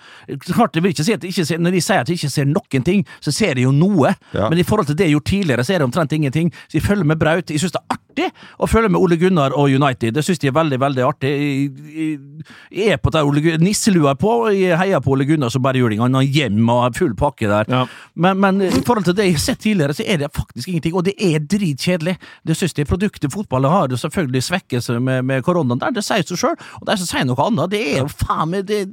Klart 0.46 0.78
jeg 0.78 0.84
vil 0.84 0.94
ikke 0.94 1.06
si 1.06 1.16
at 1.16 1.24
jeg 1.24 1.34
ikke 1.34 1.46
ser, 1.48 1.62
Når 1.64 1.76
de 1.76 1.84
sier 1.84 2.02
at 2.02 2.10
jeg 2.10 2.20
ikke 2.20 2.32
ser 2.32 2.48
noen 2.50 2.86
ting, 2.86 3.04
så 3.24 3.34
ser 3.34 3.54
jeg 3.58 3.68
jo 3.68 3.74
noe. 3.74 4.14
Ja. 4.34 4.48
Men 4.48 4.60
i 4.60 4.66
forhold 4.66 4.90
til 4.90 4.98
det 4.98 5.08
jeg 5.08 5.18
gjort 5.18 5.30
tidligere, 5.30 5.64
så 5.66 5.74
er 5.74 5.82
det 5.82 5.88
omtrent 5.88 6.16
ingenting. 6.16 6.52
Så 6.68 6.78
jeg 6.80 6.86
følger 6.86 7.08
med 7.08 7.20
Braut. 7.20 7.50
Jeg 7.50 7.62
syns 7.62 7.76
det 7.76 7.82
er 7.82 7.98
artig 7.98 8.30
å 8.62 8.68
følge 8.70 8.92
med 8.92 9.00
Ole 9.00 9.18
Gunnar 9.20 9.54
og 9.58 9.72
United. 9.72 10.14
Det 10.14 10.24
syns 10.26 10.42
de 10.42 10.50
er 10.50 10.56
veldig, 10.56 10.80
veldig 10.80 11.06
artig. 11.06 11.32
Jeg, 11.34 11.70
jeg, 11.94 12.44
jeg 12.70 12.94
er 12.94 13.02
på 13.02 13.12
det 13.14 13.24
Ole 13.26 13.42
Gunnar, 13.44 13.62
nisselua 13.64 14.14
på, 14.24 14.32
jeg 14.56 14.78
heier 14.80 15.02
på 15.04 15.12
Ole 15.14 15.26
Gunnar 15.28 15.52
som 15.52 15.64
bare 15.64 15.80
juling. 15.80 16.00
Han 16.02 16.16
har 16.18 16.24
hjem 16.24 16.70
og 16.72 16.96
full 16.98 17.12
pakke 17.18 17.50
der. 17.50 17.68
Ja. 17.70 17.82
Men, 18.14 18.40
men 18.42 18.64
i 18.64 18.72
forhold 18.80 19.06
til 19.08 19.16
det 19.18 19.28
jeg 19.28 19.36
har 19.36 19.44
sett 19.44 19.62
tidligere, 19.64 19.96
så 19.96 20.06
er 20.08 20.22
det 20.22 20.32
faktisk 20.34 20.72
ingenting. 20.72 20.96
Og 20.96 21.06
det 21.08 21.14
er 21.18 21.44
dritkjedelig. 21.44 22.16
Det 22.46 22.56
synes 22.58 22.76
jeg 22.78 22.88
produktet 22.90 23.32
fotballen 23.34 23.72
har 23.72 23.92
det 23.92 24.00
selvfølgelig 24.02 24.44
svekkelse 24.48 24.98
med, 25.00 25.22
med 25.28 25.44
koronaen 25.46 25.82
der. 25.82 25.94
Det 25.94 26.04
sier 26.06 26.24
seg 26.26 26.40
sjøl. 26.40 26.58
Og 26.80 26.88
de 26.88 26.98
som 27.00 27.10
sier 27.10 27.28
noe 27.28 27.48
annet, 27.48 27.72
det 27.74 27.84
er 27.92 28.02
jo 28.02 28.10
faen 28.12 28.52
meg 28.54 28.68
det, 28.68 28.84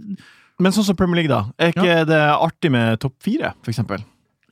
Men 0.61 0.75
sånn 0.75 0.85
som 0.91 0.97
Premier 0.97 1.23
League, 1.23 1.31
da. 1.31 1.47
Er 1.57 1.73
ikke 1.73 2.01
det 2.05 2.21
artig 2.35 2.69
med 2.73 2.99
topp 3.01 3.15
fire, 3.25 3.55
for 3.63 3.73
eksempel? 3.73 4.03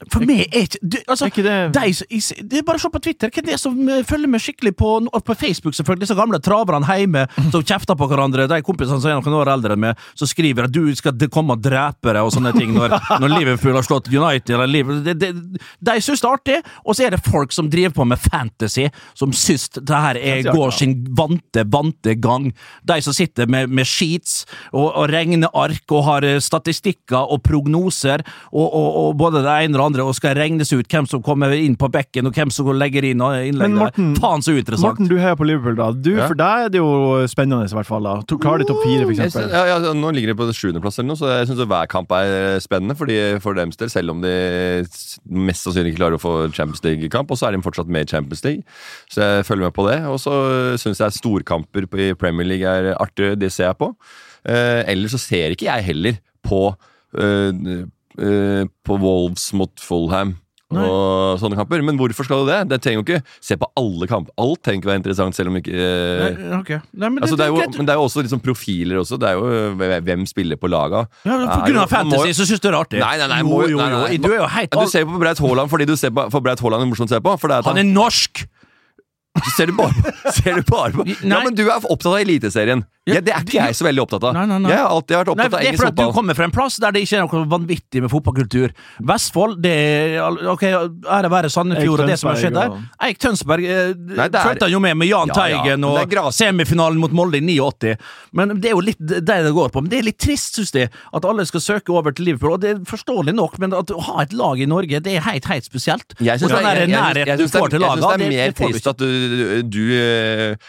For 0.07 0.23
meg 0.23 0.45
er 0.55 0.63
ikke 0.63 0.79
du, 0.79 0.95
altså, 1.11 1.25
Er 1.25 1.31
ikke 1.33 1.43
det- 1.43 1.73
de 1.75 2.43
Det 2.47 2.59
er 2.59 2.63
bare 2.63 2.77
å 2.77 2.79
se 2.79 2.89
på 2.89 3.01
Twitter. 3.03 3.29
Hvem 3.29 3.43
er 3.43 3.51
det 3.51 3.59
som 3.59 3.89
eh, 3.89 4.03
følger 4.07 4.29
med 4.31 4.39
skikkelig 4.39 4.71
på, 4.79 4.91
på 5.11 5.35
Facebook? 5.35 5.73
selvfølgelig 5.75 6.05
Disse 6.07 6.15
gamle 6.15 6.39
traverne 6.39 6.87
hjemme 6.87 7.25
som 7.51 7.61
kjefter 7.61 7.97
på 7.99 8.07
hverandre. 8.07 8.47
De 8.47 8.61
kompisene 8.63 9.01
som 9.01 9.11
er 9.11 9.19
noen 9.19 9.35
år 9.41 9.51
eldre 9.51 9.73
enn 9.75 9.79
meg, 9.83 9.97
som 10.15 10.25
skriver 10.27 10.63
at 10.69 10.71
du 10.71 10.95
skal 10.95 11.11
komme 11.27 11.51
og 11.57 11.61
drepe 11.61 12.13
deg 12.15 12.21
og 12.23 12.31
sånne 12.31 12.53
ting 12.55 12.71
når, 12.73 12.95
når 13.19 13.33
Liverpool 13.35 13.75
har 13.75 13.83
slått 13.83 14.07
United. 14.07 14.55
Eller 14.55 14.71
Liverpool. 14.71 15.03
De, 15.03 15.13
de, 15.13 15.59
de 15.83 15.97
syns 15.99 16.23
det 16.23 16.29
er 16.29 16.37
artig, 16.39 16.57
og 16.85 16.95
så 16.95 17.03
er 17.09 17.17
det 17.17 17.21
folk 17.27 17.51
som 17.51 17.67
driver 17.69 17.97
på 17.99 18.07
med 18.07 18.23
fantasy, 18.23 18.87
som 19.19 19.35
syns 19.35 19.67
det 19.75 19.89
her 19.89 20.15
er, 20.15 20.47
går 20.47 20.71
sin 20.79 20.95
vante, 21.11 21.65
vante 21.67 22.15
gang. 22.15 22.53
De 22.87 23.01
som 23.03 23.11
sitter 23.13 23.51
med, 23.51 23.67
med 23.69 23.83
sheets 23.85 24.45
og, 24.71 24.93
og 24.95 25.09
regneark 25.11 25.91
og 25.91 26.05
har 26.07 26.23
eh, 26.23 26.39
statistikker 26.39 27.19
og 27.35 27.43
prognoser 27.43 28.23
og, 28.53 28.63
og, 28.63 28.89
og 29.03 29.17
både 29.19 29.43
det 29.43 29.59
ene 29.67 29.75
og 29.79 29.88
det 29.88 29.88
andre, 29.89 30.05
og 30.07 30.15
skal 30.17 30.37
regnes 30.39 30.71
ut 30.73 30.87
hvem 30.89 31.07
som 31.09 31.21
kommer 31.25 31.51
inn 31.57 31.75
på 31.79 31.89
bekken, 31.91 32.29
og 32.29 32.37
hvem 32.37 32.53
som 32.53 32.69
legger 32.77 33.05
inn 33.09 33.21
eh, 33.25 33.49
innlegg. 33.49 33.75
Morten-. 33.75 34.13
Faen 34.21 34.45
så 34.45 34.55
interessant! 34.55 34.99
Morten, 35.01 35.09
du 35.11 35.17
heier 35.19 35.35
på 35.39 35.47
Liverpool, 35.49 35.75
da. 35.79 35.89
Du, 35.93 36.11
Ja. 36.15 36.27
For 36.29 36.37
deg 36.39 36.65
er 36.69 36.73
det 36.73 36.79
jo 36.81 36.89
spennende, 37.31 37.65
i 37.67 37.75
hvert 37.75 37.89
fall. 37.89 38.03
da 38.07 38.15
To- 38.29 38.37
Klarer 38.39 38.63
de 38.63 38.69
topp 38.71 38.83
fire, 38.85 39.05
eksempel? 39.09 39.49
ja, 39.53 39.65
ja, 39.73 39.93
nå 39.97 40.13
ligger 40.15 40.31
de 40.33 40.37
på 40.39 40.47
sjuendeplass 40.55 40.99
eller 41.01 41.11
noe, 41.11 41.19
så 41.19 41.29
jeg 41.33 41.49
syns 41.51 41.65
hver 41.69 41.87
kamp 41.91 42.11
er 42.15 42.59
spennende 42.63 42.95
fordi 42.99 43.17
for 43.43 43.57
dems 43.57 43.77
del, 43.79 43.89
selv 43.91 44.11
om 44.15 44.21
de 44.23 44.33
mest 45.29 45.65
sannsynlig 45.65 45.93
ikke 45.93 46.01
klarer 46.03 46.17
å 46.19 46.21
få 46.23 46.33
Champions 46.55 46.83
League-kamp, 46.85 47.31
og 47.33 47.39
så 47.39 47.49
er 47.49 47.55
de 47.57 47.63
fortsatt 47.65 47.89
med 47.91 48.07
i 48.07 48.11
Champions 48.13 48.43
League. 48.45 48.63
Så 49.11 49.21
jeg 49.25 49.45
følger 49.47 49.67
med 49.69 49.75
på 49.75 49.85
det. 49.89 49.99
Og 50.09 50.19
så 50.21 50.33
syns 50.81 51.01
jeg 51.01 51.17
storkamper 51.19 51.87
i 51.99 52.11
Premier 52.19 52.47
League 52.47 52.67
er 52.67 52.93
artig, 52.99 53.33
det 53.41 53.51
ser 53.55 53.69
jeg 53.71 53.79
på. 53.81 53.91
Eh, 54.47 54.83
ellers 54.91 55.15
så 55.15 55.19
ser 55.21 55.55
ikke 55.55 55.67
jeg 55.67 55.87
heller 55.89 56.19
på 56.45 56.61
eh, 57.19 57.51
eh, 58.21 58.67
på 58.85 58.99
Wolves 59.01 59.51
mot 59.57 59.73
Fulham. 59.79 60.35
Og 60.69 61.39
sånne 61.41 61.57
kamper. 61.57 61.81
Men 61.81 61.97
hvorfor 61.97 62.27
skal 62.27 62.43
du 62.45 62.49
det? 62.51 62.57
Det 62.69 62.77
trenger 62.83 62.99
jo 62.99 63.05
ikke 63.07 63.23
se 63.41 63.55
på 63.57 63.65
alle 63.79 64.05
kamper. 64.05 64.29
Alt 64.37 64.59
trenger 64.61 64.83
ikke 64.83 64.89
være 64.91 64.99
interessant, 65.01 65.33
selv 65.33 65.49
om 65.49 65.55
ikke 65.57 65.73
eh, 65.73 66.35
Nei, 66.37 66.59
ok. 66.59 66.69
Nei, 66.93 67.09
men 67.09 67.23
Altså, 67.25 67.39
det 67.39 67.47
jo, 67.49 67.55
men 67.79 67.87
det 67.89 67.95
er 67.95 67.97
jo 67.97 68.03
også 68.05 68.21
liksom 68.21 68.43
profiler 68.45 68.99
også. 69.01 69.17
Det 69.17 69.31
er 69.31 69.39
jo 69.39 69.49
øh, 69.49 69.97
hvem 70.05 70.27
spiller 70.29 70.61
på 70.61 70.69
laga. 70.69 71.07
ja, 71.25 71.39
men 71.41 71.49
på 71.49 71.57
grunn 71.65 71.81
av 71.81 71.87
må 71.87 71.95
fantasy 71.95 72.29
jo- 72.29 72.37
så 72.37 72.45
syns 72.51 72.61
du 72.61 72.67
det 72.69 72.75
er 72.75 72.79
artig? 72.83 73.01
Nei, 73.01 73.15
nei, 73.17 73.27
nei, 73.33 73.41
må- 73.49 73.63
jo, 73.65 73.81
nei, 73.81 73.89
nei, 73.95 74.13
jo. 74.13 74.21
Du 74.27 74.29
er 74.29 74.37
jo 74.43 74.51
heit, 74.59 74.69
Ja, 74.77 74.85
du 74.85 74.93
ser 74.93 75.07
jo 75.07 75.09
på 75.15 75.23
Braut 75.25 75.41
Haaland 75.41 75.73
fordi 75.73 75.89
du 75.89 75.95
ser 75.97 76.13
på, 76.13 76.29
for 76.29 76.45
Braut 76.45 76.61
Haaland 76.61 76.85
er 76.85 76.91
morsomt 76.93 77.09
å 77.09 77.17
se 77.17 77.23
på. 77.25 77.33
Det 77.41 77.57
er 77.57 77.69
Han 77.71 77.81
er 77.81 77.89
norsk! 77.89 78.45
Ser 79.55 79.69
du 79.69 79.73
bare 79.77 80.13
ser 80.37 80.57
du 80.59 80.63
bare 80.69 80.91
på. 80.93 81.05
Nei. 81.05 81.17
Ja, 81.31 81.41
men 81.45 81.55
du 81.55 81.61
er 81.65 81.77
opptatt 81.79 82.11
av 82.13 82.19
Eliteserien. 82.21 82.81
Ja, 83.15 83.21
det 83.25 83.33
er 83.35 83.43
ikke 83.45 83.57
jeg 83.59 83.75
så 83.79 83.85
veldig 83.87 84.03
opptatt 84.05 84.23
av. 84.29 84.33
Nei, 84.37 84.45
nei, 84.49 84.57
nei. 84.63 84.71
Jeg 84.73 84.79
har 84.83 84.93
alltid 84.93 85.15
vært 85.17 85.29
Nei, 85.29 85.33
opptatt 85.33 85.45
av 85.45 85.51
det 85.51 85.59
er 85.59 85.69
engelsk 85.69 85.81
for 85.83 85.89
at 85.89 85.97
du 85.99 86.15
kommer 86.19 86.37
fra 86.39 86.47
en 86.49 86.53
plass 86.55 86.77
der 86.83 86.95
det 86.95 87.01
ikke 87.05 87.17
er 87.19 87.25
noe 87.25 87.43
vanvittig 87.53 88.01
med 88.05 88.11
fotballkultur. 88.13 88.73
Vestfold, 89.11 89.57
det 89.63 89.73
er 89.73 90.47
Ok, 90.49 90.63
ære 90.69 91.31
være 91.33 91.49
Sandefjord 91.53 92.03
og 92.05 92.11
det 92.11 92.19
som 92.21 92.29
har 92.31 92.39
skjedd 92.41 92.57
der. 92.59 92.75
Eik 93.09 93.19
Tønsberg 93.19 93.65
eh, 93.65 93.93
det 93.93 94.19
er- 94.29 94.45
fulgte 94.45 94.67
han 94.67 94.71
jo 94.75 94.79
med 94.83 94.97
med 94.99 95.07
Jahn 95.09 95.27
Ja, 95.33 95.47
ja, 95.47 95.61
Teigen 95.63 95.83
er 95.89 96.21
og 96.23 96.33
semifinalen 96.33 96.99
mot 96.99 97.11
Molde 97.11 97.39
i 97.41 97.45
89. 97.59 97.95
Men 98.33 98.55
det 98.61 98.71
er 98.71 98.75
jo 98.77 98.83
litt 98.85 98.99
det 98.99 99.21
det 99.25 99.53
går 99.55 99.69
på. 99.73 99.81
Men 99.83 99.89
det 99.89 99.99
er 99.99 100.07
litt 100.09 100.19
trist, 100.19 100.55
syns 100.59 100.71
jeg, 100.75 100.89
at 101.13 101.25
alle 101.25 101.45
skal 101.45 101.61
søke 101.61 101.89
over 101.95 102.11
til 102.15 102.25
Liverpool. 102.29 102.53
Og 102.57 102.61
det 102.61 102.69
er 102.75 102.79
forståelig 102.87 103.33
nok, 103.35 103.57
men 103.59 103.73
at 103.73 103.91
å 103.91 103.99
ha 104.09 104.21
et 104.21 104.33
lag 104.33 104.59
i 104.61 104.65
Norge, 104.69 104.99
det 105.01 105.15
er 105.17 105.21
helt, 105.25 105.45
helt 105.45 105.65
spesielt. 105.65 106.13
Jeg 106.19 106.39
syns 106.39 106.51
det, 106.51 106.59
er- 106.59 106.63
det 106.63 106.69
er- 106.69 106.79
det 106.79 106.89
det, 106.89 106.95
er 106.95 108.29
mer 108.29 108.47
det 108.49 108.55
trist 108.55 108.87
at 108.87 108.97
du, 108.97 109.63
du 109.63 109.79
du, 109.79 109.93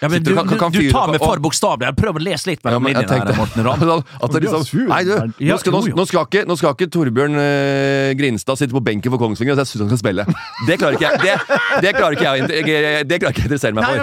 Ja, 0.01 0.09
sitter 0.09 0.21
du, 0.21 0.39
og 0.39 0.49
kan, 0.49 0.59
kan 0.59 0.73
du, 0.73 0.81
du 0.81 0.91
tar 0.93 1.11
med 1.13 1.21
for 1.23 1.41
bokstavelig. 1.43 1.93
Prøv 1.99 2.19
å 2.19 2.23
lese 2.31 2.51
litt 2.51 2.63
mellom 2.65 2.87
ja, 2.89 2.95
jeg 2.95 3.09
linjene 3.11 3.27
her, 3.27 3.39
Morten 3.41 3.67
Ramm. 3.67 4.05
at, 4.25 4.33
det 4.35 4.43
liksom, 4.47 4.87
Nei, 4.91 5.01
du, 5.05 5.13
nå 5.51 5.59
skal, 5.61 5.77
nå, 5.99 6.05
skal 6.09 6.27
ikke, 6.29 6.43
nå 6.49 6.57
skal 6.61 6.75
ikke 6.77 6.89
Torbjørn 6.95 7.37
eh, 7.43 8.11
Grinstad 8.19 8.61
sitte 8.61 8.75
på 8.77 8.83
benken 8.87 9.13
for 9.13 9.21
Kongsvinger, 9.23 9.55
og 9.57 9.63
jeg 9.65 9.71
syns 9.73 9.85
han 9.85 9.91
skal 9.93 10.01
spille. 10.03 10.27
Det 10.69 10.79
klarer 10.81 10.97
ikke 10.99 11.11
jeg 11.11 11.21
Det, 11.25 11.59
det 11.85 11.93
klarer 11.99 12.17
ikke 12.17 12.27
jeg, 12.31 12.45
å 12.45 13.07
Det 13.11 13.19
klarer 13.21 13.35
ikke 13.35 13.45
jeg 13.45 13.47
å 13.47 13.51
interessere 13.51 13.77
meg 13.77 13.85
for. 13.85 13.97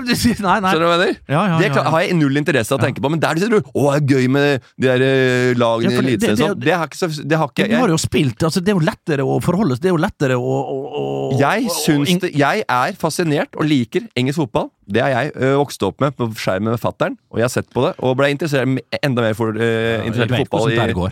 nei, 0.48 0.58
nei. 0.62 0.72
Skjønner 0.72 0.84
du 0.84 0.88
hva 0.88 0.96
jeg 0.96 1.02
mener? 1.04 1.20
Ja, 1.28 1.42
ja, 1.48 1.58
det 1.58 1.68
ja, 1.68 1.74
klar, 1.78 1.90
har 1.96 2.06
jeg 2.06 2.18
null 2.20 2.42
interesse 2.44 2.74
av 2.76 2.80
å 2.82 2.84
tenke 2.86 3.04
på. 3.04 3.12
Men 3.14 3.24
der 3.24 3.42
sier 3.42 3.52
du 3.54 3.60
å, 3.62 3.88
det 3.88 3.98
er 3.98 4.16
gøy 4.18 4.30
med 4.38 4.68
de 4.78 4.88
der 4.88 5.06
eh, 5.08 5.52
lagene 5.60 5.94
i 5.94 6.02
Eliteserien. 6.04 6.38
det- 6.38 6.46
sånn. 6.46 6.60
Det 6.68 6.76
har 6.78 6.88
ikke 6.92 7.00
så- 7.02 7.26
det 7.28 7.38
har 7.42 7.52
ikke 7.52 7.68
Vi 7.68 7.74
har 7.76 7.88
jeg. 7.88 7.96
jo 7.96 7.98
spilt, 8.02 8.44
altså 8.44 8.62
Det 8.64 8.74
er 8.74 8.78
jo 8.80 8.86
lettere 8.86 9.24
å 9.28 9.40
forholde 9.44 9.78
seg 9.78 9.82
Det 9.86 9.90
er 9.92 9.96
jo 9.96 10.02
lettere 10.04 10.36
å, 10.40 10.56
å, 10.74 10.78
å 11.02 11.40
Jeg 11.40 11.70
syns 11.84 12.20
det 12.22 12.34
Jeg 12.38 12.64
er 12.68 12.98
fascinert 13.00 13.56
og 13.58 13.66
liker 13.68 14.08
engelsk 14.18 14.44
fotball 14.44 14.70
Det 14.88 15.02
har 15.04 15.10
jeg 15.12 15.32
ø, 15.36 15.48
vokst 15.60 15.84
opp 15.84 16.00
med 16.00 16.16
på 16.16 16.30
skjermen 16.40 16.72
med 16.72 16.80
fattern, 16.80 17.18
og 17.32 17.40
jeg 17.42 17.44
har 17.44 17.52
sett 17.52 17.68
på 17.76 17.82
det. 17.84 17.90
Og 18.00 18.16
ble 18.16 18.30
interessert, 18.32 18.64
enda 19.04 19.22
mer 19.26 19.34
for, 19.36 19.52
uh, 19.52 20.06
interessert 20.08 20.32
i 20.32 20.36
vet 20.38 20.48
fotball. 20.48 20.72
i- 20.72 20.94
går. 20.96 21.12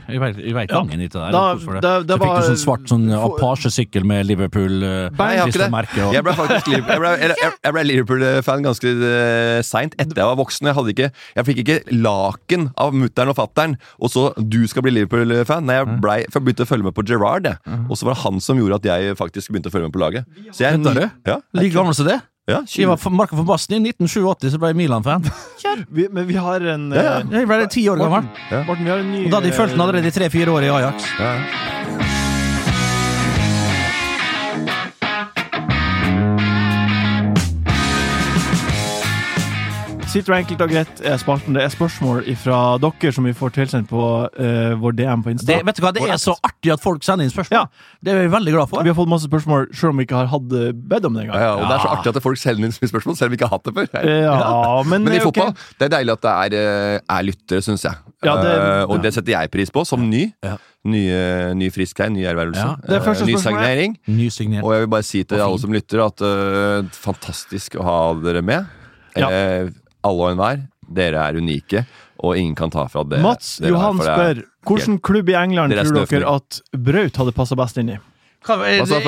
Ja. 0.70 0.80
gangen 0.80 1.02
i 1.02 1.08
det 1.08 1.12
der. 1.12 1.32
Da- 1.36 1.56
det. 1.56 1.82
Da, 1.84 1.92
det 2.00 2.16
så 2.16 2.20
fikk 2.22 2.32
jo 2.32 2.40
du 2.40 2.48
sånn 2.56 2.62
svart 2.64 2.88
sånn 2.88 3.06
Apache-sykkel 3.12 4.06
med 4.06 4.26
Liverpool 4.26 4.84
eh, 4.84 5.10
Nei, 5.18 5.30
jeg 5.36 5.40
har 5.42 5.48
ikke 5.52 5.60
det. 5.60 5.72
og 6.08 6.14
Jeg 6.16 6.24
ble 6.24 6.34
faktisk 6.40 6.68
jeg 6.72 7.00
jeg, 7.42 7.52
jeg 7.64 7.74
ble 7.76 7.84
Liverpool-fan 7.90 8.64
ganske 8.64 8.94
uh, 8.96 9.62
seint 9.62 9.96
etter 10.00 10.16
jeg 10.24 10.30
var 10.32 10.36
voksen. 10.40 10.68
Jeg, 10.72 10.76
hadde 10.80 10.94
ikke, 10.96 11.12
jeg 11.36 11.46
fikk 11.50 11.58
ikke 11.66 11.80
laken 11.92 12.70
av 12.78 12.94
mutter'n 12.96 13.32
og 13.34 13.36
fatter'n, 13.36 13.76
og 14.00 14.10
så 14.10 14.30
du 14.40 14.62
skal 14.72 14.82
bli 14.88 14.92
Liverpool-fan. 14.96 15.66
Nei, 15.68 15.76
jeg, 15.82 16.00
ble, 16.02 16.18
jeg 16.24 16.32
begynte 16.46 16.64
å 16.64 16.70
følge 16.70 16.88
med 16.88 16.96
på 16.96 17.04
Gerrard, 17.08 17.44
jeg. 17.44 17.60
og 17.90 17.98
så 17.98 18.08
var 18.08 18.16
det 18.16 18.24
han 18.24 18.40
som 18.40 18.58
gjorde 18.58 18.80
at 18.82 18.88
jeg 18.92 19.18
faktisk 19.20 19.52
begynte 19.52 19.68
å 19.68 19.76
følge 19.76 19.90
med 19.90 19.96
på 19.98 20.04
laget. 20.04 20.26
Så 20.52 20.64
jeg, 20.64 20.80
Kødder 20.80 21.02
ja, 21.02 21.10
jeg, 21.26 21.42
Like 21.54 21.74
gammel 21.76 21.94
som 21.98 22.08
det? 22.08 22.22
Ja, 22.48 22.60
Jeg 22.78 22.88
var 22.88 22.98
for- 23.02 23.10
Marka 23.12 23.36
for 23.36 23.44
Basten 23.48 23.76
i 23.80 23.90
1987, 23.90 24.52
så 24.54 24.60
ble 24.62 24.68
jeg 24.74 24.76
Milan-fan. 24.84 25.24
Vi, 25.92 26.08
men 26.12 26.28
vi 26.28 26.36
har 26.36 26.62
en 26.62 26.92
Ja, 26.94 27.02
ja. 27.04 27.14
eh, 27.20 27.40
Jeg 27.40 27.48
ble 27.50 27.68
ti 27.68 27.88
år 27.90 27.98
gammel. 27.98 28.28
Morten, 28.68 28.84
vi 28.86 28.90
har 28.92 29.00
en 29.02 29.12
ny 29.12 29.26
Og 29.26 29.32
da 29.32 29.38
hadde 29.42 29.50
jeg 29.50 29.58
fulgt 29.58 29.72
den 29.76 29.82
allerede 29.82 30.08
i 30.08 30.12
tre-fire 30.12 30.54
år 30.54 30.64
i 30.64 30.70
Ajax. 30.78 31.08
ja, 31.20 31.32
Sitter 40.16 40.32
enkelt 40.38 40.62
og 40.64 40.70
greit 40.72 41.02
er 41.04 41.18
spalten. 41.20 41.56
Det 41.58 41.64
er 41.66 41.72
spørsmål 41.74 42.22
fra 42.40 42.58
dere 42.80 43.10
som 43.12 43.26
vi 43.28 43.34
får 43.36 43.52
tilsendt 43.58 43.90
på 43.90 44.00
uh, 44.00 44.76
vår 44.80 44.94
DM 44.96 45.24
på 45.26 45.34
Insta. 45.34 45.48
Det, 45.50 45.58
vet 45.68 45.76
du 45.76 45.84
hva, 45.84 45.92
det 45.98 46.06
er 46.08 46.20
så 46.22 46.38
artig 46.40 46.72
at 46.72 46.80
folk 46.80 47.04
sender 47.04 47.28
inn 47.28 47.34
spørsmål. 47.34 47.66
Ja. 47.66 47.90
Det 48.00 48.14
er 48.14 48.22
vi 48.22 48.30
veldig 48.32 48.54
glad 48.56 48.72
for. 48.72 48.86
Vi 48.86 48.94
har 48.94 48.96
fått 48.96 49.12
masse 49.12 49.28
spørsmål 49.28 49.68
selv 49.76 49.92
om 49.92 50.00
vi 50.00 50.06
ikke 50.08 50.22
har 50.22 50.30
hatt 50.32 50.56
eh, 50.56 50.72
bedt 50.72 51.10
om 51.10 51.18
det 51.20 51.26
Ja, 51.26 51.28
engang. 51.28 51.44
ja, 51.44 51.52
og 51.58 51.66
Det 51.68 51.76
er 51.76 51.84
så 51.84 51.92
artig 51.98 52.14
at 52.14 52.22
folk 52.24 52.40
sender 52.40 52.70
inn 52.70 52.76
så 52.78 52.86
mye 52.86 52.94
spørsmål, 52.94 53.18
selv 53.20 53.28
om 53.28 53.36
vi 53.36 53.40
ikke 53.42 53.50
har 53.52 53.58
hatt 53.58 53.68
det 53.68 53.76
før. 53.76 53.92
Eh, 54.06 54.24
Ja, 54.46 54.64
men, 54.88 55.04
Men 55.10 55.18
i 55.18 55.20
fotball 55.20 55.52
okay. 55.52 55.68
det 55.82 55.90
er 55.90 55.94
deilig 55.98 56.16
at 56.16 56.24
det 56.24 56.34
er, 56.46 56.58
eh, 56.62 57.04
er 57.18 57.28
lyttere, 57.28 57.68
syns 57.68 57.84
jeg. 57.90 58.02
Ja, 58.24 58.40
det- 58.40 58.56
uh, 58.56 58.96
og 58.96 59.04
det 59.04 59.12
setter 59.18 59.36
jeg 59.36 59.52
pris 59.52 59.74
på, 59.76 59.84
som 59.84 60.08
ny. 60.08 60.30
Ja. 60.48 60.56
Nye, 60.88 61.20
nye 61.52 61.60
ny 61.60 61.74
frisk 61.76 62.00
her, 62.00 62.14
ny 62.14 62.24
ervervelse. 62.24 62.64
Ja. 62.64 62.80
Eh, 62.88 63.24
ny 63.28 63.36
er- 63.36 63.44
signering. 63.44 64.64
Og 64.64 64.72
jeg 64.78 64.86
vil 64.86 64.94
bare 64.96 65.04
si 65.04 65.28
til 65.28 65.44
alle 65.44 65.60
som 65.60 65.76
lytter, 65.76 66.08
at 66.08 66.24
uh, 66.24 66.88
fantastisk 67.04 67.76
å 67.76 67.84
ha 67.84 67.98
dere 68.24 68.46
med. 68.46 68.72
Ja. 69.20 69.28
Alle 70.06 70.28
og 70.30 70.34
enhver. 70.36 70.64
Dere 70.96 71.18
er 71.32 71.40
unike, 71.42 71.86
og 72.22 72.36
ingen 72.38 72.54
kan 72.58 72.70
ta 72.74 72.84
fra 72.92 73.02
det. 73.10 73.18
Mats 73.26 73.56
dere 73.58 73.74
Johan 73.74 73.98
for 73.98 74.06
det 74.06 74.12
er- 74.14 74.42
spør 74.44 74.44
hvilken 74.70 75.00
klubb 75.02 75.30
i 75.30 75.38
England 75.40 75.74
Dere 75.74 75.82
er 75.82 75.90
tror 75.90 76.06
dere 76.12 76.36
at 76.36 76.60
Braut 76.78 77.18
hadde 77.22 77.34
passa 77.34 77.56
best 77.58 77.78
inn 77.82 77.90
i? 77.96 77.98
Hva? 78.46 78.60
Jeg 78.70 78.86
var, 78.86 79.02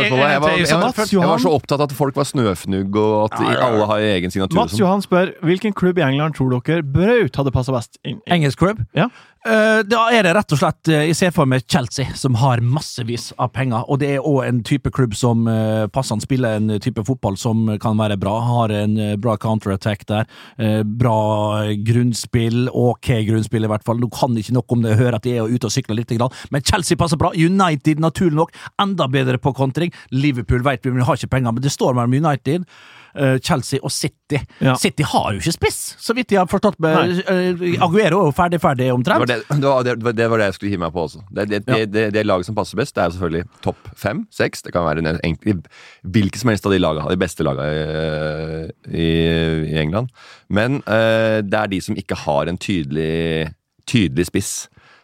jeg, 0.58 0.66
jeg 0.66 1.22
var 1.22 1.38
så 1.38 1.52
opptatt 1.54 1.78
av 1.84 1.86
at 1.86 1.94
folk 1.94 2.16
var 2.18 2.26
snøfnugg, 2.26 2.96
og 2.98 3.28
at 3.32 3.40
Ja, 3.40 3.46
ja, 3.46 3.54
ja. 3.60 3.68
alle 3.68 3.86
har 3.86 4.00
egen 4.02 4.32
signatur. 4.34 4.58
Mats 4.58 4.74
sånn. 4.74 4.80
Johan 4.82 5.04
spør 5.06 5.34
hvilken 5.46 5.76
klubb 5.78 6.00
i 6.02 6.06
England 6.08 6.34
tror 6.40 6.56
dere 6.58 6.82
Braut 6.82 7.38
hadde 7.38 7.54
passa 7.54 7.72
best 7.76 8.00
inn 8.04 8.18
i? 8.26 8.32
Engelsk 8.34 8.58
klubb? 8.58 8.82
Ja. 8.98 9.10
Eh, 9.48 9.82
da 9.88 10.00
er 10.12 10.26
det 10.26 10.34
rett 10.36 10.52
og 10.52 10.60
slett 10.60 10.90
eh, 10.92 11.06
Jeg 11.08 11.16
ser 11.16 11.32
for 11.32 11.48
meg 11.48 11.64
Chelsea, 11.72 12.12
som 12.20 12.36
har 12.42 12.60
massevis 12.60 13.30
av 13.40 13.54
penger. 13.56 13.86
Og 13.88 14.02
det 14.02 14.10
er 14.18 14.26
òg 14.26 14.42
en 14.44 14.60
type 14.68 14.92
klubb 14.92 15.16
som 15.16 15.46
passende 15.48 15.94
passer 15.96 16.20
spiller 16.26 16.58
en 16.58 16.74
type 16.84 17.04
fotball 17.08 17.38
som 17.40 17.64
kan 17.80 17.96
være 18.00 18.18
bra. 18.20 18.34
Har 18.44 18.74
en 18.76 18.98
eh, 19.00 19.16
bra 19.16 19.38
counterattack 19.40 20.04
der. 20.10 20.28
eh, 20.58 20.82
bra 20.84 21.64
grunnspill. 21.88 22.68
Ok 22.74 23.14
grunnspill, 23.30 23.64
i 23.64 23.72
hvert 23.72 23.88
fall. 23.88 24.02
Nå 24.04 24.12
kan 24.12 24.36
ikke 24.36 24.58
nok 24.58 24.76
om 24.76 24.84
det, 24.84 24.98
hører 25.00 25.20
at 25.20 25.28
de 25.28 25.38
er 25.38 25.48
ute 25.48 25.70
og 25.70 25.74
sykler 25.74 26.02
litt. 26.02 26.12
Men 26.52 26.64
Chelsea 26.66 26.98
passer 27.00 27.20
bra. 27.20 27.32
United, 27.36 28.04
naturlig 28.04 28.36
nok, 28.36 28.54
enda 28.82 29.08
bedre 29.08 29.40
på 29.40 29.56
kontring. 29.56 29.94
Liverpool 30.12 30.64
vet 30.66 30.84
vi, 30.84 30.92
men 30.92 31.08
har 31.08 31.16
ikke 31.16 31.32
penger. 31.38 31.56
Men 31.56 31.64
det 31.64 31.72
står 31.72 31.96
mellom 31.96 32.20
United. 32.20 32.68
Eh, 33.16 33.38
Chelsea 33.40 33.80
og 33.84 33.92
City. 33.92 34.40
Ja. 34.62 34.74
City 34.76 35.04
har 35.08 35.32
jo 35.34 35.40
ikke 35.40 35.54
spiss, 35.56 35.96
så 36.02 36.14
vidt 36.18 36.32
jeg 36.32 36.40
har 36.42 36.50
forstått. 36.52 36.80
Med, 36.84 37.22
eh, 37.28 37.78
Aguero 37.84 38.24
er 38.24 38.30
jo 38.30 38.36
ferdig, 38.36 38.60
ferdig 38.64 38.88
Det 38.88 38.94
omtrent. 38.94 39.20
var 39.20 39.26
det, 39.32 39.38
det, 39.50 39.62
var, 39.68 39.84
det, 39.84 39.96
var- 40.04 40.14
det 40.18 40.30
var 40.30 40.38
det 40.44 40.46
jeg 40.50 40.58
skulle 40.58 40.72
hive 40.76 40.84
meg 40.86 40.94
på 40.94 41.04
også. 41.08 41.24
Det, 41.32 41.48
det, 41.50 41.62
det, 41.68 41.80
det, 41.94 42.06
det 42.14 42.26
laget 42.26 42.46
som 42.50 42.56
passer 42.56 42.78
best, 42.78 42.96
det 42.96 43.04
er 43.06 43.16
selvfølgelig 43.16 43.46
topp 43.64 43.90
fem, 43.96 44.26
seks. 44.32 44.62
Det 44.68 44.74
kan 44.76 44.86
være 44.86 45.06
en 45.06 45.20
enkel, 45.24 45.62
hvilket 46.04 46.42
som 46.44 46.50
helst 46.54 46.66
av 46.68 46.74
de 46.76 46.80
lagene, 46.84 47.10
de 47.14 47.22
beste 47.22 47.44
lagene 47.48 47.68
i, 48.92 49.04
i, 49.04 49.08
i 49.74 49.78
England. 49.82 50.10
Men 50.50 50.82
uh, 50.88 51.40
det 51.44 51.60
er 51.60 51.72
de 51.72 51.82
som 51.84 51.96
ikke 52.00 52.16
har 52.26 52.48
en 52.52 52.58
tydelig, 52.58 53.52
tydelig 53.90 54.28
spiss. 54.30 54.56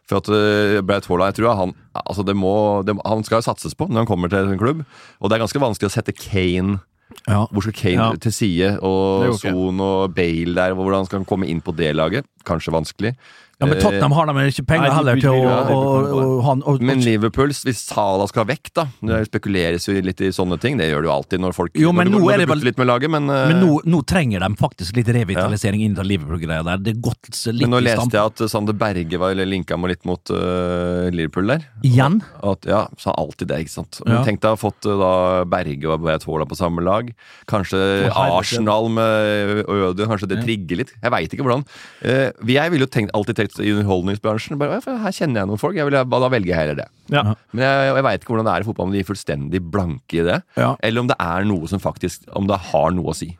For 0.03 0.19
at 0.19 0.83
Braut 0.83 1.05
Haaland, 1.07 1.31
jeg 1.31 1.37
tror 1.39 1.55
han, 1.55 1.69
altså 1.95 2.25
det 2.27 2.33
må, 2.35 2.83
det, 2.83 2.97
han 3.07 3.21
skal 3.23 3.39
jo 3.39 3.45
satses 3.45 3.71
på 3.79 3.85
når 3.87 4.01
han 4.03 4.09
kommer 4.09 4.27
til 4.31 4.49
en 4.51 4.59
klubb. 4.59 4.81
Og 5.23 5.29
det 5.31 5.37
er 5.37 5.43
ganske 5.45 5.61
vanskelig 5.63 5.87
å 5.87 5.93
sette 5.93 6.11
Kane 6.17 6.81
Ja. 7.27 7.45
hvor 7.51 7.61
skal 7.61 7.73
Kane 7.73 8.03
Ja. 8.03 8.15
til 8.21 8.33
side, 8.33 8.79
og. 8.81 9.39
Son 9.39 9.79
og 9.79 10.15
Bale 10.15 10.55
der, 10.55 10.73
hvordan 10.73 11.05
skal 11.05 11.19
han 11.19 11.25
komme 11.25 11.47
inn 11.47 11.61
på 11.61 11.71
det 11.75 11.95
laget? 11.95 12.25
Kanskje 12.45 12.73
vanskelig. 12.73 13.15
Ja, 13.63 13.69
men 13.71 13.81
Tottenham 13.81 14.15
har 14.17 14.29
de 14.29 14.45
ikke 14.51 14.65
penger 14.67 14.89
Nei, 14.89 14.95
heller 14.97 15.21
til 15.23 15.31
å 15.31 15.43
å, 15.43 15.77
å, 15.77 16.23
å, 16.43 16.55
og, 16.73 16.83
Men 16.83 17.03
Liverpool, 17.03 17.53
hvis 17.65 17.81
Salah 17.87 18.27
skal 18.29 18.47
vekk, 18.49 18.71
da 18.75 18.85
Det 18.99 19.21
spekuleres 19.29 19.87
jo 19.87 19.95
litt 20.03 20.21
i 20.23 20.31
sånne 20.35 20.57
ting. 20.61 20.77
Det 20.79 20.89
gjør 20.89 21.05
det 21.05 21.09
jo 21.09 21.13
alltid 21.15 21.43
når 21.43 21.55
folk 21.57 21.79
Jo, 21.79 21.93
men 21.95 22.11
når, 22.11 22.19
nå 22.19 22.23
når 22.27 22.45
er 22.45 22.51
vel- 22.51 22.65
litt 22.67 22.79
med 22.79 22.89
laget, 22.89 23.13
men, 23.13 23.29
eh, 23.29 23.47
Men 23.51 23.61
nå, 23.63 23.79
nå 23.89 24.01
trenger 24.09 24.43
de 24.43 24.49
faktisk 24.59 24.99
litt 24.99 25.09
revitalisering 25.15 25.81
ja. 25.81 25.89
innenfor 25.89 26.07
Liverpool-greia 26.07 26.65
der. 26.67 26.83
Det 26.83 26.95
er 26.95 27.01
gått 27.03 27.31
litt 27.31 27.63
men 27.63 27.73
nå 27.75 27.81
leste 27.83 28.17
jeg 28.17 28.33
at 28.33 28.43
Sander 28.51 28.77
Berge 28.77 29.19
var 29.21 29.33
eller 29.35 29.47
linka 29.49 29.77
meg 29.79 29.93
litt 29.95 30.07
mot 30.09 30.33
uh, 30.33 31.09
Liverpool 31.13 31.49
der. 31.53 31.65
Igjen? 31.85 32.19
At, 32.43 32.67
ja, 32.69 32.85
sa 33.01 33.15
alltid 33.19 33.51
det, 33.51 33.61
ikke 33.65 33.75
sant. 33.75 34.01
Ja. 34.07 34.21
Tenk 34.27 34.41
deg 34.43 34.51
å 34.51 34.57
ha 34.57 34.59
fått 34.59 34.87
eh, 34.89 34.99
da 34.99 35.13
Berge 35.49 35.91
og 35.91 36.07
Haaland 36.07 36.51
på 36.51 36.59
samme 36.59 36.83
lag. 36.85 37.11
Kanskje. 37.49 37.79
Arsenal 38.13 38.89
med 38.93 39.63
Øde, 39.63 40.07
kanskje 40.09 40.29
det 40.31 40.41
trigger 40.43 40.83
litt. 40.83 40.93
Jeg 41.01 41.13
veit 41.13 41.33
ikke 41.33 41.45
hvordan. 41.45 41.65
Uh, 42.03 42.29
jeg 42.53 42.73
ville 42.73 42.87
jo 42.87 42.91
tenkt, 42.91 43.13
alltid 43.17 43.39
tenkt 43.39 43.52
i 43.61 43.71
underholdningsbransjen. 43.75 44.57
Bare, 44.61 44.79
her 44.81 45.15
kjenner 45.15 45.43
jeg 45.43 45.51
noen 45.51 45.61
folk. 45.61 45.77
Jeg 45.77 45.89
vil, 45.89 45.97
da 45.99 46.29
velger 46.33 46.49
jeg 46.53 46.59
heller 46.61 46.79
det. 46.81 46.87
Ja. 47.13 47.23
Men 47.53 47.65
jeg, 47.67 47.87
jeg 47.89 48.05
veit 48.07 48.23
ikke 48.23 48.33
hvordan 48.33 48.47
det 48.49 48.55
er 48.55 48.65
i 48.65 48.67
fotball, 48.69 48.89
om 48.89 48.95
de 48.95 49.01
er 49.03 49.09
fullstendig 49.09 49.61
blanke 49.73 50.19
i 50.21 50.25
det. 50.25 50.39
Ja. 50.57 50.73
Eller 50.81 51.03
om 51.03 51.11
det 51.11 51.19
er 51.21 51.47
noe 51.49 51.69
som 51.69 51.81
faktisk 51.83 52.25
Om 52.33 52.47
det 52.49 52.59
har 52.71 52.93
noe 52.95 53.13
å 53.13 53.17
si. 53.17 53.33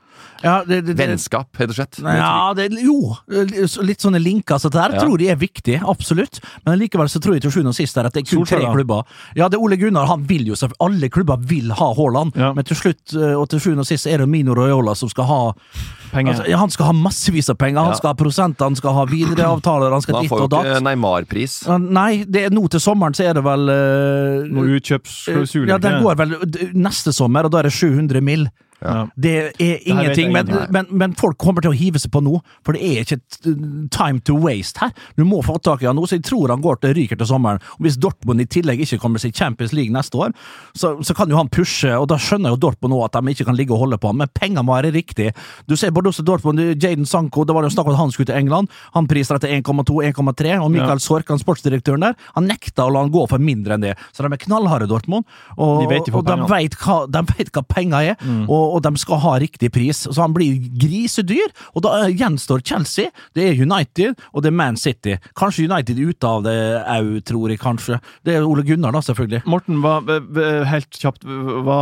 Ja, 0.44 0.58
det, 0.68 0.82
det, 0.86 0.96
det, 0.98 1.08
Vennskap, 1.08 1.48
rett 1.58 1.70
og 1.72 1.76
slett. 1.78 2.00
ja, 2.04 2.54
det, 2.54 2.66
jo, 2.84 3.16
litt 3.88 4.04
sånne 4.04 4.20
linker 4.20 4.60
så 4.60 4.70
der 4.70 4.92
Ja. 4.94 5.00
tror 5.00 5.22
jeg 5.24 5.32
er 5.32 5.40
viktig, 5.40 5.78
absolutt. 5.88 6.42
Men 6.66 6.80
likevel 6.80 7.08
så 7.08 7.22
tror 7.24 7.34
jeg 7.38 7.42
til 7.46 7.52
sjuende 7.52 7.72
og 7.72 7.76
sist 7.78 7.98
at 7.98 8.12
det 8.14 8.26
er 8.26 8.36
kun 8.36 8.46
tre 8.46 8.60
klubber. 8.74 9.04
Ja, 9.36 9.48
det 9.48 9.56
er 9.58 9.64
Ole 9.64 9.78
Gunnar 9.80 10.06
han 10.08 10.24
vil 10.28 10.46
jo 10.48 10.54
selvfølgelig 10.60 10.84
Alle 10.84 11.10
klubber 11.10 11.38
vil 11.48 11.72
ha 11.72 11.94
Haaland, 11.96 12.36
Ja. 12.36 12.52
men 12.54 12.64
til 12.66 12.76
slutt 12.76 13.14
eh, 13.16 13.34
og 13.40 13.48
til 13.50 13.60
sjuende 13.60 13.80
og 13.80 13.88
sist 13.88 14.06
er 14.08 14.18
det 14.18 14.28
Mino 14.30 14.54
Royola 14.54 14.96
som 14.96 15.10
skal 15.10 15.24
ha 15.26 15.54
Penger. 16.12 16.34
altså, 16.36 16.58
Han 16.58 16.70
skal 16.70 16.86
ha 16.86 16.92
massevis 16.94 17.50
av 17.50 17.56
penger. 17.58 17.80
Han 17.82 17.90
Ja. 17.90 17.96
skal 17.98 18.10
ha 18.10 18.14
prosenter, 18.14 18.66
han 18.66 18.76
skal 18.76 18.94
ha 18.94 19.06
videreavtaler, 19.06 19.92
han 19.92 20.02
skal 20.02 20.16
han 20.16 20.24
ditt 20.24 20.30
får 20.30 20.38
jo 20.40 20.44
og 20.44 20.50
datt. 20.52 20.66
ikke 20.66 20.84
Neymar-pris. 20.84 21.56
Nei, 21.80 22.24
det 22.28 22.44
er 22.46 22.50
nå 22.52 22.68
til 22.70 22.80
sommeren 22.80 23.16
så 23.18 23.30
er 23.30 23.34
det 23.34 23.44
vel 23.44 23.64
uh, 23.70 24.46
Noe 24.54 24.78
utkjøpsklausul. 24.78 25.68
Ja, 25.68 25.78
den 25.80 25.98
det? 25.98 26.04
går 26.04 26.16
vel 26.20 26.36
neste 26.76 27.12
sommer, 27.14 27.46
og 27.46 27.52
da 27.52 27.60
er 27.60 27.64
det 27.64 27.74
700 27.74 28.22
mill. 28.22 28.48
Ja. 28.84 29.06
Det 29.16 29.34
er 29.64 29.86
ingenting, 29.88 30.32
men, 30.36 30.50
men, 30.76 30.88
men 30.92 31.14
folk 31.20 31.38
kommer 31.42 31.64
til 31.64 31.72
å 31.72 31.78
hive 31.78 32.00
seg 32.02 32.12
på 32.14 32.22
nå, 32.24 32.40
for 32.66 32.76
det 32.76 32.84
er 32.84 33.06
ikke 33.06 33.20
time 33.94 34.20
to 34.28 34.36
waste 34.44 34.82
her. 34.84 34.92
Du 35.18 35.24
må 35.28 35.40
få 35.46 35.56
tak 35.64 35.84
i 35.84 35.88
han 35.90 35.96
nå, 35.98 36.06
så 36.10 36.18
jeg 36.18 36.26
tror 36.28 36.52
han 36.54 36.64
går 36.64 36.82
til 36.84 36.94
ryker 36.98 37.20
til 37.20 37.30
sommeren. 37.30 37.62
Og 37.78 37.88
Hvis 37.88 37.98
Dortmund 38.02 38.44
i 38.44 38.48
tillegg 38.50 38.84
ikke 38.86 39.00
kommer 39.02 39.22
seg 39.24 39.34
i 39.34 39.38
Champions 39.40 39.74
League 39.76 39.94
neste 39.94 40.20
år, 40.20 40.34
så, 40.76 40.94
så 41.06 41.16
kan 41.18 41.32
jo 41.32 41.40
han 41.40 41.52
pushe, 41.54 41.92
og 41.96 42.08
da 42.12 42.18
skjønner 42.22 42.54
jo 42.56 42.60
Dortmund 42.68 42.94
nå 42.94 43.02
at 43.06 43.16
de 43.16 43.34
ikke 43.34 43.48
kan 43.48 43.58
ligge 43.58 43.74
og 43.76 43.84
holde 43.86 44.00
på 44.02 44.12
han, 44.12 44.20
men 44.22 44.32
pengene 44.36 44.64
må 44.68 44.76
være 44.76 44.92
riktig. 44.96 45.32
Du 45.70 45.76
ser 45.80 45.94
Borussia 45.96 46.26
Dortmund, 46.28 46.60
Jaden 46.82 47.08
Sanko, 47.10 47.46
det 47.48 47.56
var 47.56 47.64
jo 47.68 47.72
snakk 47.74 47.88
om 47.90 47.96
at 47.96 48.02
han 48.04 48.12
skulle 48.14 48.30
til 48.32 48.40
England. 48.40 48.70
Han 48.98 49.08
priser 49.10 49.40
etter 49.40 49.54
1,2-1,3, 49.62 50.58
og 50.60 50.72
Michael 50.74 51.02
Sorkan, 51.04 51.40
sportsdirektøren 51.42 52.04
der, 52.08 52.18
han 52.36 52.48
nekta 52.50 52.88
å 52.88 52.94
la 52.94 53.04
han 53.06 53.14
gå 53.14 53.26
for 53.30 53.42
mindre 53.44 53.78
enn 53.78 53.86
det. 53.86 53.96
Så 54.14 54.24
de 54.26 54.32
er 54.34 54.42
knallharde, 54.44 54.88
Dortmund. 54.92 55.28
Og 55.58 55.84
De 55.84 55.90
vet 55.92 56.06
de 56.08 56.14
og 56.16 56.26
de 56.28 56.38
vet 56.50 56.76
hva, 56.84 56.98
de 57.12 57.24
vet 57.34 57.52
hva 57.54 57.64
penger 57.68 58.12
er, 58.14 58.20
Mm. 58.24 58.46
og, 58.48 58.73
og 58.74 58.84
de 58.86 58.92
skal 59.00 59.22
ha 59.24 59.36
riktig 59.44 59.72
pris. 59.74 60.04
Så 60.10 60.18
han 60.20 60.36
blir 60.36 60.58
grisedyr, 60.82 61.54
og 61.74 61.86
da 61.86 62.08
gjenstår 62.10 62.64
Chelsea, 62.66 63.14
det 63.38 63.48
er 63.50 63.64
United, 63.64 64.20
og 64.34 64.44
det 64.44 64.52
er 64.52 64.58
Man 64.60 64.80
City. 64.80 65.18
Kanskje 65.40 65.68
United 65.70 66.00
er 66.00 66.14
ute 66.14 66.30
av 66.30 66.46
det 66.48 66.58
òg, 66.98 67.12
tror 67.30 67.54
jeg 67.54 67.62
kanskje. 67.62 68.00
Det 68.26 68.38
er 68.38 68.48
Ole 68.48 68.66
Gunnar, 68.68 68.96
da, 68.96 69.04
selvfølgelig. 69.06 69.44
Morten, 69.50 69.82
hva, 69.84 70.00
helt 70.70 71.02
kjapt, 71.02 71.26
hva 71.26 71.82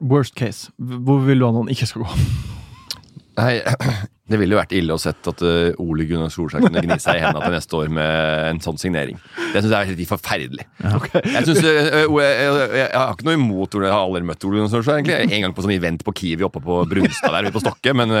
worst 0.00 0.36
case? 0.38 0.70
Hvor 0.78 1.24
vil 1.26 1.42
du 1.42 1.48
at 1.48 1.58
han 1.60 1.72
ikke 1.72 1.90
skal 1.90 2.06
gå? 2.06 2.20
Nei, 3.36 3.52
Det 4.26 4.38
ville 4.40 4.56
jo 4.56 4.58
vært 4.58 4.74
ille 4.74 4.94
å 4.94 4.98
sett 4.98 5.28
at 5.30 5.42
eh, 5.46 5.76
Ole 5.82 6.04
Gunnar 6.08 6.32
Solskjær 6.34 6.64
kunne 6.64 6.82
gni 6.82 6.96
seg 6.98 7.20
i 7.20 7.22
hendene 7.22 7.46
til 7.46 7.54
neste 7.54 7.76
år 7.78 7.90
med 7.94 8.48
en 8.48 8.58
sånn 8.64 8.78
signering. 8.80 9.20
Det 9.52 9.60
syns 9.60 9.70
jeg 9.70 9.76
er 9.78 9.90
helt 9.92 10.10
forferdelig. 10.10 10.64
Jeg, 10.82 11.44
synes, 11.46 11.60
eh, 11.62 11.90
eh, 12.00 12.06
jeg, 12.10 12.40
jeg, 12.42 12.70
jeg 12.80 12.88
har 12.96 13.12
ikke 13.14 13.28
noe 13.28 13.36
imot 13.38 13.76
Ole, 13.78 13.86
jeg 13.86 13.94
har 13.94 14.02
aldri 14.02 14.26
møtt 14.26 14.46
Ole 14.48 14.58
Gunnar 14.58 14.72
Solskjær. 14.72 14.98
egentlig. 14.98 15.36
En 15.36 15.44
gang 15.46 15.54
på 15.54 15.62
sånn 15.62 15.74
event 15.76 16.02
på 16.06 16.14
Kiwi 16.18 16.46
oppe 16.48 16.62
på 16.64 16.80
Brunstad 16.90 17.36
der 17.36 17.50
på 17.54 17.62
Stokke, 17.62 17.94
men 17.94 18.14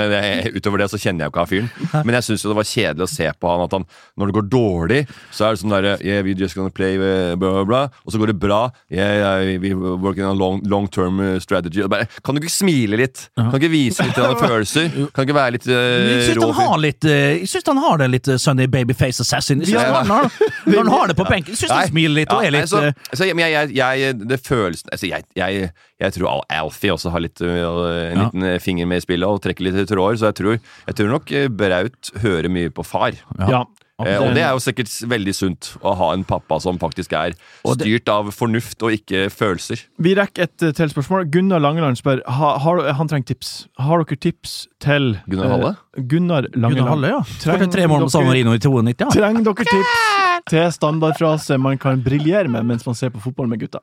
utover 0.54 0.84
det 0.84 0.88
så 0.92 1.00
kjenner 1.02 1.26
jeg 1.26 1.30
jo 1.30 1.34
ikke 1.34 1.42
han 1.42 1.50
fyren. 1.50 2.04
Men 2.06 2.18
jeg 2.20 2.28
syns 2.28 2.46
det 2.46 2.58
var 2.60 2.70
kjedelig 2.70 3.08
å 3.08 3.10
se 3.10 3.28
på 3.34 3.50
han 3.50 3.64
at 3.66 3.74
han, 3.74 3.88
når 4.14 4.30
det 4.30 4.36
går 4.38 4.48
dårlig, 4.54 5.00
så 5.34 5.48
er 5.48 5.56
det 5.56 5.62
sånn 5.64 5.74
derre 5.74 5.96
yeah, 6.06 6.22
we 6.22 6.36
just 6.38 6.54
gonna 6.54 6.70
play 6.70 7.00
blah, 7.00 7.34
blah, 7.40 7.66
blah. 7.66 7.98
Og 8.06 8.14
så 8.14 8.22
går 8.22 8.30
det 8.30 8.38
bra. 8.38 8.62
Yeah, 8.94 9.42
yeah, 9.42 9.58
we 9.58 9.74
working 9.74 10.26
on 10.28 10.38
long, 10.38 10.62
long 10.70 10.86
term 10.86 11.18
strategy. 11.42 11.82
Bare, 11.90 12.06
kan 12.22 12.38
du 12.38 12.44
ikke 12.44 12.54
smile 12.54 13.02
litt? 13.02 13.26
Kan 13.34 13.50
du 13.56 13.58
ikke 13.58 13.74
vise 13.74 14.06
litt 14.06 14.22
følelser? 14.46 14.92
Kan 15.10 15.24
du 15.24 15.26
ikke 15.26 15.40
være 15.40 15.56
litt 15.58 15.66
Jeg 15.96 16.36
syns 16.36 16.58
han 16.60 16.82
litt 16.82 17.06
synes 17.50 17.66
han 17.70 17.80
har 17.82 18.00
det 18.02 18.08
litt 18.12 18.28
eh, 18.28 18.38
Sunday 18.40 18.68
Babyface 18.70 19.24
Assassin. 19.24 19.62
Jeg 19.62 19.70
synes 19.70 19.82
Ja, 19.82 19.88
ja. 19.88 20.02
han 20.02 20.12
har, 20.12 20.52
når 20.66 20.78
han 20.82 20.92
har 20.92 21.10
det 21.10 21.16
på 21.18 21.26
benken, 21.28 21.56
syns 21.58 21.72
han 21.74 21.90
smiler 21.90 22.22
litt 22.22 22.34
og 22.34 22.44
er 22.44 22.54
nei, 22.54 22.64
så, 22.70 22.82
eh, 22.88 23.08
så, 23.12 23.28
men 23.32 23.46
jeg, 23.46 23.72
jeg, 23.76 24.18
det 24.26 24.40
føles 24.44 24.84
altså, 24.90 25.10
jeg, 25.10 25.26
jeg, 25.38 25.70
jeg 26.02 26.16
tror 26.18 26.30
Al 26.34 26.44
Alfie 26.60 26.92
også 26.94 27.12
har 27.14 27.24
litt, 27.24 27.40
en 27.40 28.22
liten 28.22 28.48
finger 28.62 28.88
med 28.90 29.02
i 29.02 29.06
spillet 29.06 29.28
og 29.28 29.42
trekker 29.44 29.68
litt 29.68 29.80
tråder, 29.88 30.20
så 30.20 30.30
jeg 30.30 30.40
tror, 30.42 30.60
jeg 30.86 30.98
tror 30.98 31.12
nok 31.14 31.34
Braut 31.56 32.12
hører 32.22 32.52
mye 32.52 32.72
på 32.74 32.84
far. 32.86 33.16
Ja. 33.40 33.64
Eh, 34.04 34.18
og 34.20 34.34
det 34.36 34.42
er 34.44 34.50
jo 34.52 34.60
sikkert 34.60 34.90
veldig 35.08 35.32
sunt 35.32 35.70
å 35.80 35.94
ha 35.96 36.10
en 36.12 36.24
pappa 36.28 36.58
som 36.60 36.76
faktisk 36.76 37.14
er 37.16 37.32
styrt 37.64 38.10
av 38.12 38.28
fornuft 38.36 38.84
og 38.84 38.92
ikke 38.92 39.30
følelser. 39.32 39.86
Vi 40.04 40.12
rekker 40.18 40.44
et 40.44 40.64
eh, 40.68 40.74
til 40.76 40.92
spørsmål. 40.92 41.24
Gunnar 41.32 41.62
Langeland 41.64 41.96
spør 41.96 42.20
ha, 42.28 42.50
har, 42.60 42.82
Han 42.98 43.08
trenger 43.08 43.32
tips. 43.32 43.54
Har 43.80 44.04
dere 44.04 44.20
tips 44.20 44.58
til 44.84 45.14
Gunnar 45.24 45.54
Halle? 45.54 45.72
eh, 45.96 46.04
Gunnar 46.12 46.50
Langeland. 46.52 46.76
Gunnar 46.76 46.92
Halle, 46.92 47.14
ja. 47.14 47.40
Trenger 47.40 47.72
tre 47.72 47.88
mål 47.88 48.04
med 48.04 48.12
San 48.12 48.28
Marino 48.28 48.52
i 48.52 48.60
92. 48.60 49.00
Ja. 49.00 49.10
Trenger 49.16 49.48
dere 49.48 49.68
tips 49.72 50.04
til 50.52 50.68
standardfrase 50.76 51.56
man 51.58 51.80
kan 51.80 52.04
briljere 52.04 52.52
med 52.52 52.68
mens 52.68 52.84
man 52.86 52.94
ser 52.94 53.14
på 53.16 53.24
fotball 53.24 53.48
med 53.48 53.64
gutta? 53.64 53.80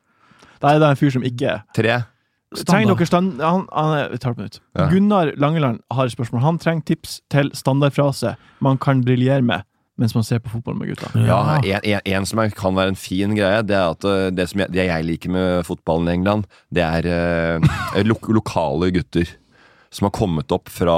Det 0.61 0.77
er 0.77 0.89
en 0.91 0.99
fyr 0.99 1.09
som 1.17 1.25
ikke 1.25 1.57
Tre. 1.75 2.03
Trenger 2.69 2.93
dere 2.93 3.09
stand... 3.09 3.41
Han, 3.41 3.65
han 3.73 3.97
er, 3.97 4.17
tar. 4.21 4.37
Ja. 4.77 4.85
Gunnar 4.93 5.33
Langeland 5.41 5.81
har 5.89 6.05
et 6.05 6.13
spørsmål. 6.13 6.45
Han 6.45 6.61
trenger 6.61 6.85
tips 6.93 7.23
til 7.33 7.49
standardfrase 7.57 8.37
man 8.61 8.77
kan 8.77 9.01
briljere 9.01 9.41
med 9.41 9.65
mens 9.99 10.15
man 10.17 10.25
ser 10.25 10.41
på 10.41 10.49
fotball 10.49 10.77
med 10.79 10.89
gutta. 10.89 11.11
Ja, 11.21 11.59
en, 11.59 11.83
en, 11.83 12.01
en 12.15 12.25
som 12.25 12.41
er, 12.41 12.53
kan 12.57 12.75
være 12.77 12.95
en 12.95 12.99
fin 12.99 13.35
greie, 13.37 13.61
det 13.67 13.77
er 13.77 13.93
at 13.93 14.07
øh, 14.09 14.25
det, 14.33 14.47
som 14.49 14.63
jeg, 14.63 14.73
det 14.73 14.87
jeg 14.87 15.05
liker 15.05 15.33
med 15.33 15.63
fotballen 15.67 16.09
i 16.09 16.15
England, 16.17 16.47
det 16.73 16.85
er 16.85 17.09
eh, 17.13 18.03
lo 18.09 18.17
lokale 18.33 18.91
gutter. 18.95 19.29
Som 19.93 20.07
har 20.07 20.15
kommet 20.15 20.49
opp 20.49 20.71
fra 20.73 20.93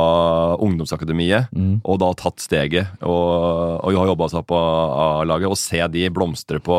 ungdomsakademiet 0.64 1.50
og 1.84 1.98
da 2.00 2.14
tatt 2.16 2.40
steget 2.40 2.94
og, 3.04 3.82
og 3.84 3.92
har 3.92 4.08
jobba 4.08 4.30
seg 4.32 4.46
på 4.48 4.56
A-laget. 4.56 5.52
Og 5.52 5.60
se 5.60 5.82
de 5.92 6.06
blomstre 6.16 6.62
på, 6.64 6.78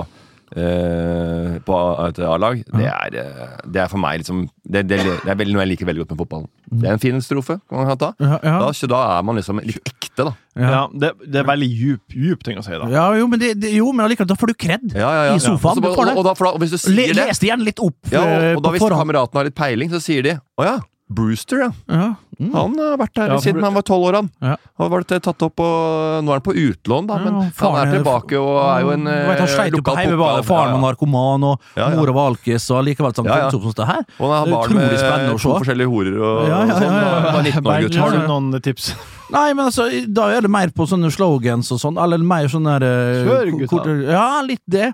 eh, 0.57 1.57
på 1.67 1.77
et 2.09 2.19
A-lag, 2.27 2.63
det, 2.73 2.87
eh, 3.21 3.57
det 3.71 3.83
er 3.85 3.91
for 3.93 4.01
meg 4.03 4.23
liksom 4.23 4.47
Det, 4.67 4.83
det, 4.89 4.99
det 5.05 5.31
er 5.31 5.39
noe 5.53 5.63
jeg 5.63 5.71
liker 5.75 5.87
veldig 5.87 6.03
godt 6.05 6.15
med 6.15 6.21
fotballen. 6.23 6.49
Det 6.73 6.89
er 6.89 6.97
en 6.97 7.03
fin 7.03 7.21
strofe. 7.23 7.59
kan 7.71 7.85
man 7.87 7.99
ta. 8.01 8.09
Ja, 8.19 8.39
ja. 8.43 8.55
Da, 8.65 8.89
da 8.91 9.03
er 9.19 9.23
man 9.29 9.39
liksom 9.39 9.61
litt 9.63 9.79
ekte, 9.93 10.27
da. 10.27 10.33
Ja, 10.59 10.81
det, 10.91 11.13
det 11.23 11.39
er 11.43 11.47
veldig 11.47 11.69
djup, 11.71 12.17
djup 12.17 12.43
ting 12.43 12.59
å 12.59 12.65
si, 12.67 12.73
da. 12.73 12.89
Ja, 12.91 13.05
jo, 13.15 13.29
men, 13.31 13.39
det, 13.43 13.53
det, 13.63 13.71
jo, 13.77 13.93
men 13.95 14.07
allikevel, 14.09 14.27
da 14.33 14.39
får 14.41 14.51
du 14.53 14.57
kred 14.67 14.89
Ja, 14.97 15.07
ja, 15.07 15.23
ja. 15.31 15.37
i 15.37 15.45
sofaen. 15.45 15.77
Og 15.77 15.79
så 15.79 15.85
Du 15.85 15.87
bare- 15.87 15.95
får 16.01 16.11
det. 16.11 16.17
og, 16.17 16.19
og, 16.19 16.27
da, 16.31 16.35
for 16.41 16.51
da, 16.51 16.57
hvis 16.65 16.75
du 16.75 16.79
sier 16.83 16.97
Le, 16.99 17.07
det 17.13 17.17
les 17.31 17.39
det 17.39 17.49
igjen 17.51 17.63
litt 17.69 17.79
opp 17.85 18.11
Ja, 18.11 18.25
eh, 18.27 18.51
og, 18.51 18.59
og 18.59 18.67
da 18.67 18.75
hvis 18.75 18.89
kameraten 18.97 19.39
har 19.43 19.49
litt 19.51 19.59
peiling, 19.59 19.93
så 19.95 20.03
sier 20.03 20.27
de 20.27 20.35
Å 20.59 20.67
ja, 20.67 20.77
Brewster, 21.07 21.61
ja. 21.63 21.71
Ja. 21.87 22.09
Mm. 22.37 22.51
Han 22.53 22.75
har 22.77 22.99
vært 23.01 23.17
her 23.17 23.31
Ja, 23.33 23.37
siden 23.41 23.65
han 23.65 23.73
var 23.73 23.85
tolv 23.89 24.05
år, 24.11 24.17
han. 24.21 24.27
Ja. 24.45 24.57
Han 24.77 24.91
var 24.93 25.07
tatt 25.09 25.43
opp 25.47 25.55
på, 25.57 25.67
Nå 26.21 26.33
er 26.35 26.37
han 26.37 26.45
på 26.45 26.53
utlån, 26.53 27.07
da, 27.09 27.17
Ja, 27.17 27.25
men 27.25 27.39
han 27.41 27.53
faren 27.57 27.79
er 27.81 27.95
tilbake 27.97 28.37
og 28.37 28.59
er 28.61 28.83
jo 28.85 28.91
en 28.93 29.05
vet, 29.09 29.31
Han 29.31 29.47
eh, 29.47 29.53
sleit 29.55 29.73
jo 29.73 29.81
på 29.81 29.85
lokal 29.85 30.01
heimebane. 30.03 30.43
Faren 30.45 30.59
var 30.59 30.69
ja, 30.69 30.77
ja. 30.77 30.83
narkoman, 30.85 31.47
og 31.49 31.71
Ja, 31.79 31.87
ja. 31.87 31.97
mora 31.97 32.13
var 32.19 32.33
alkis, 32.35 32.69
og 32.71 32.85
likevel 32.85 33.15
sånn, 33.17 33.31
Ja, 33.31 33.39
ja. 33.47 33.51
sånn 33.55 33.65
som 33.65 33.77
det 33.81 33.89
her. 33.89 34.03
Og 34.21 34.27
han 34.27 34.37
har 34.37 34.53
barn 34.53 34.77
med 34.77 35.39
to 35.41 35.53
forskjellige 35.57 35.93
horer 35.95 36.19
og, 36.21 36.43
Ja, 36.47 36.59
ja, 36.61 36.61
og 36.65 36.83
sånn. 36.83 36.83
ja, 36.83 37.05
ja. 37.07 37.21
Han 37.27 37.39
var 37.39 37.43
19 37.43 37.57
år 37.57 37.71
Bernt, 37.71 38.01
har 38.05 38.11
du 38.19 38.27
noen 38.29 38.63
tips? 38.69 38.91
Nei, 39.33 39.47
men 39.55 39.65
altså, 39.67 39.89
da 40.07 40.29
er 40.37 40.45
det 40.45 40.51
mer 40.53 40.69
på 40.77 40.87
sånne 40.87 41.09
slogans 41.11 41.73
og 41.75 41.81
sånn, 41.83 41.97
eller 41.99 42.21
mer 42.23 42.47
sånn 42.53 42.69
der 42.69 42.85
eh, 42.87 43.25
Kjør, 43.27 43.55
gutta. 43.65 43.97
Ja, 44.13 44.29
litt 44.47 44.63
det. 44.71 44.93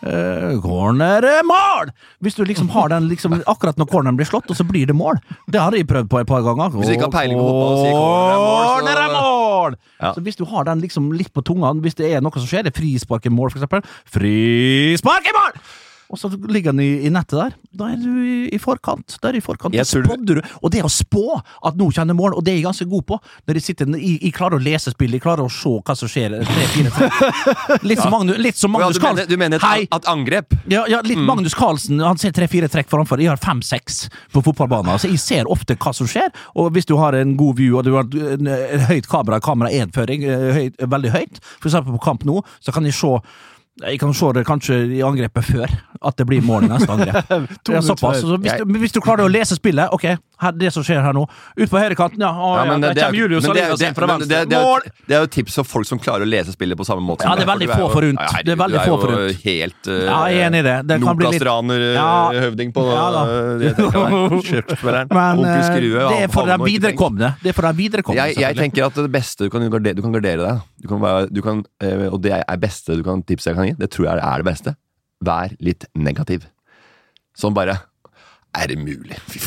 Uh, 0.00 0.56
corner 0.64 1.24
er 1.28 1.42
mål! 1.44 1.90
Hvis 2.24 2.38
du 2.38 2.44
liksom 2.48 2.70
har 2.72 2.88
den 2.92 3.08
liksom 3.10 3.36
akkurat 3.44 3.76
når 3.80 3.88
corneren 3.90 4.16
blir 4.16 4.28
slått, 4.28 4.48
og 4.48 4.56
så 4.56 4.64
blir 4.64 4.88
det 4.88 4.96
mål. 4.96 5.20
Det 5.50 5.60
har 5.60 5.76
jeg 5.76 5.88
prøvd 5.90 6.08
på 6.08 6.22
et 6.22 6.30
par 6.30 6.46
ganger. 6.46 6.72
Hvis 6.76 6.88
du 6.88 6.96
ikke 6.96 7.10
har 7.10 7.16
peiling 7.18 7.40
på 7.40 7.44
fotball 7.44 7.76
sier 7.82 7.92
er 7.92 8.40
Corner 8.40 9.02
er 9.04 9.12
mål! 9.12 9.76
Ja. 10.00 10.14
Så 10.16 10.24
hvis 10.24 10.40
du 10.40 10.46
har 10.48 10.64
den 10.70 10.80
liksom 10.80 11.12
litt 11.12 11.32
på 11.36 11.44
tunga, 11.44 11.74
hvis 11.84 11.98
det 12.00 12.08
er 12.14 12.24
noe 12.24 12.32
som 12.40 12.48
skjer, 12.48 12.64
det 12.64 12.72
er 12.72 12.80
frispark 12.80 13.28
i 13.28 13.34
mål, 13.34 13.52
for 13.52 13.60
eksempel. 13.60 13.84
Frispark 14.16 15.28
i 15.28 15.36
mål! 15.36 15.62
Og 16.10 16.18
så 16.18 16.28
ligger 16.50 16.74
den 16.74 16.82
i, 16.82 17.06
i 17.06 17.10
nettet 17.12 17.38
der. 17.38 17.52
Da 17.78 17.90
er 17.92 17.98
du 18.02 18.10
i, 18.18 18.48
i 18.50 18.58
forkant. 18.58 19.14
Da 19.22 19.30
er 19.30 19.36
du 19.36 19.38
i 19.38 19.44
forkant. 19.44 19.74
Da 19.76 19.84
tror 19.86 20.16
du-. 20.26 20.40
Og 20.60 20.72
det 20.74 20.82
å 20.82 20.90
spå 20.90 21.36
at 21.38 21.78
nå 21.78 21.86
kjenner 21.94 22.16
mål, 22.18 22.34
og 22.34 22.42
det 22.46 22.52
er 22.54 22.58
jeg 22.58 22.66
ganske 22.66 22.86
god 22.90 23.04
på 23.06 23.18
Når 23.46 23.58
jeg 23.60 23.64
sitter 23.64 23.92
Jeg, 23.94 24.16
jeg 24.24 24.32
klarer 24.34 24.58
å 24.58 24.62
lese 24.64 24.90
spillet, 24.90 25.20
jeg 25.20 25.24
klarer 25.24 25.46
å 25.46 25.52
se 25.54 25.70
hva 25.78 25.94
som 25.96 26.10
skjer. 26.10 26.34
Tre, 26.48 26.66
fire, 26.74 26.92
tre. 26.96 27.10
Litt 27.90 28.02
som 28.02 28.10
Magnus, 28.14 28.40
litt 28.42 28.58
som 28.58 28.74
Ja, 28.74 28.88
Magnus 28.88 28.98
du, 28.98 29.02
mener, 29.04 29.14
Carlsen. 29.14 29.30
du 29.30 29.42
mener 29.44 29.66
et, 29.70 29.94
at 29.94 30.08
angrep? 30.10 30.56
Ja, 30.72 30.82
ja, 30.90 31.00
litt 31.06 31.22
Magnus 31.22 31.54
Carlsen. 31.58 32.02
Han 32.02 32.18
ser 32.20 32.34
tre-fire 32.34 32.68
trekk 32.72 32.90
foranfor. 32.90 33.22
Jeg 33.22 33.30
har 33.30 33.40
fem-seks 33.40 34.02
på 34.34 34.42
fotballbanen. 34.50 34.90
Altså, 34.96 35.10
jeg 35.12 35.22
ser 35.22 35.50
ofte 35.50 35.78
hva 35.78 35.94
som 35.96 36.10
skjer, 36.10 36.32
og 36.58 36.72
hvis 36.74 36.88
du 36.90 36.96
har 37.00 37.14
en 37.18 37.36
god 37.38 37.60
view 37.60 37.78
og 37.78 37.86
du 37.86 37.94
har 37.94 38.10
en, 38.34 38.50
en 38.50 38.84
høyt 38.90 39.06
kamera, 39.10 39.38
kamera 39.44 39.70
enføring, 39.78 40.26
eh, 40.26 40.50
høyt, 40.58 40.82
veldig 40.90 41.14
høyt, 41.14 41.40
for 41.60 41.70
eksempel 41.70 41.96
på 41.96 42.04
kamp 42.10 42.26
nå, 42.28 42.40
så 42.64 42.74
kan 42.74 42.88
jeg 42.88 42.98
se 42.98 43.14
jeg 43.80 44.00
kan 44.00 44.14
se 44.14 44.32
det 44.36 44.44
kanskje 44.48 44.76
i 44.96 45.00
angrepet 45.04 45.44
før, 45.44 45.72
at 46.06 46.18
det 46.18 46.26
blir 46.28 46.44
mål 46.44 46.66
i 46.66 46.72
neste 46.72 46.92
angrep. 46.92 47.30
det 47.66 47.76
er 47.76 47.84
såpass. 47.84 48.20
Så 48.20 48.36
hvis, 48.36 48.58
du, 48.60 48.78
hvis 48.82 48.96
du 48.96 49.00
klarer 49.04 49.24
å 49.24 49.32
lese 49.32 49.56
spillet, 49.58 49.92
ok, 49.92 50.06
her, 50.40 50.52
det 50.56 50.70
som 50.72 50.82
skjer 50.86 51.02
her 51.04 51.12
nå 51.16 51.22
Ut 51.56 51.68
på 51.70 51.78
høyrekanten, 51.78 52.20
ja. 52.24 52.30
Å, 52.32 52.50
Ja, 52.56 52.64
ja, 52.64 52.76
det, 52.80 52.90
er- 52.90 53.00
kommer 53.04 53.18
Julius 53.20 53.44
Salinas 53.44 53.82
inn 53.86 53.94
fra 53.96 54.06
venstre. 54.10 54.28
det, 54.30 54.40
det, 54.50 54.58
er 54.60 54.86
det 55.10 55.16
er 55.16 55.20
jo 55.24 55.30
tips 55.36 55.54
for 55.60 55.64
folk 55.68 55.86
som 55.90 55.98
klarer 56.02 56.24
å 56.24 56.30
lese 56.30 56.52
spillet 56.56 56.78
på 56.80 56.86
samme 56.88 57.04
måte. 57.04 57.24
Ja, 57.28 57.34
det 57.36 57.44
er 57.46 57.50
veldig 57.52 57.68
få 57.70 57.88
forunt. 57.92 58.20
Ja, 58.20 58.42
Det 58.44 58.54
er 58.54 58.60
veldig 58.62 58.78
du 58.78 58.84
få 58.84 58.94
jo 58.94 59.00
forunt. 59.04 59.44
helt 59.44 59.90
uh, 59.90 59.98
Ja, 60.06 60.18
jeg 60.32 60.40
er 60.40 60.48
enig 60.50 60.60
i 60.62 60.66
det. 60.68 60.76
Det 60.90 61.00
kan 61.04 61.16
bli 61.20 61.26
litt- 61.30 61.44
Ja. 61.44 61.56
Nokas-raner-høvding 61.60 62.72
på 62.76 62.84
Ja. 62.90 63.06
Skjørtespilleren. 64.44 65.08
Men 65.18 65.38
Onkel 65.42 65.56
eh, 65.60 65.66
Skrue. 65.68 66.04
det 66.10 66.22
er 66.24 66.32
for 66.32 66.46
den 66.50 66.64
viderekomne. 66.64 67.32
Det 67.42 67.52
er 67.52 67.56
for 67.56 67.68
den 67.68 67.76
viderekomne, 67.80 68.26
Jeg, 68.30 68.38
jeg 68.40 68.56
tenker 68.58 68.86
at 68.88 68.94
det 69.00 69.10
beste 69.12 69.46
du 69.46 69.50
kan 69.52 69.64
gardere, 69.70 69.94
du 69.98 70.02
kan 70.04 70.12
gardere 70.16 70.46
deg 70.46 70.66
du 70.80 70.88
kan 70.88 71.00
være, 71.02 71.28
du 71.30 71.42
kan, 71.44 71.62
eh, 71.84 72.06
Og 72.08 72.20
det 72.24 72.32
er 72.38 72.60
beste 72.62 72.96
du 72.96 73.02
kan 73.06 73.22
tipset 73.22 73.52
jeg 73.52 73.58
kan 73.58 73.68
gi, 73.70 73.74
det 73.80 73.90
tror 73.92 74.08
jeg 74.10 74.22
er 74.24 74.42
det 74.42 74.48
beste. 74.48 74.74
Vær 75.24 75.52
litt 75.60 75.84
negativ. 75.94 76.46
Sånn 77.36 77.54
bare 77.56 77.78
Er 78.56 78.66
det 78.72 78.78
mulig? 78.80 79.18
Fy 79.30 79.38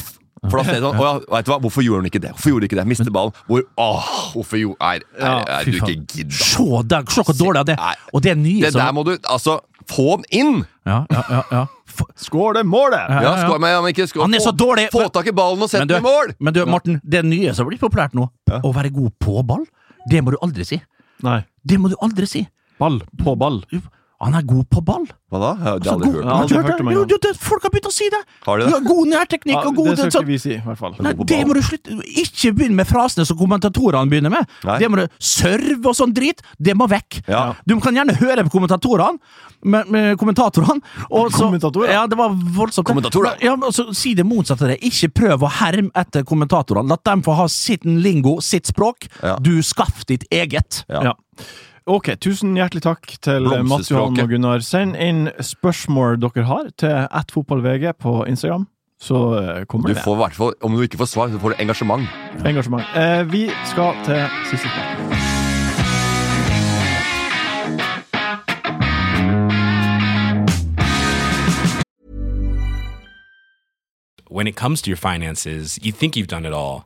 For 0.43 0.59
da 0.59 0.63
ser 0.67 0.79
du 0.81 0.87
sånn, 0.87 0.97
«Å 0.99 1.03
ja, 1.07 1.11
vet 1.37 1.47
du 1.47 1.51
hva, 1.53 1.57
Hvorfor 1.63 1.85
gjorde 1.85 2.03
han 2.03 2.09
ikke 2.09 2.21
det? 2.23 2.31
Hvorfor 2.35 2.51
gjorde 2.51 2.65
han 2.65 2.69
ikke 2.69 2.79
det? 2.79 2.85
Miste 2.91 3.13
ballen. 3.15 3.35
Hvor, 3.47 3.61
åh, 3.79 4.09
hvorfor 4.33 4.59
gjorde 4.59 4.89
er, 4.89 5.05
er, 5.15 5.21
Ja, 5.23 5.35
er, 5.59 5.69
du 5.69 5.77
ikke 5.77 5.95
gidda? 5.95 6.39
Se 6.39 6.81
der, 6.91 7.05
se 7.15 7.23
hvor 7.23 7.37
dårlig 7.39 7.63
det 7.69 7.77
er. 7.77 8.01
Og 8.11 8.25
det 8.25 8.33
er 8.33 8.39
nye 8.41 8.65
Det 8.65 8.73
som 8.75 8.83
der 8.83 8.97
må 8.97 9.05
du 9.07 9.13
Altså, 9.21 9.59
få 9.89 10.17
den 10.19 10.27
inn! 10.41 10.59
Ja, 10.87 11.03
ja, 11.07 11.23
ja, 11.29 11.41
ja. 11.51 11.63
Skål 12.19 12.57
det 12.57 12.65
målet! 12.67 13.11
Ja, 13.23 13.35
ja, 13.45 13.79
men 13.79 13.91
ikke 13.93 14.07
skår. 14.09 14.25
Han 14.25 14.35
er 14.35 14.43
så 14.43 14.51
dårlig, 14.51 14.89
Få 14.91 15.05
tak 15.13 15.29
i 15.29 15.35
ballen 15.35 15.61
og 15.63 15.71
sett 15.71 15.85
den 15.87 16.01
i 16.01 16.03
mål! 16.03 16.33
men 16.39 16.55
du, 16.55 16.63
Morten, 16.67 16.99
det 17.05 17.23
nye 17.27 17.53
som 17.55 17.69
blir 17.69 17.79
populært 17.81 18.17
nå, 18.17 18.27
å 18.59 18.73
være 18.75 18.91
god 18.95 19.13
på 19.21 19.43
ball, 19.47 19.63
det 20.09 20.23
må 20.25 20.33
du 20.33 20.39
aldri 20.43 20.65
si. 20.67 20.81
Nei. 21.23 21.39
Det 21.63 21.77
må 21.79 21.91
du 21.93 21.95
aldri 22.03 22.27
si. 22.27 22.43
Ball 22.81 22.99
på 23.21 23.35
ball. 23.39 23.61
Han 24.23 24.35
er 24.39 24.43
god 24.47 24.65
på 24.69 24.81
ball. 24.85 25.05
Hva 25.33 25.39
da? 25.41 25.49
Jeg 25.57 25.65
har 25.65 25.79
Så 25.83 25.93
aldri 25.93 26.07
god- 26.11 26.15
hørt 26.15 26.51
hørt 26.53 26.65
hørt 26.65 26.77
det? 26.77 26.85
om 26.87 26.93
Jo, 26.93 27.05
det- 27.05 27.37
Folk 27.37 27.63
har 27.63 27.69
begynt 27.73 27.87
å 27.89 27.91
si 27.91 28.09
det! 28.09 28.19
Har 28.45 28.57
de 28.57 28.65
det? 28.65 28.71
Ja, 28.73 28.79
god 28.79 29.07
nærteknikk 29.07 29.53
Ja, 29.55 29.63
og 29.67 29.75
god 29.75 29.87
det 29.89 29.97
skal 29.97 30.11
sånn- 30.11 30.21
ikke 30.23 30.27
vi 30.27 30.37
si, 30.37 30.53
i 30.53 30.61
hvert 30.61 30.77
fall. 30.77 30.95
Nei, 30.99 31.13
det 31.13 31.47
må 31.47 31.53
du 31.53 31.61
slutte 31.61 31.89
Ikke 32.05 32.53
begynn 32.55 32.75
med 32.75 32.87
frasene 32.87 33.25
som 33.25 33.37
kommentatorene 33.37 34.09
begynner 34.09 34.29
med. 34.29 34.47
Nei. 34.63 34.77
Det 34.79 34.89
må 34.91 34.95
du 35.01 35.07
Serve 35.19 35.85
og 35.87 35.95
sånn 35.95 36.13
drit, 36.13 36.41
det 36.61 36.75
må 36.77 36.87
vekk. 36.87 37.23
Ja. 37.27 37.55
Du 37.65 37.79
kan 37.79 37.93
gjerne 37.95 38.15
høre 38.15 38.43
på 38.45 38.51
kommentatorene, 38.51 39.17
med, 39.63 39.89
med 39.89 40.17
kommentatorene 40.19 40.81
og 41.09 41.31
så, 41.31 41.47
Kommentatorer? 41.49 41.89
Ja, 41.89 42.05
det 42.07 42.17
var 42.17 42.29
voldsomt. 42.29 42.85
Kommentatorer? 42.85 43.37
Ja, 43.41 43.55
men 43.55 43.71
så 43.71 43.93
Si 43.95 44.13
det 44.13 44.25
motsatte 44.25 44.63
av 44.63 44.67
det. 44.69 44.79
Ikke 44.81 45.09
prøv 45.13 45.39
å 45.39 45.49
herme 45.49 45.89
etter 45.95 46.23
kommentatorene. 46.23 46.87
La 46.89 46.97
dem 47.03 47.21
få 47.23 47.33
ha 47.35 47.47
sitt 47.47 47.83
lingo, 47.85 48.39
sitt 48.41 48.65
språk. 48.67 49.07
Ja. 49.21 49.37
Du 49.37 49.61
skaff 49.63 50.05
ditt 50.05 50.25
eget. 50.31 50.83
Ja. 50.89 51.01
Ja. 51.03 51.13
Ok, 51.85 52.07
tusen 52.23 52.55
hjertelig 52.55 52.83
takk 52.85 53.09
til 53.25 53.43
Mats 53.67 53.89
Johan 53.91 54.15
og 54.23 54.29
Gunnar. 54.31 54.63
Send 54.63 54.95
inn 54.95 55.25
spørsmål 55.43 56.15
dere 56.23 56.45
har 56.47 56.69
til 56.79 56.93
attfotballvg 57.11 57.89
på 57.99 58.13
Instagram, 58.31 58.69
så 59.03 59.19
eh, 59.41 59.65
kommer 59.67 59.91
Du 59.91 59.93
det 59.97 60.05
får 60.05 60.15
hvertfall, 60.21 60.53
Om 60.63 60.77
du 60.77 60.81
ikke 60.87 61.01
får 61.03 61.11
svar, 61.11 61.33
så 61.33 61.39
får 61.43 61.49
du 61.49 61.55
engasjement. 61.59 62.07
engasjement. 62.45 62.83
Eh, 62.95 63.31
vi 63.31 63.49
skal 63.73 63.99
til 64.07 64.23
siste 64.51 64.67
spørsmål. 64.67 65.21
When 74.29 74.47
it 74.47 74.55
comes 74.55 74.81
to 74.81 74.89
your 74.89 74.97
finances, 74.97 75.77
you 75.83 75.91
think 75.91 76.15
you've 76.15 76.27
done 76.27 76.45
it 76.45 76.53
all. 76.53 76.85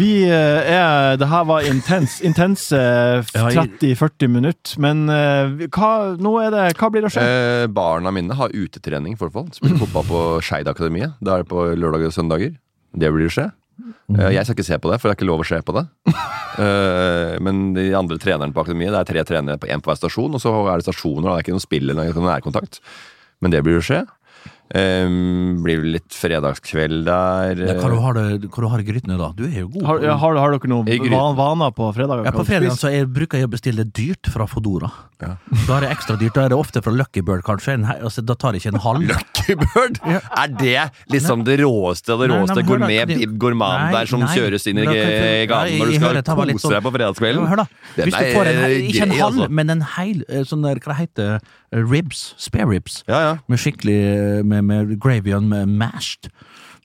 Vi 0.00 0.24
eh, 0.24 0.72
er 0.72 1.18
Det 1.20 1.28
her 1.28 1.44
var 1.48 1.66
intens, 1.68 2.20
intense 2.24 2.78
Ja, 3.36 3.50
30-40 3.52 4.32
minutter, 4.32 4.80
men 4.80 5.04
eh, 5.12 5.68
hva, 5.68 5.92
nå 6.16 6.34
er 6.40 6.54
det, 6.54 6.64
hva 6.80 6.90
blir 6.92 7.04
det 7.04 7.10
å 7.10 7.14
skje? 7.18 7.24
Eh, 7.24 7.66
barna 7.74 8.12
mine 8.14 8.36
har 8.38 8.54
utetrening, 8.54 9.18
for 9.20 9.32
fall. 9.34 9.50
Spiller 9.56 9.80
fotball 9.84 10.06
på 10.08 10.22
Skeidakademiet. 10.46 11.18
Da 11.20 11.36
er 11.36 11.44
det 11.44 11.50
på 11.52 11.66
lørdager 11.76 12.12
og 12.12 12.16
søndager. 12.16 12.54
Det 12.96 13.12
blir 13.12 13.28
å 13.28 13.34
skje. 13.34 13.50
Eh, 14.16 14.32
jeg 14.34 14.46
skal 14.46 14.56
ikke 14.56 14.66
se 14.66 14.78
på 14.80 14.90
det, 14.90 14.98
for 15.00 15.08
det 15.08 15.14
er 15.14 15.18
ikke 15.20 15.28
lov 15.30 15.44
å 15.44 15.50
se 15.52 15.62
på 15.64 15.78
det. 15.78 15.86
Eh, 16.60 17.36
men 17.40 17.70
de 17.72 17.84
andre 17.96 18.18
trenerne 18.20 18.52
på 18.52 18.60
akademiet, 18.60 18.90
det 18.92 18.98
er 18.98 19.06
tre 19.08 19.22
trenere 19.24 19.60
på 19.62 19.68
én 19.70 19.80
på 19.80 19.88
hver 19.88 19.96
stasjon, 19.96 20.34
og 20.36 20.42
så 20.42 20.50
er 20.68 20.80
det 20.80 20.84
stasjoner, 20.84 21.22
og 21.22 21.30
det 21.30 21.36
er 21.38 21.44
ikke 21.46 21.54
noe 21.54 21.62
spill 21.62 21.92
eller 21.94 22.18
nærkontakt. 22.26 22.80
Men 23.40 23.54
det 23.54 23.62
blir 23.64 23.78
å 23.78 23.84
skje. 23.86 24.00
Eh, 24.70 25.08
blir 25.64 25.80
vel 25.82 25.92
litt 25.96 26.14
fredagskveld 26.14 27.02
der. 27.08 27.58
Ja, 27.58 27.74
hva, 27.80 27.88
du 27.90 27.96
har 28.04 28.14
det, 28.14 28.24
hva 28.52 28.62
du 28.62 28.68
har 28.70 28.82
i 28.82 28.86
grytene 28.86 29.16
da? 29.18 29.32
Du 29.34 29.42
er 29.48 29.64
jo 29.64 29.68
god. 29.74 29.82
Har, 29.88 30.02
ja, 30.04 30.14
har, 30.20 30.36
har 30.38 30.54
dere 30.54 30.70
noen 30.70 31.34
vaner 31.38 31.72
på 31.74 31.88
fredager? 31.96 32.28
Ja, 32.28 32.34
på 32.36 32.44
fredag 32.46 32.76
så 32.78 32.92
jeg, 32.94 33.08
bruker 33.10 33.40
jeg 33.40 33.48
å 33.48 33.52
bestille 33.52 33.82
dyrt 33.84 34.30
fra 34.30 34.46
Fodora. 34.50 34.90
Ja. 35.20 35.32
Da 35.66 35.76
er 35.80 35.86
det 35.86 35.90
ekstra 35.96 36.16
dyrt. 36.20 36.36
Da 36.38 36.44
er 36.46 36.52
det 36.54 36.58
ofte 36.60 36.82
fra 36.84 36.92
Lucky 36.94 37.20
Bird, 37.26 37.42
kanskje. 37.46 37.74
En, 37.80 37.84
altså, 37.96 38.22
da 38.24 38.36
tar 38.38 38.54
jeg 38.56 38.62
ikke 38.62 38.74
en 38.76 38.84
halv. 38.86 39.08
Lucky 39.10 39.56
Bird? 39.64 39.98
Er 40.06 40.54
det 40.54 40.76
liksom 41.12 41.42
det 41.48 41.58
råeste 41.64 42.14
av 42.14 42.22
det 42.22 42.30
råeste? 42.32 42.64
Gourmet 42.70 43.16
Gourmand 43.40 43.90
der 43.96 44.06
som 44.10 44.22
nei. 44.22 44.30
kjøres 44.36 44.68
inn 44.70 44.78
i 44.78 44.86
Da 44.86 44.94
kan- 44.94 45.10
g- 45.10 45.46
ganen 45.50 45.70
Nei, 45.70 45.78
når 45.80 45.90
du 45.90 45.98
hører 46.06 46.22
skal 46.22 46.54
kose 46.54 46.72
deg 46.76 46.82
på 46.86 46.92
fredagskvelden? 46.94 47.48
hør 47.50 47.62
da. 47.64 47.66
Hvis 47.98 48.14
du 48.14 48.30
får 48.38 48.46
en, 48.52 48.62
eh, 48.70 48.76
ikke 48.90 49.02
en 49.02 49.16
halv, 49.18 49.40
altså. 49.40 49.50
men 49.50 49.70
en 49.74 49.80
heil 49.96 50.22
eh, 50.28 50.44
sånn 50.46 50.62
der, 50.62 50.78
hva 50.84 50.94
heter 51.00 51.34
det? 51.40 51.56
ribs, 51.70 52.34
spare 52.40 52.66
ribs, 52.66 53.04
Ja, 53.06 53.18
ja. 53.22 53.34
med 53.46 53.60
skikkelig 53.62 53.98
eh, 54.40 54.42
med, 54.62 54.88
med 54.88 55.00
gravy 55.00 55.32
and 55.36 55.52
mashed. 55.66 56.30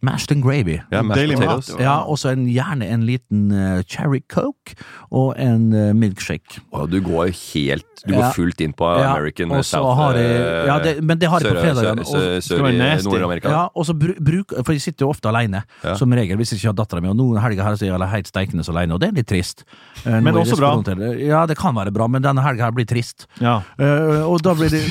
Mashed 0.03 0.31
and 0.35 0.43
gravy. 0.43 0.75
ja 0.91 1.01
mashed 1.01 1.23
Deilig 1.23 1.37
mat. 1.39 1.47
potatoes. 1.47 1.79
Ja, 1.81 1.95
og 2.05 2.17
så 2.19 2.35
gjerne 2.35 2.85
en 2.93 3.05
liten 3.07 3.47
uh, 3.51 3.81
cherry 3.89 4.19
coke 4.29 4.75
og 5.09 5.33
en 5.41 5.71
uh, 5.73 5.93
milkshake. 5.97 6.59
Wow, 6.73 6.85
du 6.91 6.99
går 7.01 7.31
helt 7.53 7.85
Du 8.05 8.11
går 8.13 8.19
Ja. 8.21 8.29
fullt 8.35 8.59
inn 8.61 8.73
på 8.77 8.85
Ja, 8.99 9.15
American 9.15 9.49
South 9.63 9.95
har 9.97 10.13
jeg- 10.13 10.35
eh, 10.35 10.65
ja, 10.67 10.75
det- 10.83 11.03
men 11.03 11.17
det 11.17 11.27
har 11.29 11.39
jeg 11.39 11.49
på 11.55 11.61
fredagen, 11.61 12.03
Sør, 12.05 12.37
sør, 12.41 12.59
sør, 12.59 12.67
i. 12.69 13.01
Nord-Amerika. 13.03 13.49
Ja, 13.49 13.63
og 13.73 13.85
så 13.85 13.93
bruk, 13.97 14.53
For 14.65 14.73
jeg 14.73 14.81
sitter 14.81 15.05
jo 15.05 15.09
ofte 15.09 15.25
alene, 15.31 15.63
Ja. 15.83 15.95
som 15.95 16.11
regel, 16.11 16.37
hvis 16.37 16.51
jeg 16.51 16.59
ikke 16.59 16.67
har 16.67 16.73
dattera 16.85 17.01
mi. 17.01 17.07
Og 17.09 17.15
noen 17.17 17.41
helger 17.41 17.63
her 17.63 17.73
så 17.75 17.85
er 17.87 17.97
jeg 17.97 18.09
helt 18.09 18.27
steikende 18.27 18.63
så 18.63 18.75
alene, 18.77 18.93
og 18.93 18.99
det 18.99 19.09
er 19.09 19.13
litt 19.13 19.27
trist. 19.27 19.63
Uh, 20.05 20.19
Men 20.21 20.35
også 20.35 20.55
bra. 20.59 20.75
Ja, 21.17 21.45
det 21.47 21.57
kan 21.57 21.73
være 21.73 21.91
bra, 21.91 22.07
men 22.07 22.21
denne 22.21 22.43
helga 22.43 22.65
her 22.65 22.71
blir 22.71 22.85
trist. 22.85 23.25
Ja. 23.41 23.61
Og 23.79 24.41
da 24.43 24.53
blir 24.53 24.69
det 24.69 24.83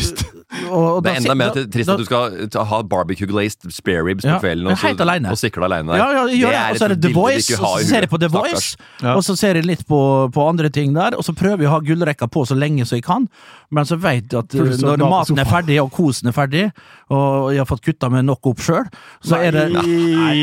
og, 0.71 0.97
og 0.97 1.03
Det 1.05 1.13
er 1.13 1.17
enda 1.23 1.35
mer 1.35 1.53
da- 1.55 1.65
trist 1.67 1.87
da- 1.89 1.95
at 1.95 1.99
du 1.99 2.05
skal 2.05 2.49
ta- 2.49 2.65
ha 2.65 2.83
barbecue 2.83 3.27
glazed 3.27 3.67
spare 3.73 4.05
ribs 4.07 4.25
Ja, 4.25 4.39
på 4.39 4.47
kvelden 4.47 4.71
og, 4.71 4.79
så- 4.79 4.95
alene. 5.01 5.31
og 5.31 5.39
sikle 5.39 5.65
alene 5.69 5.93
der. 5.93 5.97
Ja, 5.99 6.09
ja, 6.13 6.25
det, 6.27 6.39
gjør 6.41 6.51
det. 6.55 6.63
Og 6.71 6.77
så 6.81 6.85
er 6.85 6.89
det 6.95 7.01
The 7.03 7.13
Voice, 7.15 7.51
og 7.55 7.67
så 7.79 7.85
ser 7.89 8.01
jeg 8.01 8.11
på 8.11 8.19
The. 8.21 8.29
Voice, 8.29 8.77
Ja. 9.03 9.15
og 9.17 9.23
så 9.25 9.37
ser 9.37 9.55
jeg 9.55 9.65
litt 9.67 9.87
på, 9.89 10.31
på 10.33 10.49
andre 10.49 10.69
ting 10.71 10.95
der, 10.95 11.15
og 11.17 11.25
så 11.25 11.33
prøver 11.35 11.59
jeg 11.65 11.69
å 11.69 11.75
ha 11.77 11.81
gullrekka 11.81 12.27
på 12.31 12.47
så 12.47 12.55
lenge 12.59 12.87
som 12.87 12.97
jeg 12.97 13.05
kan, 13.05 13.29
men 13.71 13.85
så 13.85 13.97
vet 13.99 14.31
jeg 14.31 14.39
at 14.39 14.49
du 14.49 14.63
eh, 14.65 14.77
når 14.79 15.09
maten 15.11 15.39
er 15.39 15.45
ferdig, 15.45 15.81
og 15.83 15.91
kosen 15.93 16.29
er 16.29 16.33
ferdig, 16.33 16.71
og 17.11 17.51
jeg 17.53 17.59
har 17.61 17.67
fått 17.67 17.83
kutta 17.85 18.11
meg 18.11 18.25
nok 18.25 18.47
opp 18.47 18.59
sjøl, 18.65 18.87
så 19.23 19.37
er 19.43 19.51
det 19.53 19.65
Nei, 19.73 19.83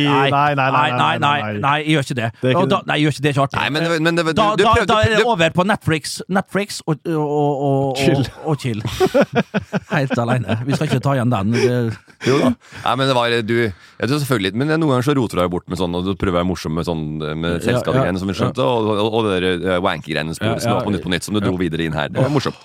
nei, 0.05 0.29
nei, 0.29 0.53
nei, 0.55 0.71
nei, 0.71 0.91
nei, 0.91 1.17
nei, 1.17 1.17
nei. 1.41 1.53
nei, 1.59 1.77
jeg 1.83 1.95
gjør 1.95 2.05
ikke 2.05 2.15
det. 2.21 2.29
Det 2.41 2.49
er 2.49 2.53
ikke 2.53 2.61
Og 2.61 2.69
da, 2.69 2.81
nei, 2.87 2.95
jeg 2.99 3.03
gjør 3.05 3.11
ikke 3.15 3.21
det, 3.21 3.29
er 3.29 3.33
ikke 3.33 3.43
artig. 3.47 3.59
Nei, 3.61 3.69
men, 3.69 4.03
men 4.03 4.15
det, 4.15 4.25
du, 4.25 4.33
da, 4.33 4.55
du 4.55 4.63
da, 4.63 4.73
prøvde- 4.73 4.87
da 4.87 4.99
er 5.01 5.15
det 5.15 5.25
over 5.25 5.49
på 5.55 5.65
Netflix, 5.65 6.21
Netflix 6.29 6.81
og, 6.87 6.97
og, 7.07 7.15
og, 7.15 7.97
og, 7.97 8.25
og 8.45 8.59
chill. 8.61 8.81
Helt 10.01 10.17
alene. 10.21 10.57
Vi 10.67 10.77
skal 10.77 10.89
ikke 10.89 11.03
ta 11.03 11.15
igjen 11.17 11.31
den. 11.31 11.55
Det, 11.55 11.77
Jo 12.27 12.37
da. 12.37 12.51
Nei, 12.83 12.93
men 12.99 13.09
det 13.09 13.15
var 13.17 13.33
du 13.45 13.55
jeg 14.01 14.09
tror 14.09 14.19
selvfølgelig, 14.21 14.51
Men 14.57 14.71
noen 14.73 14.89
ganger 14.95 15.05
så 15.05 15.13
roter 15.17 15.37
du 15.37 15.41
deg 15.43 15.51
bort 15.53 15.67
med 15.69 15.77
sånn, 15.77 15.93
og 15.97 16.05
du 16.05 16.15
prøver 16.17 16.33
å 16.33 16.39
være 16.39 16.49
morsom 16.49 16.73
med 16.73 16.87
sånn 16.87 17.03
med 17.21 17.61
selskapsgreiene, 17.61 18.17
ja, 18.17 18.21
som 18.21 18.31
vi 18.31 18.35
skjønte, 18.37 18.65
og, 18.65 18.89
og, 18.95 19.17
og 19.19 19.27
det 19.27 19.35
der, 19.35 19.45
uh, 19.61 19.77
wanky-greiene 19.85 20.33
som 20.37 20.47
Ja, 20.47 20.55
som 20.61 20.73
var 20.73 20.87
på 20.87 20.93
Nytt 20.95 21.05
på 21.05 21.11
Nytt, 21.13 21.27
som 21.27 21.37
du 21.37 21.41
dro 21.43 21.53
videre 21.59 21.85
inn 21.85 21.93
her. 21.97 22.09
Det 22.09 22.21
var 22.23 22.31
morsomt. 22.33 22.57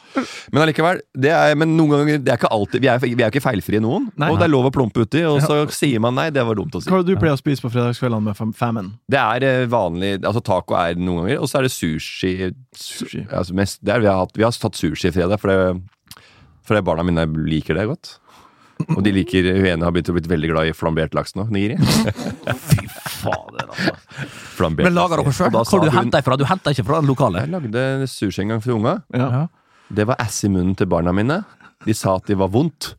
Men 0.52 0.64
allikevel, 0.64 1.02
det 1.12 1.32
er, 1.36 1.56
men 1.60 1.74
noen 1.76 1.92
ganger 1.92 2.22
det 2.24 2.32
er 2.32 2.40
ikke 2.40 2.52
alltid, 2.56 2.84
vi 2.84 2.90
er, 2.92 3.02
vi 3.04 3.26
er 3.26 3.32
ikke 3.32 3.44
feilfrie 3.44 3.82
noen, 3.84 4.08
Nei. 4.16 4.30
og 4.32 4.40
det 4.40 4.48
er 4.48 4.52
lov 4.54 4.70
å 4.70 4.72
plumpe 4.74 5.04
uti, 5.04 5.24
og 5.28 5.42
så 5.44 5.58
sier 5.76 6.00
man 6.02 6.16
nei, 6.16 6.30
det 6.32 6.44
var 6.46 6.56
dumt 6.56 6.78
å 6.78 6.80
si. 6.80 6.88
Hva 6.92 7.02
er 7.02 7.04
det 7.04 7.16
du 7.16 7.20
pleier 7.20 7.36
å 7.36 7.40
spise 7.40 7.64
på 7.64 7.72
fredagskveldene 7.74 8.32
med 8.32 8.56
famen? 8.56 8.94
Det 9.12 9.20
er 9.20 9.44
eh, 9.44 9.66
vanlig 9.70 10.14
altså 10.22 10.40
Taco 10.44 10.78
er 10.80 10.96
noen 10.96 11.26
ganger, 11.26 11.42
og 11.42 11.50
så 11.50 11.60
er 11.60 11.68
det 11.68 11.74
sushi. 11.74 12.32
Sushi. 12.76 13.26
Altså 13.28 13.56
mest, 13.56 13.82
det 13.84 13.92
er, 13.92 14.04
vi, 14.04 14.10
har 14.10 14.24
hatt, 14.24 14.34
vi 14.36 14.46
har 14.46 14.56
tatt 14.56 14.78
sushi 14.78 15.10
i 15.10 15.14
fredag, 15.14 15.40
for 15.42 15.52
det, 15.52 15.60
for 16.66 16.86
barna 16.86 17.04
mine 17.06 17.26
liker 17.46 17.78
det 17.78 17.86
godt. 17.90 18.16
Og 18.92 19.00
de 19.04 19.12
liker, 19.14 19.46
hun 19.56 19.66
ene 19.70 19.86
har 19.86 19.92
begynt 19.94 20.10
å 20.12 20.14
bli 20.16 20.28
veldig 20.28 20.50
glad 20.52 20.68
i 20.68 20.74
flambert 20.76 21.14
laks 21.16 21.36
nå. 21.38 21.46
Nigeri. 21.52 21.78
fy 22.68 22.82
fader, 22.92 23.70
altså. 23.70 23.94
Flambert 24.56 24.88
Men 24.88 24.96
lager 24.96 25.22
dere 25.22 25.32
sjøl? 25.36 25.54
Hvor 25.56 25.84
du 25.86 25.92
henter 25.94 26.24
ifra? 26.24 26.36
Du 26.36 26.44
henter 26.48 26.76
ikke 26.76 26.84
fra 26.88 27.00
den 27.00 27.08
lokale? 27.08 27.44
Jeg 27.46 27.54
lagde 27.54 28.10
sushi 28.12 28.44
en 28.44 28.54
gang 28.54 28.64
for 28.64 28.76
unga. 28.76 28.98
Ja. 29.16 29.46
Det 29.88 30.06
var 30.10 30.20
ass 30.20 30.42
i 30.44 30.52
munnen 30.52 30.76
til 30.76 30.90
barna 30.92 31.14
mine. 31.16 31.40
De 31.86 31.94
sa 31.96 32.18
at 32.20 32.28
det 32.28 32.36
var 32.40 32.52
vondt. 32.52 32.92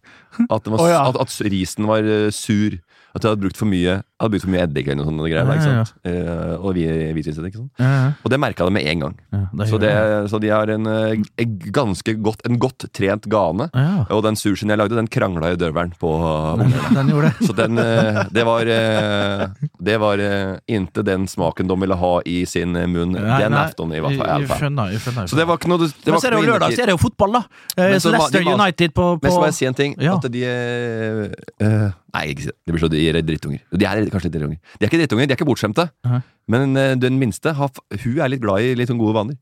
At, 0.48 0.66
det 0.66 0.74
var, 0.74 0.82
oh, 0.82 0.90
ja. 0.90 1.02
at, 1.10 1.18
at 1.22 1.38
risen 1.50 1.88
var 1.90 2.06
eh, 2.06 2.30
sur. 2.34 2.78
At 3.16 3.24
jeg 3.24 3.32
hadde 3.32 3.44
brukt 3.46 3.58
for 3.60 3.70
mye 3.70 4.02
brukt 4.18 4.44
for 4.44 4.50
mye 4.50 4.64
eddik 4.66 4.88
eller 4.88 5.04
noe 5.04 5.08
sånt. 5.12 5.22
Greier, 5.28 5.46
Ja, 5.46 5.54
ja, 5.54 5.74
ja, 5.78 5.86
sant? 5.86 6.08
Eh, 6.10 6.54
og 6.58 6.74
vi, 6.78 6.86
hvitvinseddik. 7.14 7.54
Sånn. 7.58 7.70
Ja, 7.78 7.90
ja. 7.92 8.08
Og 8.26 8.34
det 8.34 8.40
merka 8.42 8.66
de 8.66 8.74
med 8.74 8.88
en 8.90 9.04
gang. 9.06 9.16
Ja, 9.32 9.42
det 9.54 9.68
Så, 9.70 9.80
det, 9.82 9.92
det. 9.94 10.30
så 10.32 10.40
de 10.42 10.50
har 10.50 10.72
en, 10.74 10.88
eh, 10.88 11.24
en 11.44 11.60
ganske 11.76 12.16
godt, 12.26 12.42
en 12.50 12.58
godt 12.60 12.88
trent 12.98 13.28
gane. 13.30 13.70
Ja. 13.74 14.06
Og 14.10 14.24
den 14.26 14.40
sushien 14.40 14.74
jeg 14.74 14.82
lagde, 14.82 14.98
den 14.98 15.08
krangla 15.08 15.54
i 15.54 15.60
døveren 15.60 15.94
på 16.02 16.14
uh, 16.18 16.58
det. 16.58 17.34
Så 17.46 17.54
den 17.58 17.78
uh, 17.78 18.24
Det 18.34 18.44
var 18.48 18.66
uh, 18.66 19.46
Det 19.80 19.98
var 20.02 20.18
uh, 20.18 20.58
inte 20.68 21.04
den 21.06 21.28
smaken 21.28 21.68
de 21.68 21.78
ville 21.82 21.96
ha 21.96 22.14
i 22.26 22.46
sin 22.46 22.76
eh, 22.76 22.88
munn 22.90 23.14
den 23.14 23.28
nei, 23.28 23.44
i 23.46 24.02
hvert 24.04 24.18
fall. 24.18 24.44
Jeg, 24.44 24.50
skjønner. 24.52 24.92
Jeg 24.94 25.04
skjønner, 25.04 25.30
Så 25.30 25.40
det 25.40 25.46
var 25.48 25.60
ikke 25.60 25.72
noe 25.72 25.84
det 25.86 25.92
Men 26.06 26.20
så 26.22 26.30
er 26.30 26.36
det 26.36 26.42
jo 26.42 26.50
lørdag, 26.50 26.76
så 26.76 26.84
er 26.84 26.92
det 26.92 26.96
jo 26.96 27.02
fotball, 27.02 27.38
da. 27.38 27.44
Eh, 27.76 27.94
Leicester 27.94 28.50
United 28.54 28.96
på, 28.98 29.08
Men 29.22 29.32
så 29.32 29.40
må 29.40 29.48
jeg 29.52 29.58
si 29.60 29.70
en 29.70 29.78
ting. 29.78 29.96
Ja. 30.02 30.18
At 30.18 30.28
de 30.34 30.44
eh, 30.48 31.24
eh, 31.64 31.88
Nei, 32.16 32.24
ikke 32.34 32.48
si 32.48 32.50
det. 32.50 32.58
Det 32.66 32.74
blir 32.76 32.82
så 32.82 32.90
de 32.98 33.08
er 33.12 33.22
drittunger. 33.26 33.64
De 33.72 33.88
er 33.88 34.04
kanskje 34.12 34.30
litt 34.30 34.38
drittunger. 34.38 34.60
De 34.78 34.86
er 34.86 34.92
ikke 34.92 35.02
drittunger, 35.04 35.30
de 35.30 35.36
er 35.36 35.40
ikke 35.40 35.50
bortskjemte. 35.50 35.90
Mhm. 36.08 36.26
Men 36.48 36.80
uh, 36.80 36.94
den 37.00 37.20
minste, 37.20 37.54
har, 37.58 37.72
hun 37.92 38.22
er 38.24 38.32
litt 38.32 38.44
glad 38.44 38.64
i 38.64 38.76
litt 38.80 38.92
sånn 38.92 39.02
gode 39.02 39.18
vaner. 39.18 39.40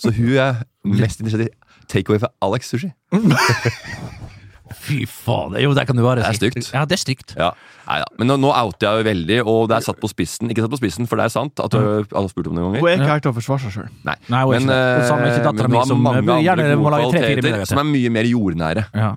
Så 0.00 0.12
hun 0.16 0.36
er 0.40 0.62
mest 0.88 1.20
interessert 1.20 1.48
i 1.48 1.86
takeaway 1.90 2.20
fra 2.22 2.32
Alex 2.44 2.70
Sushi. 2.72 2.92
Fy 4.82 5.02
faen. 5.08 5.56
Jo, 5.60 5.72
det 5.76 5.84
kan 5.88 5.98
du 5.98 6.02
bare 6.04 6.22
Det 6.22 6.30
er 6.30 6.38
stygt. 6.38 6.70
Ja, 6.72 6.84
det 6.88 6.96
er 6.96 7.02
stygt. 7.02 7.34
Ja, 7.36 7.50
Neida. 7.86 8.06
Men 8.18 8.30
nå, 8.30 8.38
nå 8.40 8.52
outer 8.56 8.88
jeg 8.88 9.02
jo 9.02 9.08
veldig, 9.08 9.38
og 9.44 9.66
det 9.70 9.78
er 9.78 9.86
satt 9.88 9.98
på 10.00 10.08
spissen. 10.10 10.52
Ikke 10.52 10.64
satt 10.64 10.72
på 10.72 10.80
spissen, 10.80 11.08
for 11.10 11.20
det 11.20 11.26
er 11.28 11.34
sant 11.34 11.60
at 11.62 11.76
øh, 11.76 12.06
alle 12.06 12.24
har 12.24 12.30
spurt 12.32 12.48
om 12.48 12.56
det 12.56 12.64
noen 12.64 12.78
Hun 12.78 12.88
er 12.88 12.96
ikke 12.96 13.10
her 13.10 13.24
til 13.24 13.32
å 13.32 13.36
forsvare 13.36 13.64
seg 13.66 13.76
sjøl. 13.76 13.90
Nei. 14.06 14.16
Nei, 14.32 14.40
hun 14.46 14.54
er 14.54 14.62
ikke 14.62 14.70
det. 14.70 14.78
Er 14.78 15.02
ikke 15.02 15.50
eh, 15.50 15.58
men 15.58 15.76
hun 15.76 15.76
har 15.76 16.22
mange 16.22 16.38
eh, 16.38 16.52
andre 16.54 16.78
gode 16.80 17.02
kvaliteter 17.02 17.68
som 17.68 17.82
er 17.82 17.88
mye 17.90 18.14
mer 18.16 18.30
jordnære. 18.32 18.86
Ja, 18.94 19.10
ja. 19.10 19.12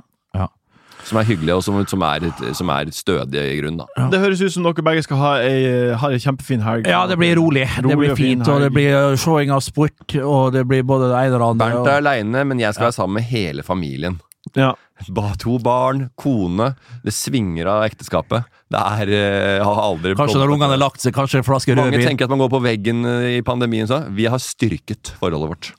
Som 1.05 1.19
er 1.21 1.27
hyggelige, 1.27 1.55
og 1.55 1.61
som, 1.61 1.77
som, 1.85 2.01
er, 2.07 2.27
som 2.57 2.69
er 2.73 2.89
stødige 2.95 3.43
i 3.53 3.57
grunnen. 3.59 3.83
da. 3.83 4.07
Det 4.09 4.21
høres 4.23 4.41
ut 4.41 4.55
som 4.55 4.65
dere 4.65 4.85
begge 4.87 5.03
skal 5.05 5.19
ha 5.21 5.33
ei, 5.45 5.57
ha 6.01 6.09
ei 6.09 6.21
kjempefin 6.21 6.63
helg. 6.65 6.89
ja, 6.89 7.03
det 7.09 7.19
blir 7.21 7.35
rolig. 7.37 7.67
Det 7.77 7.97
blir 7.99 8.15
og 8.15 8.17
fint, 8.17 8.47
og 8.49 8.63
det 8.65 8.71
blir 8.73 8.95
uh, 8.95 9.17
showing 9.19 9.53
av 9.53 9.61
sport, 9.65 10.17
og 10.17 10.55
det 10.55 10.65
blir 10.69 10.81
både 10.87 11.11
det 11.13 11.27
ene 11.27 11.37
og 11.37 11.43
det 11.43 11.51
andre. 11.51 11.67
Bernt 11.75 11.91
er 11.93 12.01
aleine, 12.01 12.47
men 12.49 12.63
jeg 12.63 12.73
skal 12.73 12.89
være 12.89 12.97
sammen 12.97 13.21
med 13.21 13.29
hele 13.29 13.65
familien. 13.65 14.17
Ja. 14.53 14.73
Ba, 15.11 15.31
to 15.41 15.57
barn, 15.59 16.09
kone. 16.19 16.71
Det 17.03 17.13
svinger 17.13 17.67
av 17.69 17.85
ekteskapet. 17.87 18.45
Det 18.71 18.81
er 18.81 19.11
eh, 19.13 19.55
Jeg 19.59 19.65
har 19.67 19.79
aldri 19.83 20.15
Kanskje 20.17 20.39
når 20.41 20.53
ungene 20.55 20.73
har 20.73 20.81
lagt 20.81 21.03
seg, 21.03 21.13
kanskje 21.13 21.43
en 21.43 21.45
flaske 21.45 21.75
Mange 21.77 21.99
tenker 22.01 22.25
at 22.25 22.31
man 22.33 22.41
går 22.41 22.49
på 22.55 22.61
veggen 22.65 23.05
eh, 23.09 23.35
i 23.37 23.41
pandemien. 23.45 23.89
Så. 23.89 24.01
Vi 24.15 24.29
har 24.29 24.41
styrket 24.41 25.13
forholdet 25.19 25.51
vårt. 25.51 25.73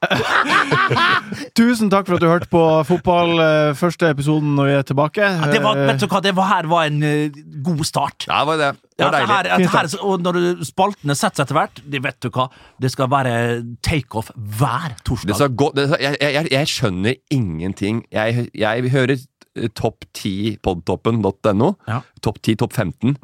Tusen 1.58 1.90
takk 1.92 2.08
for 2.08 2.16
at 2.16 2.22
du 2.22 2.28
hørte 2.30 2.48
på 2.50 2.60
fotball. 2.88 3.34
eh, 3.42 3.72
Første 3.78 4.08
episoden 4.10 4.54
når 4.56 4.68
vi 4.70 4.74
er 4.78 4.86
tilbake. 4.88 5.20
Ja, 5.24 5.50
det 5.52 5.60
var, 5.64 5.76
vet 5.76 6.00
du 6.02 6.06
hva, 6.10 6.20
det 6.24 6.32
var, 6.36 6.48
her 6.50 6.68
var 6.70 6.88
en 6.88 7.02
uh, 7.04 7.40
god 7.66 7.82
start. 7.88 8.26
Ja, 8.28 8.40
det 8.40 8.48
var 8.50 8.60
det. 8.62 8.70
Det 8.80 9.04
Ja, 9.04 9.10
var 9.10 9.12
det 9.12 9.20
deilig. 9.20 9.68
her, 9.70 9.76
her, 9.76 9.98
og 10.04 10.20
når 10.24 10.64
spaltene 10.68 11.14
setter 11.16 11.40
seg 11.42 11.46
etter 11.48 11.58
hvert, 11.60 11.82
det 11.94 12.02
vet 12.04 12.18
du 12.24 12.30
hva, 12.34 12.48
det 12.80 12.90
skal 12.92 13.10
være 13.12 13.34
takeoff 13.86 14.32
hver 14.36 14.90
Det 14.96 15.04
torsdag. 15.08 15.36
skal 15.38 15.54
gå, 15.62 15.70
det, 15.78 15.86
jeg, 16.00 16.16
jeg, 16.20 16.50
jeg 16.52 16.68
skjønner 16.74 17.14
ingenting. 17.30 18.02
Jeg, 18.12 18.48
jeg 18.54 18.90
hører 18.92 19.16
eh, 19.16 19.68
topp 19.76 20.04
10 20.16 20.58
podtoppen.no. 20.64 21.74
Ja. 21.88 22.00
Topp 22.24 22.42
10, 22.44 22.56
topp 22.64 22.72
15. 22.76 23.16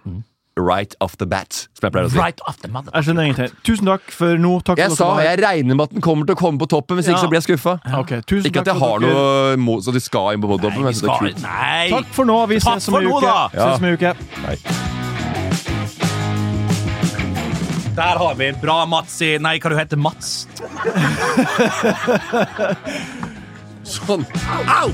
Right 0.59 0.95
off 1.05 1.19
the 1.21 1.27
bat, 1.29 1.53
som 1.77 1.85
jeg 1.85 1.93
pleier 1.93 2.07
å 2.09 2.11
si. 2.15 2.17
Right 2.17 2.39
off 2.49 2.57
the 2.63 2.69
mother. 2.73 2.89
Jeg 2.97 3.05
skjønner 3.05 3.27
ingenting. 3.29 3.51
Tusen 3.67 3.85
takk 3.91 4.07
for 4.09 4.39
nå. 4.41 4.55
Takk 4.65 4.79
Jeg 4.81 4.89
for 4.95 4.97
sa 5.03 5.09
jeg 5.21 5.37
regner 5.45 5.77
med 5.77 5.85
at 5.85 5.93
den 5.93 6.01
kommer 6.07 6.25
til 6.25 6.33
å 6.33 6.39
komme 6.41 6.57
på 6.63 6.69
toppen, 6.73 6.97
hvis 6.97 7.11
ikke 7.13 7.21
så 7.21 7.29
blir 7.29 7.43
jeg 7.43 7.49
skuffa. 7.51 7.75
Okay, 8.01 8.23
tusen 8.25 8.49
Ikke 8.49 8.63
at 8.65 8.71
jeg 8.73 8.79
har 8.81 9.05
dere- 9.05 9.59
noe 9.61 9.77
så 9.85 9.93
de 9.93 10.01
skal 10.01 10.33
inn 10.33 10.41
på 10.41 10.49
toppen. 10.57 10.71
Nei, 10.73 10.81
men 10.81 10.89
det 10.89 10.97
er 10.97 11.01
skal 11.03 11.21
kult. 11.21 11.43
Nei! 11.45 11.91
Takk 11.93 12.09
for 12.17 12.25
nå. 12.33 12.39
Vi 12.49 12.57
ses 12.65 12.89
om 12.89 12.95
en 12.97 13.05
uke. 13.13 13.21
da. 13.21 13.49
Ses 13.53 13.77
om 13.77 13.85
en 13.85 13.93
uke. 14.01 14.17
Der 17.97 18.17
har 18.25 18.35
vi 18.41 18.49
bra 18.65 18.79
Mats 18.89 19.21
i 19.25 19.37
Nei, 19.39 19.59
hva 19.61 19.69
du 19.73 19.77
heter 19.77 19.97
Mats? 20.01 20.47
Sånn. 23.85 24.25
Au! 24.73 24.89